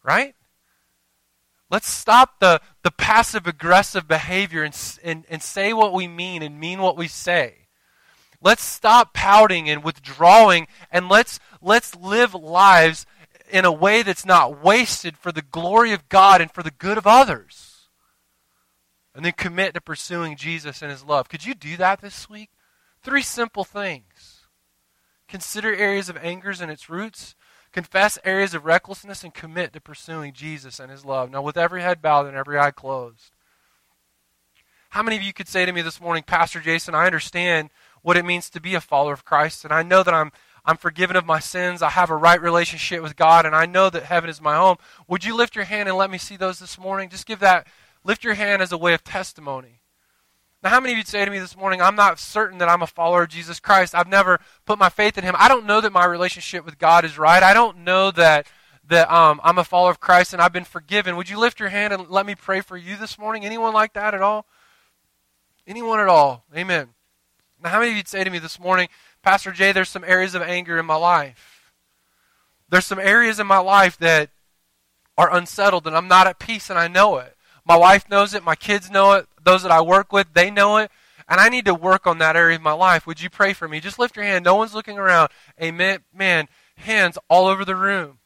Right? 0.04 0.36
Let's 1.72 1.90
stop 1.90 2.40
the, 2.40 2.62
the 2.84 2.92
passive 2.92 3.48
aggressive 3.48 4.08
behavior 4.08 4.64
and, 4.64 4.78
and, 5.04 5.26
and 5.28 5.42
say 5.42 5.74
what 5.74 5.92
we 5.92 6.08
mean 6.08 6.44
and 6.44 6.60
mean 6.60 6.82
what 6.82 6.98
we 6.98 7.08
say. 7.08 7.67
Let's 8.42 8.64
stop 8.64 9.14
pouting 9.14 9.70
and 9.70 9.84
withdrawing 9.84 10.68
and 10.92 11.10
let's, 11.10 11.40
let's 11.62 11.96
live 11.96 12.34
lives 12.34 13.06
in 13.50 13.66
a 13.66 13.72
way 13.72 14.04
that's 14.04 14.26
not 14.26 14.64
wasted 14.64 15.18
for 15.18 15.32
the 15.32 15.42
glory 15.42 15.92
of 15.92 16.10
God 16.10 16.42
and 16.42 16.52
for 16.52 16.64
the 16.64 16.72
good 16.72 16.98
of 16.98 17.08
others 17.08 17.68
and 19.18 19.26
then 19.26 19.34
commit 19.34 19.74
to 19.74 19.82
pursuing 19.82 20.36
Jesus 20.36 20.84
and 20.84 20.92
his 20.92 21.04
love. 21.04 21.28
Could 21.28 21.44
you 21.44 21.56
do 21.56 21.76
that 21.78 22.02
this 22.02 22.30
week? 22.30 22.52
Three 23.02 23.24
simple 23.24 23.64
things. 23.64 24.46
Consider 25.28 25.74
areas 25.74 26.08
of 26.08 26.18
angers 26.18 26.62
and 26.62 26.70
its 26.70 26.88
roots. 26.88 27.34
Confess 27.72 28.20
areas 28.24 28.54
of 28.54 28.64
recklessness 28.64 29.24
and 29.24 29.34
commit 29.34 29.74
to 29.74 29.82
pursuing 29.82 30.34
Jesus 30.34 30.80
and 30.80 30.92
his 30.92 31.04
love. 31.04 31.32
Now, 31.32 31.42
with 31.42 31.58
every 31.58 31.82
head 31.82 32.00
bowed 32.00 32.28
and 32.28 32.38
every 32.38 32.60
eye 32.60 32.70
closed. 32.70 33.32
How 34.92 35.02
many 35.02 35.18
of 35.18 35.24
you 35.24 35.34
could 35.34 35.48
say 35.48 35.66
to 35.66 35.74
me 35.74 35.82
this 35.82 36.00
morning, 36.00 36.22
Pastor 36.22 36.60
Jason, 36.60 36.94
I 36.94 37.08
understand 37.08 37.72
what 38.08 38.18
it 38.18 38.26
means 38.26 38.50
to 38.52 38.62
be 38.62 38.74
a 38.74 38.82
follower 38.82 39.14
of 39.14 39.26
Christ, 39.26 39.66
and 39.66 39.74
I 39.74 39.84
know 39.84 40.02
that 40.04 40.14
I'm 40.14 40.32
I'm 40.66 40.78
forgiven 40.78 41.16
of 41.16 41.26
my 41.26 41.40
sins. 41.40 41.82
I 41.82 41.90
have 41.90 42.10
a 42.10 42.16
right 42.16 42.42
relationship 42.42 43.02
with 43.02 43.16
God, 43.16 43.46
and 43.46 43.56
I 43.56 43.66
know 43.66 43.90
that 43.90 44.04
heaven 44.04 44.30
is 44.30 44.42
my 44.42 44.56
home. 44.56 44.78
Would 45.08 45.24
you 45.24 45.34
lift 45.34 45.56
your 45.56 45.64
hand 45.64 45.88
and 45.88 45.98
let 45.98 46.12
me 46.12 46.18
see 46.18 46.36
those 46.36 46.60
this 46.60 46.78
morning? 46.78 47.10
Just 47.10 47.26
give 47.26 47.40
that 47.40 47.68
Lift 48.08 48.24
your 48.24 48.36
hand 48.36 48.62
as 48.62 48.72
a 48.72 48.78
way 48.78 48.94
of 48.94 49.04
testimony. 49.04 49.82
Now, 50.64 50.70
how 50.70 50.80
many 50.80 50.94
of 50.94 50.98
you 50.98 51.04
say 51.04 51.26
to 51.26 51.30
me 51.30 51.40
this 51.40 51.58
morning, 51.58 51.82
I'm 51.82 51.98
not 51.98 52.20
certain 52.20 52.58
that 52.60 52.70
I'm 52.70 52.82
a 52.82 52.88
follower 52.88 53.24
of 53.24 53.30
Jesus 53.30 53.60
Christ. 53.60 53.94
I've 53.94 54.08
never 54.08 54.40
put 54.66 54.80
my 54.80 54.88
faith 54.88 55.18
in 55.18 55.26
him. 55.26 55.36
I 55.38 55.50
don't 55.50 55.66
know 55.66 55.82
that 55.82 55.92
my 55.92 56.06
relationship 56.06 56.64
with 56.64 56.80
God 56.80 57.04
is 57.04 57.18
right. 57.18 57.44
I 57.44 57.54
don't 57.54 57.80
know 57.80 58.12
that, 58.12 58.48
that 58.88 59.12
um, 59.12 59.42
I'm 59.44 59.58
a 59.58 59.66
follower 59.66 59.92
of 59.92 60.00
Christ 60.00 60.32
and 60.32 60.42
I've 60.42 60.54
been 60.54 60.64
forgiven. 60.64 61.18
Would 61.18 61.30
you 61.30 61.38
lift 61.38 61.60
your 61.60 61.68
hand 61.68 61.92
and 61.92 62.10
let 62.10 62.26
me 62.26 62.34
pray 62.34 62.62
for 62.62 62.78
you 62.78 62.96
this 62.96 63.20
morning? 63.20 63.46
Anyone 63.46 63.74
like 63.74 63.92
that 63.94 64.14
at 64.14 64.22
all? 64.22 64.46
Anyone 65.68 66.00
at 66.00 66.08
all? 66.08 66.46
Amen. 66.56 66.88
Now, 67.62 67.70
how 67.70 67.80
many 67.80 67.92
of 67.92 67.98
you 67.98 68.04
say 68.06 68.24
to 68.24 68.30
me 68.30 68.40
this 68.40 68.60
morning, 68.60 68.88
Pastor 69.24 69.52
Jay, 69.52 69.72
there's 69.72 69.90
some 69.90 70.04
areas 70.04 70.36
of 70.36 70.42
anger 70.42 70.78
in 70.78 70.86
my 70.86 70.96
life? 70.96 71.72
There's 72.70 72.86
some 72.86 73.00
areas 73.00 73.40
in 73.40 73.48
my 73.48 73.58
life 73.58 73.98
that 73.98 74.30
are 75.18 75.34
unsettled 75.34 75.88
and 75.88 75.96
I'm 75.96 76.08
not 76.08 76.28
at 76.28 76.38
peace 76.38 76.70
and 76.70 76.78
I 76.78 76.88
know 76.88 77.18
it. 77.18 77.36
My 77.66 77.76
wife 77.76 78.10
knows 78.10 78.34
it. 78.34 78.44
My 78.44 78.56
kids 78.56 78.92
know 78.92 79.14
it. 79.14 79.28
Those 79.44 79.64
that 79.64 79.72
I 79.72 79.82
work 79.82 80.14
with, 80.14 80.28
they 80.34 80.52
know 80.52 80.78
it. 80.78 80.92
and 81.28 81.40
I 81.42 81.50
need 81.50 81.66
to 81.66 81.74
work 81.74 82.08
on 82.08 82.20
that 82.20 82.36
area 82.36 82.56
of 82.56 82.62
my 82.62 82.72
life. 82.72 83.06
Would 83.06 83.22
you 83.22 83.30
pray 83.30 83.54
for 83.54 83.68
me? 83.68 83.80
Just 83.80 84.00
lift 84.00 84.16
your 84.16 84.26
hand. 84.26 84.46
No 84.46 84.56
one's 84.56 84.74
looking 84.74 84.98
around. 84.98 85.30
Amen. 85.62 86.00
Man, 86.14 86.48
hands 86.78 87.18
all 87.30 87.48
over 87.48 87.66
the 87.66 87.76
room. 87.76 88.20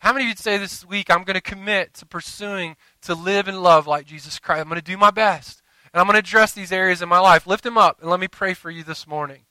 How 0.00 0.12
many 0.12 0.26
of 0.26 0.30
you 0.30 0.36
say 0.36 0.58
this 0.58 0.86
week, 0.86 1.10
I'm 1.10 1.24
going 1.24 1.34
to 1.34 1.40
commit 1.40 1.94
to 1.94 2.06
pursuing 2.06 2.76
to 3.02 3.14
live 3.14 3.48
and 3.48 3.62
love 3.62 3.86
like 3.86 4.06
Jesus 4.06 4.38
Christ? 4.38 4.60
I'm 4.60 4.68
going 4.68 4.80
to 4.80 4.84
do 4.84 4.96
my 4.96 5.10
best. 5.10 5.62
And 5.94 6.00
I'm 6.00 6.08
going 6.08 6.14
to 6.14 6.18
address 6.18 6.50
these 6.50 6.72
areas 6.72 7.02
in 7.02 7.08
my 7.08 7.20
life. 7.20 7.46
Lift 7.46 7.62
them 7.62 7.78
up 7.78 8.00
and 8.00 8.10
let 8.10 8.18
me 8.18 8.26
pray 8.26 8.52
for 8.52 8.68
you 8.68 8.82
this 8.82 9.06
morning. 9.06 9.42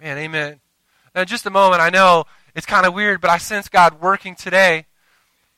Man, 0.00 0.18
amen. 0.18 0.60
Now, 1.16 1.24
just 1.24 1.46
a 1.46 1.50
moment, 1.50 1.82
I 1.82 1.90
know 1.90 2.26
it's 2.54 2.64
kind 2.64 2.86
of 2.86 2.94
weird, 2.94 3.20
but 3.20 3.28
I 3.28 3.38
sense 3.38 3.68
God 3.68 4.00
working 4.00 4.36
today. 4.36 4.86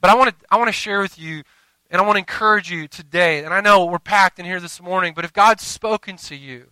But 0.01 0.09
I 0.09 0.15
want 0.15 0.31
to 0.31 0.47
I 0.51 0.57
want 0.57 0.69
to 0.69 0.73
share 0.73 1.03
with 1.03 1.19
you 1.19 1.43
and 1.91 2.01
I 2.01 2.05
want 2.07 2.15
to 2.15 2.21
encourage 2.21 2.71
you 2.71 2.89
today. 2.89 3.45
And 3.45 3.53
I 3.53 3.61
know 3.61 3.85
we're 3.85 3.99
packed 3.99 4.39
in 4.39 4.47
here 4.47 4.59
this 4.59 4.81
morning, 4.81 5.13
but 5.15 5.27
if 5.27 5.35
God's 5.35 5.65
spoken 5.65 6.17
to 6.17 6.35
you, 6.35 6.71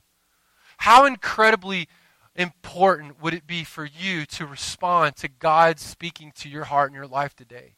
how 0.78 1.04
incredibly 1.04 1.86
important 2.34 3.20
would 3.20 3.34
it 3.34 3.46
be 3.46 3.62
for 3.62 3.84
you 3.84 4.24
to 4.24 4.46
respond 4.46 5.16
to 5.16 5.28
God 5.28 5.78
speaking 5.78 6.32
to 6.36 6.48
your 6.48 6.64
heart 6.64 6.88
and 6.88 6.96
your 6.96 7.06
life 7.06 7.36
today? 7.36 7.74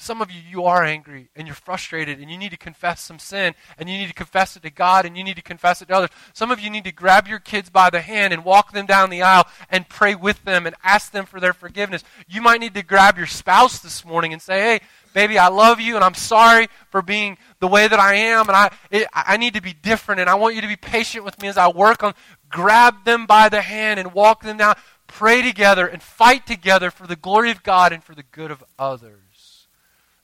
Some 0.00 0.22
of 0.22 0.30
you, 0.30 0.40
you 0.40 0.64
are 0.64 0.82
angry 0.82 1.28
and 1.36 1.46
you're 1.46 1.54
frustrated 1.54 2.20
and 2.20 2.30
you 2.30 2.38
need 2.38 2.52
to 2.52 2.56
confess 2.56 3.02
some 3.02 3.18
sin 3.18 3.54
and 3.76 3.86
you 3.86 3.98
need 3.98 4.08
to 4.08 4.14
confess 4.14 4.56
it 4.56 4.62
to 4.62 4.70
God 4.70 5.04
and 5.04 5.14
you 5.14 5.22
need 5.22 5.36
to 5.36 5.42
confess 5.42 5.82
it 5.82 5.88
to 5.88 5.94
others. 5.94 6.08
Some 6.32 6.50
of 6.50 6.58
you 6.58 6.70
need 6.70 6.84
to 6.84 6.92
grab 6.92 7.28
your 7.28 7.38
kids 7.38 7.68
by 7.68 7.90
the 7.90 8.00
hand 8.00 8.32
and 8.32 8.42
walk 8.42 8.72
them 8.72 8.86
down 8.86 9.10
the 9.10 9.20
aisle 9.20 9.46
and 9.68 9.90
pray 9.90 10.14
with 10.14 10.42
them 10.44 10.66
and 10.66 10.74
ask 10.82 11.12
them 11.12 11.26
for 11.26 11.38
their 11.38 11.52
forgiveness. 11.52 12.02
You 12.26 12.40
might 12.40 12.60
need 12.60 12.72
to 12.74 12.82
grab 12.82 13.18
your 13.18 13.26
spouse 13.26 13.80
this 13.80 14.02
morning 14.02 14.32
and 14.32 14.40
say, 14.40 14.60
hey, 14.60 14.80
baby, 15.12 15.38
I 15.38 15.48
love 15.48 15.80
you 15.80 15.96
and 15.96 16.04
I'm 16.04 16.14
sorry 16.14 16.68
for 16.88 17.02
being 17.02 17.36
the 17.58 17.68
way 17.68 17.86
that 17.86 18.00
I 18.00 18.14
am 18.14 18.48
and 18.48 18.56
I, 18.56 18.70
it, 18.90 19.06
I 19.12 19.36
need 19.36 19.52
to 19.52 19.60
be 19.60 19.74
different 19.74 20.22
and 20.22 20.30
I 20.30 20.34
want 20.34 20.54
you 20.54 20.62
to 20.62 20.68
be 20.68 20.76
patient 20.76 21.26
with 21.26 21.38
me 21.42 21.48
as 21.48 21.58
I 21.58 21.68
work 21.68 22.02
on 22.02 22.14
grab 22.48 23.04
them 23.04 23.26
by 23.26 23.50
the 23.50 23.60
hand 23.60 24.00
and 24.00 24.14
walk 24.14 24.44
them 24.44 24.56
down, 24.56 24.76
pray 25.06 25.42
together, 25.42 25.86
and 25.86 26.02
fight 26.02 26.46
together 26.46 26.90
for 26.90 27.06
the 27.06 27.16
glory 27.16 27.50
of 27.50 27.62
God 27.62 27.92
and 27.92 28.02
for 28.02 28.14
the 28.14 28.24
good 28.32 28.50
of 28.50 28.64
others. 28.78 29.29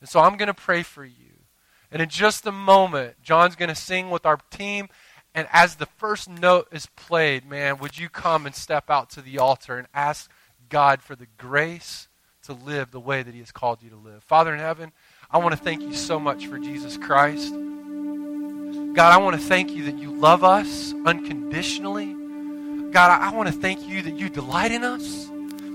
And 0.06 0.10
so 0.12 0.20
I'm 0.20 0.36
going 0.36 0.46
to 0.46 0.54
pray 0.54 0.84
for 0.84 1.04
you. 1.04 1.34
And 1.90 2.00
in 2.00 2.08
just 2.08 2.46
a 2.46 2.52
moment, 2.52 3.20
John's 3.24 3.56
going 3.56 3.70
to 3.70 3.74
sing 3.74 4.08
with 4.08 4.24
our 4.24 4.38
team. 4.52 4.88
And 5.34 5.48
as 5.52 5.74
the 5.74 5.86
first 5.86 6.30
note 6.30 6.68
is 6.70 6.86
played, 6.94 7.44
man, 7.44 7.78
would 7.78 7.98
you 7.98 8.08
come 8.08 8.46
and 8.46 8.54
step 8.54 8.88
out 8.88 9.10
to 9.10 9.20
the 9.20 9.38
altar 9.38 9.76
and 9.76 9.88
ask 9.92 10.30
God 10.68 11.02
for 11.02 11.16
the 11.16 11.26
grace 11.38 12.06
to 12.44 12.52
live 12.52 12.92
the 12.92 13.00
way 13.00 13.24
that 13.24 13.34
He 13.34 13.40
has 13.40 13.50
called 13.50 13.82
you 13.82 13.90
to 13.90 13.96
live? 13.96 14.22
Father 14.22 14.54
in 14.54 14.60
heaven, 14.60 14.92
I 15.28 15.38
want 15.38 15.56
to 15.56 15.60
thank 15.60 15.82
you 15.82 15.92
so 15.92 16.20
much 16.20 16.46
for 16.46 16.60
Jesus 16.60 16.96
Christ. 16.96 17.52
God, 17.52 19.12
I 19.12 19.16
want 19.16 19.34
to 19.34 19.42
thank 19.42 19.72
you 19.72 19.86
that 19.86 19.98
you 19.98 20.12
love 20.12 20.44
us 20.44 20.94
unconditionally. 21.04 22.14
God, 22.92 23.10
I, 23.10 23.34
want 23.34 23.48
to 23.48 23.52
thank 23.52 23.88
you 23.88 24.02
that 24.02 24.16
you 24.16 24.28
delight 24.28 24.70
in 24.70 24.84
us, 24.84 25.26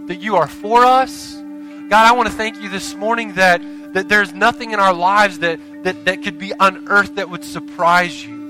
that 0.07 0.21
you 0.21 0.37
are 0.37 0.47
for 0.47 0.85
us. 0.85 1.33
God, 1.33 2.07
I 2.07 2.13
want 2.13 2.29
to 2.29 2.33
thank 2.33 2.61
you 2.61 2.69
this 2.69 2.95
morning 2.95 3.33
that, 3.33 3.61
that 3.93 4.09
there's 4.09 4.33
nothing 4.33 4.71
in 4.71 4.79
our 4.79 4.93
lives 4.93 5.39
that, 5.39 5.59
that, 5.83 6.05
that 6.05 6.23
could 6.23 6.37
be 6.37 6.53
unearthed 6.59 7.15
that 7.15 7.29
would 7.29 7.43
surprise 7.43 8.25
you. 8.25 8.49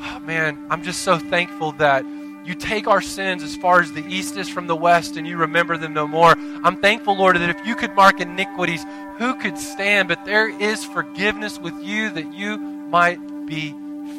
Oh, 0.00 0.20
man, 0.20 0.66
I'm 0.70 0.82
just 0.82 1.02
so 1.02 1.18
thankful 1.18 1.72
that 1.72 2.04
you 2.44 2.54
take 2.54 2.88
our 2.88 3.02
sins 3.02 3.42
as 3.42 3.56
far 3.56 3.80
as 3.80 3.92
the 3.92 4.06
east 4.06 4.36
is 4.38 4.48
from 4.48 4.66
the 4.66 4.76
west 4.76 5.16
and 5.16 5.26
you 5.26 5.36
remember 5.36 5.76
them 5.76 5.92
no 5.92 6.06
more. 6.06 6.32
I'm 6.32 6.80
thankful, 6.80 7.16
Lord, 7.16 7.36
that 7.36 7.50
if 7.50 7.66
you 7.66 7.74
could 7.74 7.94
mark 7.94 8.20
iniquities, 8.20 8.84
who 9.18 9.34
could 9.34 9.58
stand? 9.58 10.08
But 10.08 10.24
there 10.24 10.48
is 10.48 10.84
forgiveness 10.84 11.58
with 11.58 11.74
you 11.82 12.08
that 12.10 12.32
you 12.32 12.56
might 12.56 13.18
be 13.46 13.72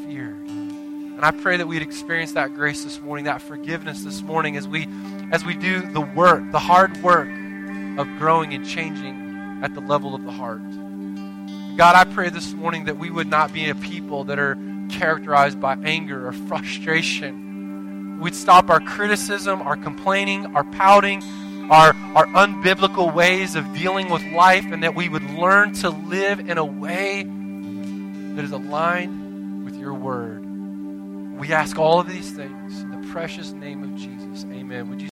feared. 0.06 0.36
And 0.48 1.26
I 1.26 1.32
pray 1.32 1.58
that 1.58 1.68
we'd 1.68 1.82
experience 1.82 2.34
that 2.34 2.54
grace 2.54 2.84
this 2.84 3.00
morning, 3.00 3.26
that 3.26 3.42
forgiveness 3.42 4.04
this 4.04 4.22
morning 4.22 4.58
as 4.58 4.68
we 4.68 4.88
as 5.32 5.44
we 5.44 5.54
do 5.54 5.82
the 5.82 6.02
work, 6.02 6.44
the 6.52 6.60
hard 6.60 6.96
work 7.04 7.28
of 7.98 8.08
growing 8.20 8.54
and 8.54 8.66
changing 8.66 9.19
at 9.62 9.74
the 9.74 9.82
level 9.82 10.16
of 10.16 10.24
the 10.24 10.32
heart. 10.32 10.62
God, 11.78 11.96
I 11.96 12.04
pray 12.04 12.30
this 12.30 12.52
morning 12.54 12.86
that 12.86 12.98
we 12.98 13.10
would 13.10 13.28
not 13.28 13.54
be 13.54 13.70
a 13.70 13.76
people 13.76 14.26
that 14.26 14.38
are 14.38 14.58
characterized 14.90 15.62
by 15.62 15.78
anger 15.84 16.28
or 16.28 16.34
frustration. 16.34 18.20
We'd 18.20 18.36
stop 18.36 18.70
our 18.70 18.82
criticism, 18.82 19.62
our 19.62 19.78
complaining, 19.78 20.56
our 20.56 20.66
pouting, 20.66 21.24
our, 21.72 21.96
our 22.16 22.26
unbiblical 22.28 23.14
ways 23.14 23.56
of 23.56 23.74
dealing 23.74 24.10
with 24.10 24.24
life, 24.34 24.66
and 24.66 24.84
that 24.84 24.94
we 24.94 25.08
would 25.08 25.24
learn 25.24 25.72
to 25.76 25.90
live 25.90 26.42
in 26.42 26.58
a 26.58 26.66
way 26.66 27.24
that 27.24 28.44
is 28.44 28.52
aligned 28.52 29.64
with 29.64 29.76
your 29.76 29.94
word. 29.94 30.44
We 31.40 31.54
ask 31.54 31.80
all 31.80 32.02
of 32.02 32.10
these 32.10 32.32
things 32.32 32.82
in 32.82 32.92
the 32.92 33.08
precious 33.14 33.54
name 33.54 33.84
of 33.84 33.96
Jesus. 33.96 34.44
Amen. 34.52 34.90
Would 34.90 35.02
you 35.02 35.08